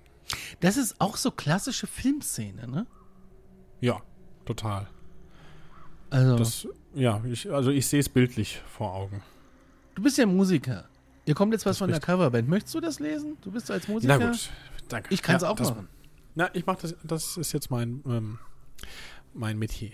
[0.61, 2.87] Das ist auch so klassische Filmszene, ne?
[3.81, 4.01] Ja,
[4.45, 4.89] total.
[6.11, 9.23] Also, Das, ja, ich, also ich sehe es bildlich vor Augen.
[9.95, 10.85] Du bist ja Musiker.
[11.25, 12.01] Hier kommt jetzt was Das von der.
[12.01, 12.49] Coverband.
[12.49, 13.37] Möchtest du das lesen?
[13.43, 14.19] Du bist als Musiker.
[14.19, 14.51] Na gut,
[14.89, 15.13] danke.
[15.13, 15.89] Ich kann es Ja, auch das, machen.
[16.35, 18.39] Na, ich mach das, das ist jetzt mein, ähm,
[19.33, 19.93] mein Metier.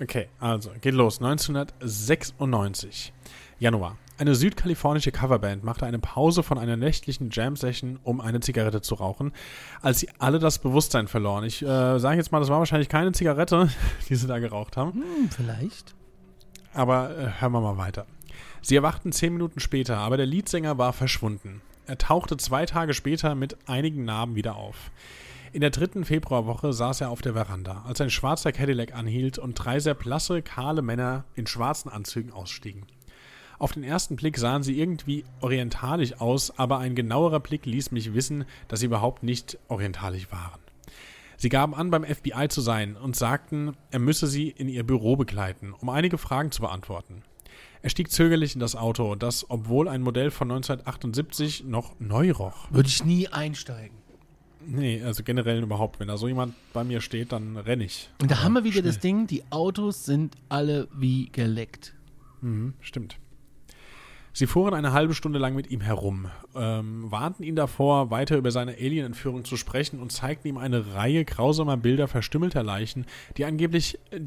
[0.00, 1.20] Okay, also, geht los.
[1.20, 3.12] 1996,
[3.58, 3.98] Januar.
[4.18, 9.32] Eine südkalifornische Coverband machte eine Pause von einer nächtlichen Jam-Session, um eine Zigarette zu rauchen,
[9.80, 11.44] als sie alle das Bewusstsein verloren.
[11.44, 13.68] Ich äh, sage jetzt mal, das war wahrscheinlich keine Zigarette,
[14.08, 14.92] die sie da geraucht haben.
[15.02, 15.94] Hm, vielleicht.
[16.74, 18.06] Aber äh, hören wir mal weiter.
[18.64, 21.60] Sie erwachten zehn Minuten später, aber der Leadsänger war verschwunden.
[21.86, 24.92] Er tauchte zwei Tage später mit einigen Narben wieder auf.
[25.52, 29.54] In der dritten Februarwoche saß er auf der Veranda, als ein schwarzer Cadillac anhielt und
[29.54, 32.86] drei sehr blasse, kahle Männer in schwarzen Anzügen ausstiegen.
[33.58, 38.14] Auf den ersten Blick sahen sie irgendwie orientalisch aus, aber ein genauerer Blick ließ mich
[38.14, 40.60] wissen, dass sie überhaupt nicht orientalisch waren.
[41.36, 45.16] Sie gaben an, beim FBI zu sein und sagten, er müsse sie in ihr Büro
[45.16, 47.24] begleiten, um einige Fragen zu beantworten.
[47.82, 52.70] Er stieg zögerlich in das Auto, das, obwohl ein Modell von 1978 noch neu roch.
[52.70, 53.96] Würde ich nie einsteigen.
[54.64, 55.98] Nee, also generell überhaupt.
[55.98, 58.08] Wenn da so jemand bei mir steht, dann renne ich.
[58.20, 58.84] Und da haben wir wieder schnell.
[58.84, 61.94] das Ding, die Autos sind alle wie geleckt.
[62.40, 63.18] Mhm, stimmt.
[64.34, 68.50] Sie fuhren eine halbe Stunde lang mit ihm herum, ähm, warnten ihn davor, weiter über
[68.50, 73.04] seine Alien-Entführung zu sprechen und zeigten ihm eine Reihe grausamer Bilder verstümmelter Leichen,
[73.36, 74.20] die angeblich, äh,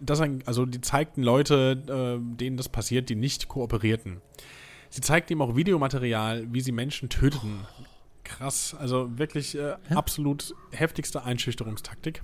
[0.00, 4.20] das, also die zeigten Leute, äh, denen das passiert, die nicht kooperierten.
[4.88, 7.66] Sie zeigten ihm auch Videomaterial, wie sie Menschen töteten.
[8.24, 12.22] Krass, also wirklich äh, absolut heftigste Einschüchterungstaktik.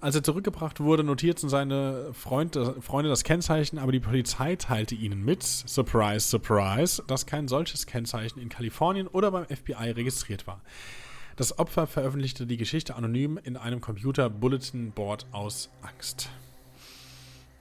[0.00, 5.24] Als er zurückgebracht wurde, notierten seine Freunde, Freunde das Kennzeichen, aber die Polizei teilte ihnen
[5.24, 10.60] mit, surprise, surprise, dass kein solches Kennzeichen in Kalifornien oder beim FBI registriert war.
[11.36, 16.28] Das Opfer veröffentlichte die Geschichte anonym in einem Computer-Bulletin-Board aus Angst.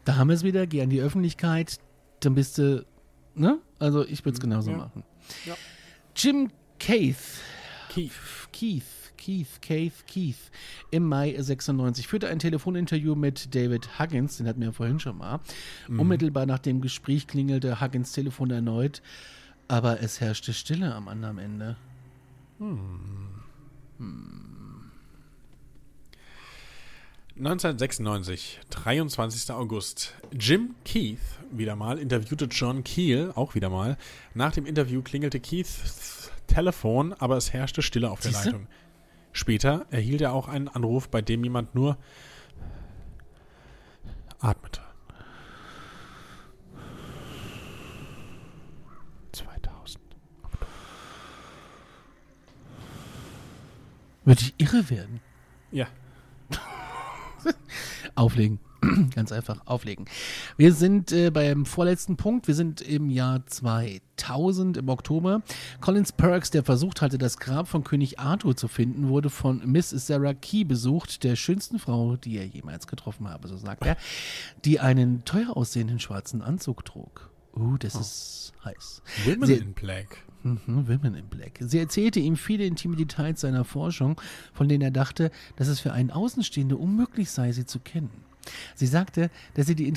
[0.05, 1.79] Da haben wir es wieder, geh an die Öffentlichkeit,
[2.19, 2.85] dann bist du,
[3.35, 3.59] ne?
[3.79, 4.77] Also ich würde es genauso ja.
[4.77, 5.03] machen.
[5.45, 5.55] Ja.
[6.15, 7.15] Jim Keith,
[7.89, 8.11] Keith.
[8.51, 8.83] Keith,
[9.17, 10.51] Keith, Keith, Keith,
[10.91, 15.17] im Mai 96 führte ein Telefoninterview mit David Huggins, den hatten wir ja vorhin schon
[15.17, 15.39] mal.
[15.87, 19.01] Unmittelbar nach dem Gespräch klingelte Huggins Telefon erneut,
[19.69, 21.77] aber es herrschte Stille am anderen Ende.
[27.35, 29.51] 1996, 23.
[29.55, 30.13] August.
[30.39, 31.17] Jim Keith,
[31.51, 33.97] wieder mal, interviewte John Keel, auch wieder mal.
[34.35, 38.49] Nach dem Interview klingelte Keiths Telefon, aber es herrschte Stille auf der Siehste?
[38.49, 38.67] Leitung.
[39.31, 41.97] Später erhielt er auch einen Anruf, bei dem jemand nur
[44.39, 44.81] atmete.
[49.31, 49.99] 2000.
[54.23, 55.19] Würde ich irre werden?
[55.71, 55.87] Ja.
[58.15, 58.59] Auflegen.
[59.15, 60.05] Ganz einfach auflegen.
[60.57, 62.47] Wir sind äh, beim vorletzten Punkt.
[62.47, 65.41] Wir sind im Jahr 2000 im Oktober.
[65.79, 69.91] Collins Perks, der versucht hatte, das Grab von König Arthur zu finden, wurde von Miss
[69.91, 73.95] Sarah Key besucht, der schönsten Frau, die er jemals getroffen habe, so sagt er,
[74.65, 77.29] die einen teuer aussehenden schwarzen Anzug trug.
[77.55, 79.01] Uh, das ist heiß.
[79.25, 80.17] Women Sie- in Black.
[80.43, 81.59] Mhm, Women in Black.
[81.61, 84.19] Sie erzählte ihm viele intime Details seiner Forschung,
[84.53, 88.11] von denen er dachte, dass es für einen Außenstehende unmöglich sei, sie zu kennen.
[88.75, 89.91] Sie sagte, dass sie die,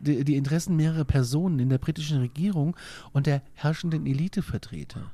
[0.00, 2.76] die, Interessen mehrerer Personen in der britischen Regierung
[3.12, 5.10] und der herrschenden Elite vertrete,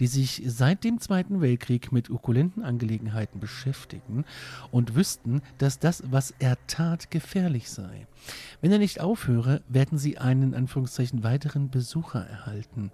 [0.00, 4.24] die sich seit dem Zweiten Weltkrieg mit okkulenten Angelegenheiten beschäftigten
[4.72, 8.08] und wüssten, dass das, was er tat, gefährlich sei.
[8.60, 12.90] Wenn er nicht aufhöre, werden sie einen, in Anführungszeichen, weiteren Besucher erhalten.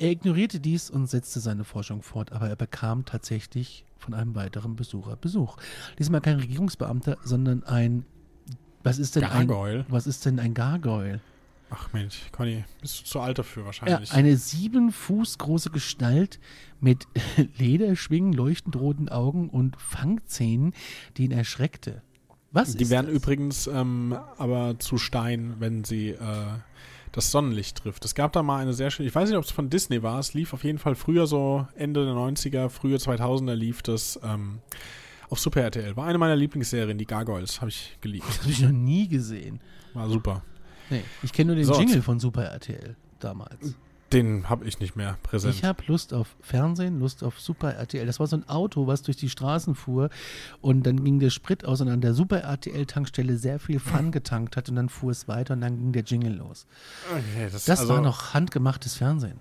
[0.00, 4.74] Er ignorierte dies und setzte seine Forschung fort, aber er bekam tatsächlich von einem weiteren
[4.74, 5.58] Besucher Besuch.
[5.98, 8.06] Diesmal kein Regierungsbeamter, sondern ein
[8.82, 9.80] was ist denn Gargoyle?
[9.80, 11.20] ein was ist denn ein Gargoyle?
[11.68, 14.12] Ach Mensch, Conny, bist du zu alt dafür Ja, wahrscheinlich.
[14.12, 16.40] eine sieben Fuß große Gestalt
[16.80, 17.06] mit
[17.58, 20.72] Lederschwingen, leuchtend roten Augen und Fangzähnen,
[21.18, 22.00] die ihn erschreckte.
[22.52, 23.14] Was Die werden das?
[23.16, 26.16] übrigens ähm, aber zu Stein, wenn sie äh,
[27.12, 28.04] das Sonnenlicht trifft.
[28.04, 30.18] Es gab da mal eine sehr schöne, ich weiß nicht, ob es von Disney war,
[30.18, 34.60] es lief auf jeden Fall früher so, Ende der 90er, frühe 2000er lief das ähm,
[35.28, 35.96] auf Super RTL.
[35.96, 38.26] War eine meiner Lieblingsserien, die Gargoyles, habe ich geliebt.
[38.28, 39.60] Das habe ich noch nie gesehen.
[39.94, 40.42] War super.
[40.88, 41.78] Nee, ich kenne nur den So.
[41.78, 43.76] Jingle von Super RTL damals.
[44.12, 45.54] Den habe ich nicht mehr präsent.
[45.54, 48.06] Ich habe Lust auf Fernsehen, Lust auf Super RTL.
[48.06, 50.10] Das war so ein Auto, was durch die Straßen fuhr
[50.60, 54.56] und dann ging der Sprit aus und an der Super RTL-Tankstelle sehr viel Fun getankt
[54.56, 56.66] hat und dann fuhr es weiter und dann ging der Jingle los.
[57.10, 59.38] okay, das, Das also, war noch handgemachtes Fernsehen.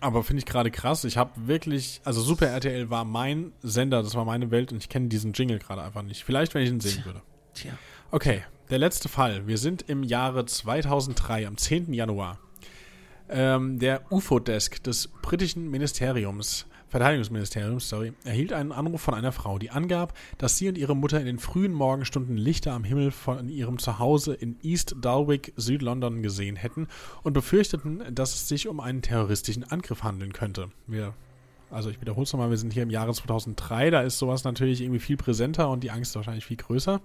[0.00, 1.04] Aber finde ich gerade krass.
[1.04, 4.88] Ich habe wirklich, also Super RTL war mein Sender, das war meine Welt und ich
[4.88, 6.24] kenne diesen Jingle gerade einfach nicht.
[6.24, 7.22] Vielleicht, wenn ich ihn sehen würde.
[7.54, 7.72] Tja.
[8.10, 9.46] Okay, der letzte Fall.
[9.46, 11.92] Wir sind im Jahre 2003, am 10.
[11.92, 12.38] Januar.
[13.28, 19.70] Ähm, der UFO-Desk des britischen Ministeriums, Verteidigungsministeriums, sorry, erhielt einen Anruf von einer Frau, die
[19.70, 23.78] angab, dass sie und ihre Mutter in den frühen Morgenstunden Lichter am Himmel von ihrem
[23.78, 26.86] Zuhause in East Dalwick, Südlondon gesehen hätten
[27.22, 30.70] und befürchteten, dass es sich um einen terroristischen Angriff handeln könnte.
[30.86, 31.14] Wir
[31.70, 34.80] also ich wiederhole es nochmal, wir sind hier im Jahre 2003, da ist sowas natürlich
[34.80, 37.00] irgendwie viel präsenter und die Angst wahrscheinlich viel größer.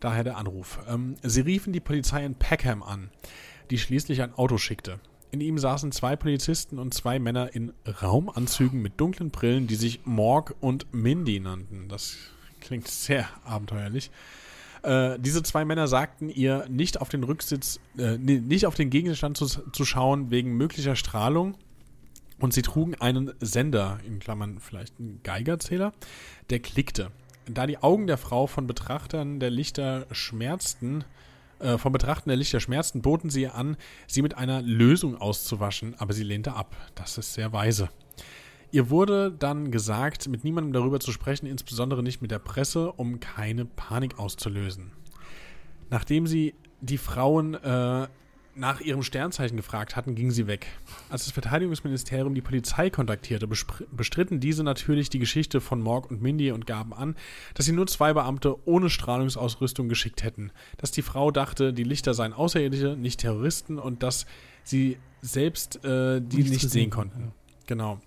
[0.00, 0.80] Daher der Anruf.
[0.86, 3.10] Ähm, sie riefen die Polizei in Peckham an,
[3.70, 5.00] die schließlich ein Auto schickte.
[5.34, 10.06] In ihm saßen zwei Polizisten und zwei Männer in Raumanzügen mit dunklen Brillen, die sich
[10.06, 11.88] Morg und Mindy nannten.
[11.88, 12.16] Das
[12.60, 14.12] klingt sehr abenteuerlich.
[14.84, 19.36] Äh, diese zwei Männer sagten ihr, nicht auf den Rücksitz, äh, nicht auf den Gegenstand
[19.36, 21.56] zu, zu schauen wegen möglicher Strahlung.
[22.38, 25.94] Und sie trugen einen Sender, in Klammern vielleicht einen Geigerzähler,
[26.50, 27.10] der klickte.
[27.46, 31.02] Da die Augen der Frau von Betrachtern der Lichter schmerzten,
[31.58, 33.76] äh, vom Betrachten der Lichter schmerzten, boten sie ihr an,
[34.06, 36.76] sie mit einer Lösung auszuwaschen, aber sie lehnte ab.
[36.94, 37.88] Das ist sehr weise.
[38.70, 43.20] Ihr wurde dann gesagt, mit niemandem darüber zu sprechen, insbesondere nicht mit der Presse, um
[43.20, 44.90] keine Panik auszulösen.
[45.90, 48.08] Nachdem sie die Frauen äh,
[48.56, 50.66] nach ihrem Sternzeichen gefragt hatten, ging sie weg.
[51.08, 56.52] Als das Verteidigungsministerium die Polizei kontaktierte, bestritten diese natürlich die Geschichte von Morg und Mindy
[56.52, 57.16] und gaben an,
[57.54, 62.14] dass sie nur zwei Beamte ohne Strahlungsausrüstung geschickt hätten, dass die Frau dachte, die Lichter
[62.14, 64.26] seien Außerirdische, nicht Terroristen und dass
[64.62, 67.32] sie selbst äh, die Nichts nicht sehen konnten.
[67.66, 68.00] Genau.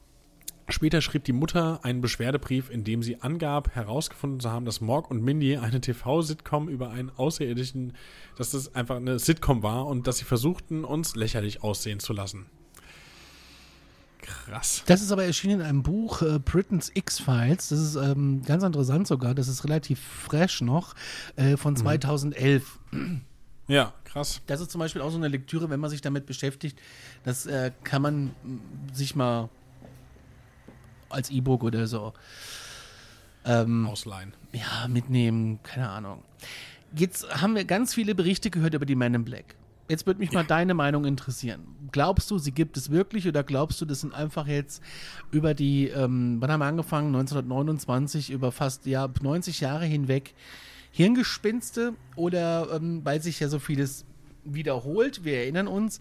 [0.69, 5.09] Später schrieb die Mutter einen Beschwerdebrief, in dem sie angab, herausgefunden zu haben, dass Morg
[5.09, 7.93] und Mindy eine TV-Sitcom über einen Außerirdischen,
[8.35, 12.47] dass das einfach eine Sitcom war und dass sie versuchten, uns lächerlich aussehen zu lassen.
[14.21, 14.83] Krass.
[14.87, 17.69] Das ist aber erschienen in einem Buch, äh, Britain's X-Files.
[17.69, 19.33] Das ist ähm, ganz interessant sogar.
[19.33, 20.95] Das ist relativ fresh noch,
[21.37, 22.79] äh, von 2011.
[23.69, 24.41] Ja, krass.
[24.47, 26.79] Das ist zum Beispiel auch so eine Lektüre, wenn man sich damit beschäftigt.
[27.23, 28.31] Das äh, kann man
[28.93, 29.49] sich mal
[31.09, 32.13] als E-Book oder so
[33.45, 34.33] ähm, Ausleihen.
[34.53, 35.59] ja, mitnehmen.
[35.63, 36.23] Keine Ahnung.
[36.95, 39.55] Jetzt haben wir ganz viele Berichte gehört über die Men in Black.
[39.89, 41.61] Jetzt würde mich mal deine Meinung interessieren.
[41.93, 44.83] Glaubst du, sie gibt es wirklich oder glaubst du, das sind einfach jetzt
[45.31, 47.07] über die, ähm, wann haben wir angefangen?
[47.07, 50.33] 1929, über fast ja, 90 Jahre hinweg
[50.91, 54.03] Hirngespinste oder ähm, weil sich ja so vieles
[54.53, 55.23] wiederholt.
[55.23, 55.99] Wir erinnern uns,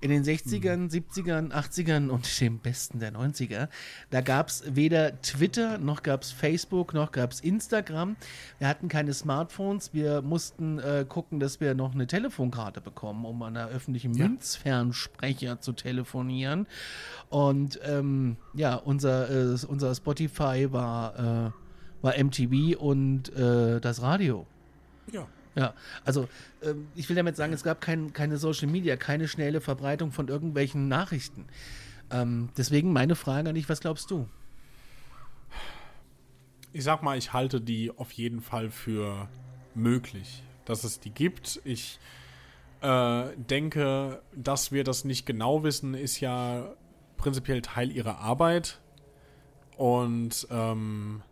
[0.00, 3.68] in den 60ern, 70ern, 80ern und dem besten der 90er,
[4.10, 8.16] da gab es weder Twitter, noch gab es Facebook, noch gab es Instagram.
[8.58, 9.92] Wir hatten keine Smartphones.
[9.92, 14.28] Wir mussten äh, gucken, dass wir noch eine Telefonkarte bekommen, um an einer öffentlichen Ja.
[14.28, 16.68] Münzfernsprecher zu telefonieren.
[17.28, 21.50] Und ähm, ja, unser, äh, unser Spotify war, äh,
[22.02, 24.46] war MTV und äh, das Radio.
[25.10, 25.26] Ja.
[25.58, 25.74] Ja,
[26.04, 26.28] also
[26.62, 30.28] ähm, ich will damit sagen, es gab kein, keine Social Media, keine schnelle Verbreitung von
[30.28, 31.46] irgendwelchen Nachrichten.
[32.12, 34.28] Ähm, deswegen meine Frage an dich, was glaubst du?
[36.72, 39.28] Ich sag mal, ich halte die auf jeden Fall für
[39.74, 41.60] möglich, dass es die gibt.
[41.64, 41.98] Ich
[42.80, 46.72] äh, denke, dass wir das nicht genau wissen, ist ja
[47.16, 48.78] prinzipiell Teil ihrer Arbeit.
[49.76, 51.22] Und ähm,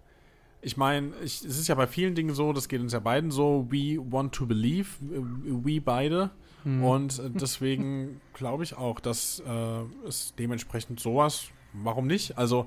[0.66, 3.30] ich meine, ich, es ist ja bei vielen Dingen so, das geht uns ja beiden
[3.30, 6.30] so, we want to believe, we beide.
[6.64, 12.36] Und äh, deswegen glaube ich auch, dass äh, es dementsprechend sowas, warum nicht?
[12.36, 12.66] Also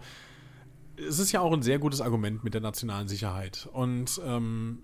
[0.95, 3.67] es ist ja auch ein sehr gutes Argument mit der nationalen Sicherheit.
[3.73, 4.83] Und ähm,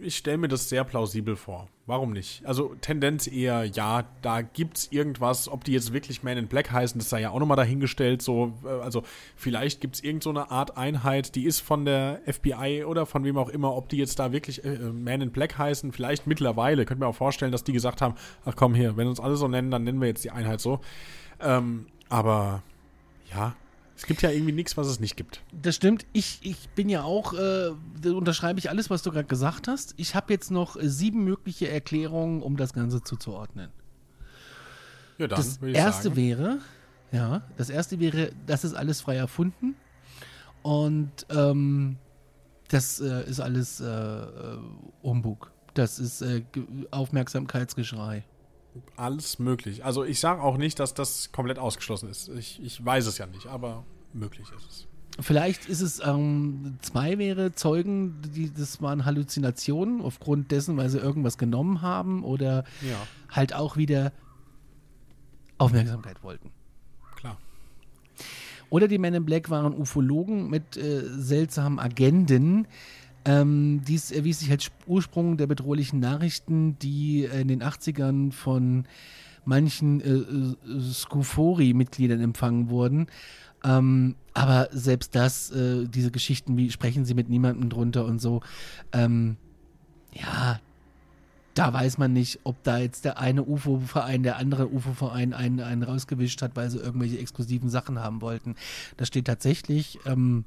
[0.00, 1.68] ich stelle mir das sehr plausibel vor.
[1.86, 2.44] Warum nicht?
[2.44, 6.72] Also Tendenz eher, ja, da gibt es irgendwas, ob die jetzt wirklich Man in Black
[6.72, 8.22] heißen, das sei ja auch nochmal dahingestellt.
[8.22, 9.02] So, äh, also
[9.36, 13.38] vielleicht gibt es irgend so Art Einheit, die ist von der FBI oder von wem
[13.38, 16.84] auch immer, ob die jetzt da wirklich äh, Man in Black heißen, vielleicht mittlerweile.
[16.84, 19.48] Könnt mir auch vorstellen, dass die gesagt haben, ach komm hier, wenn uns alle so
[19.48, 20.80] nennen, dann nennen wir jetzt die Einheit so.
[21.40, 22.62] Ähm, aber
[23.32, 23.54] ja,
[23.96, 25.40] es gibt ja irgendwie nichts, was es nicht gibt.
[25.52, 26.04] Das stimmt.
[26.12, 27.70] Ich, ich bin ja auch, äh,
[28.08, 29.94] unterschreibe ich alles, was du gerade gesagt hast.
[29.96, 33.70] Ich habe jetzt noch äh, sieben mögliche Erklärungen, um das Ganze zuzuordnen.
[35.18, 36.16] Ja, dann das erste sagen.
[36.16, 36.58] wäre,
[37.10, 39.74] ja, das erste wäre, das ist alles frei erfunden
[40.62, 41.96] und ähm,
[42.68, 44.58] das äh, ist alles äh, äh,
[45.02, 45.50] Humbug.
[45.72, 48.24] Das ist äh, Ge- Aufmerksamkeitsgeschrei.
[48.96, 49.84] Alles möglich.
[49.84, 52.28] Also ich sage auch nicht, dass das komplett ausgeschlossen ist.
[52.28, 54.86] Ich, ich weiß es ja nicht, aber möglich ist es.
[55.18, 60.98] Vielleicht ist es, ähm, zwei wäre Zeugen, die, das waren Halluzinationen aufgrund dessen, weil sie
[60.98, 62.96] irgendwas genommen haben oder Ja,
[63.30, 64.12] halt auch wieder
[65.58, 66.50] Aufmerksamkeit wollten.
[67.16, 67.38] klar.
[68.68, 72.66] Oder die Men in Black waren Ufologen mit äh, seltsamen Agenden.
[73.26, 78.86] Ähm, dies erwies sich als Ursprung der bedrohlichen Nachrichten, die äh, in den 80ern von
[79.44, 83.08] manchen äh, äh, Skufori-Mitgliedern empfangen wurden.
[83.64, 88.42] Ähm, aber selbst das, äh, diese Geschichten, wie sprechen sie mit niemandem drunter und so,
[88.92, 89.36] ähm,
[90.12, 90.60] ja,
[91.54, 95.82] da weiß man nicht, ob da jetzt der eine UFO-Verein, der andere UFO-Verein einen, einen
[95.82, 98.54] rausgewischt hat, weil sie irgendwelche exklusiven Sachen haben wollten.
[98.98, 100.44] Das steht tatsächlich ähm,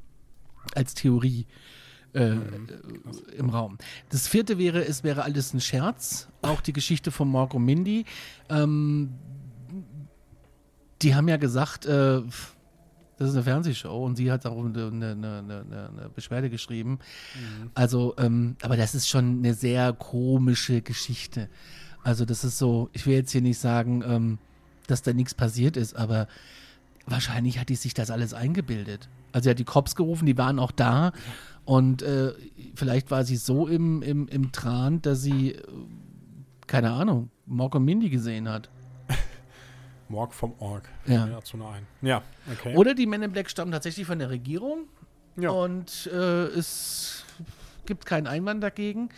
[0.76, 1.46] als Theorie
[2.14, 2.36] äh,
[3.38, 3.78] im Raum.
[4.10, 6.28] Das vierte wäre, es wäre alles ein Scherz.
[6.42, 8.06] Auch die Geschichte von Marco Mindy.
[8.50, 9.14] Ähm,
[11.02, 12.22] die haben ja gesagt, äh,
[13.20, 17.00] das ist eine Fernsehshow und sie hat auch eine, eine, eine, eine, Beschwerde geschrieben.
[17.74, 21.50] Also, ähm, aber das ist schon eine sehr komische Geschichte.
[22.02, 24.38] Also, das ist so, ich will jetzt hier nicht sagen, ähm,
[24.88, 26.28] dass da nichts passiert ist, aber
[27.06, 29.10] wahrscheinlich hat die sich das alles eingebildet.
[29.34, 31.12] Also, sie hat die Cops gerufen, die waren auch da
[31.70, 32.34] und äh,
[32.74, 35.62] vielleicht war sie so im, im, im Tran, dass sie, äh,
[36.66, 38.72] keine Ahnung, Mork und Mindy gesehen hat.
[40.10, 40.90] Morg vom Org.
[41.06, 41.28] Ja.
[41.28, 41.86] ja zu nah ein.
[42.02, 42.76] Ja, okay.
[42.76, 44.88] Oder die Men in Black stammen tatsächlich von der Regierung
[45.38, 45.52] ja.
[45.52, 47.24] und äh, es
[47.86, 49.10] gibt keinen Einwand dagegen.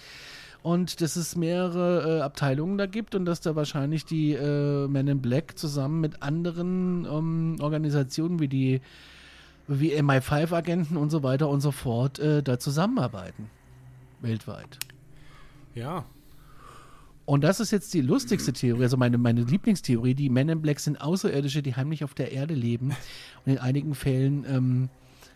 [0.61, 5.07] Und dass es mehrere äh, Abteilungen da gibt und dass da wahrscheinlich die äh, Men
[5.07, 8.81] in Black zusammen mit anderen ähm, Organisationen wie die
[9.79, 13.49] wie MI5-Agenten und so weiter und so fort äh, da zusammenarbeiten.
[14.21, 14.77] Weltweit.
[15.75, 16.05] ja.
[17.25, 20.15] Und das ist jetzt die lustigste Theorie, also meine, meine Lieblingstheorie.
[20.15, 22.89] Die Men in Black sind Außerirdische, die heimlich auf der Erde leben.
[23.45, 24.89] Und in einigen Fällen ähm,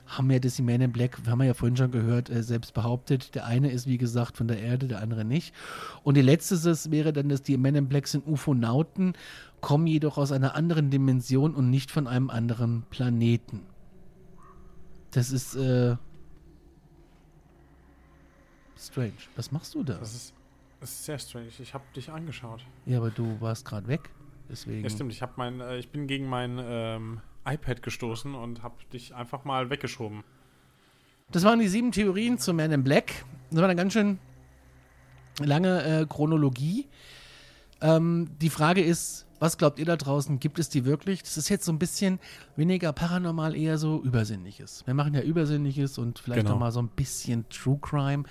[0.07, 2.73] haben ja das die Men in Black, haben wir ja vorhin schon gehört, äh, selbst
[2.73, 3.35] behauptet.
[3.35, 5.53] Der eine ist, wie gesagt, von der Erde, der andere nicht.
[6.03, 6.55] Und die letzte
[6.91, 9.13] wäre dann, dass die Men in Black sind Ufonauten,
[9.61, 13.61] kommen jedoch aus einer anderen Dimension und nicht von einem anderen Planeten.
[15.15, 15.95] Das ist äh,
[18.77, 19.13] strange.
[19.37, 19.93] Was machst du da?
[19.93, 20.33] Das ist,
[20.81, 21.47] das ist sehr strange.
[21.57, 22.65] Ich habe dich angeschaut.
[22.85, 24.09] Ja, aber du warst gerade weg.
[24.49, 24.83] Deswegen.
[24.83, 25.13] Ja, stimmt.
[25.13, 29.45] Ich, hab mein, äh, ich bin gegen mein ähm, iPad gestoßen und habe dich einfach
[29.45, 30.25] mal weggeschoben.
[31.31, 33.23] Das waren die sieben Theorien zu Man in Black.
[33.51, 34.19] Das war eine ganz schön
[35.39, 36.89] lange äh, Chronologie.
[37.79, 40.39] Ähm, die Frage ist, was glaubt ihr da draußen?
[40.39, 41.21] Gibt es die wirklich?
[41.23, 42.19] Das ist jetzt so ein bisschen
[42.55, 44.83] weniger paranormal, eher so Übersinnliches.
[44.85, 46.51] Wir machen ja Übersinnliches und vielleicht Genau.
[46.55, 48.23] noch mal so ein bisschen True Crime.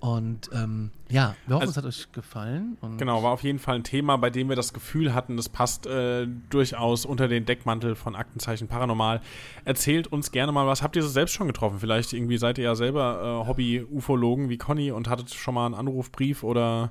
[0.00, 2.76] Und ähm, ja, wir hoffen, Also- es hat euch gefallen.
[2.98, 5.86] Genau, war auf jeden Fall ein Thema, bei dem wir das Gefühl hatten, das passt
[5.86, 9.20] äh, durchaus unter den Deckmantel von Aktenzeichen Paranormal.
[9.64, 10.82] Erzählt uns gerne mal was.
[10.82, 11.78] Habt ihr es selbst schon getroffen?
[11.78, 15.76] Vielleicht irgendwie seid ihr ja selber äh, Hobby-Ufologen wie Conny und hattet schon mal einen
[15.76, 16.90] Anrufbrief oder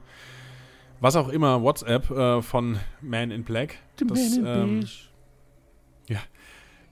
[1.02, 3.76] was auch immer, WhatsApp äh, von Man in Black.
[4.00, 5.12] The Das, Man in ähm, Beige.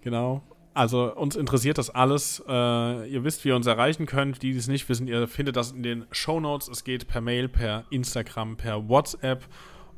[0.01, 0.41] Genau.
[0.73, 2.43] Also uns interessiert das alles.
[2.47, 4.41] Äh, ihr wisst, wie ihr uns erreichen könnt.
[4.41, 6.67] Die, die es nicht wissen, ihr findet das in den Show Notes.
[6.67, 9.45] Es geht per Mail, per Instagram, per WhatsApp.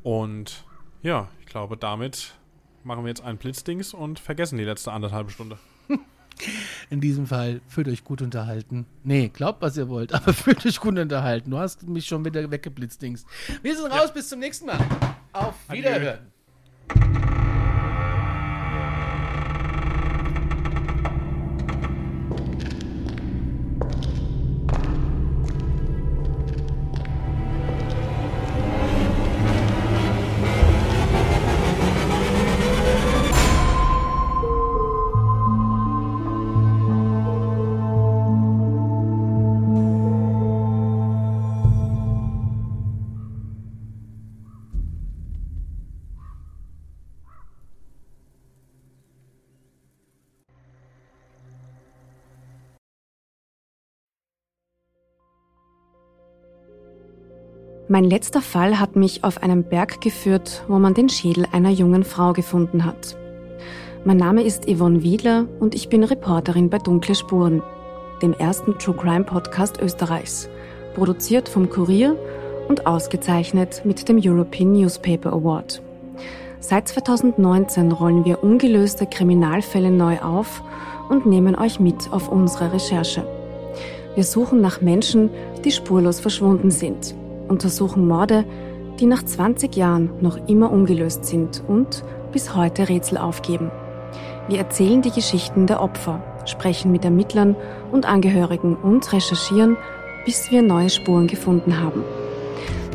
[0.02, 0.64] Und
[1.02, 2.34] ja, ich glaube, damit
[2.84, 5.58] machen wir jetzt einen Blitzdings und vergessen die letzte anderthalbe Stunde.
[6.90, 8.86] In diesem Fall fühlt euch gut unterhalten.
[9.04, 11.50] Nee, glaubt, was ihr wollt, aber fühlt euch gut unterhalten.
[11.50, 13.24] Du hast mich schon wieder weggeblitzt, Dings.
[13.62, 14.78] Wir sind raus, bis zum nächsten Mal.
[15.32, 15.54] Auf.
[15.70, 16.32] Wiederhören.
[57.92, 62.04] Mein letzter Fall hat mich auf einen Berg geführt, wo man den Schädel einer jungen
[62.04, 63.18] Frau gefunden hat.
[64.06, 67.62] Mein Name ist Yvonne Wiedler und ich bin Reporterin bei Dunkle Spuren,
[68.22, 70.48] dem ersten True Crime Podcast Österreichs,
[70.94, 72.16] produziert vom Kurier
[72.66, 75.82] und ausgezeichnet mit dem European Newspaper Award.
[76.60, 80.62] Seit 2019 rollen wir ungelöste Kriminalfälle neu auf
[81.10, 83.26] und nehmen euch mit auf unsere Recherche.
[84.14, 85.28] Wir suchen nach Menschen,
[85.62, 87.14] die spurlos verschwunden sind,
[87.52, 88.44] untersuchen Morde,
[88.98, 92.02] die nach 20 Jahren noch immer ungelöst sind und
[92.32, 93.70] bis heute Rätsel aufgeben.
[94.48, 97.54] Wir erzählen die Geschichten der Opfer, sprechen mit Ermittlern
[97.92, 99.76] und Angehörigen und recherchieren,
[100.24, 102.02] bis wir neue Spuren gefunden haben.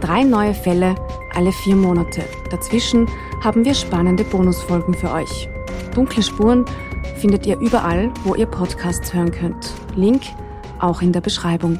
[0.02, 0.96] Drei neue Fälle
[1.38, 2.24] alle vier Monate.
[2.50, 3.08] Dazwischen
[3.44, 5.48] haben wir spannende Bonusfolgen für euch.
[5.94, 6.66] Dunkle Spuren
[7.18, 9.74] findet ihr überall, wo ihr Podcasts hören könnt.
[9.96, 10.24] Link
[10.80, 11.80] auch in der Beschreibung.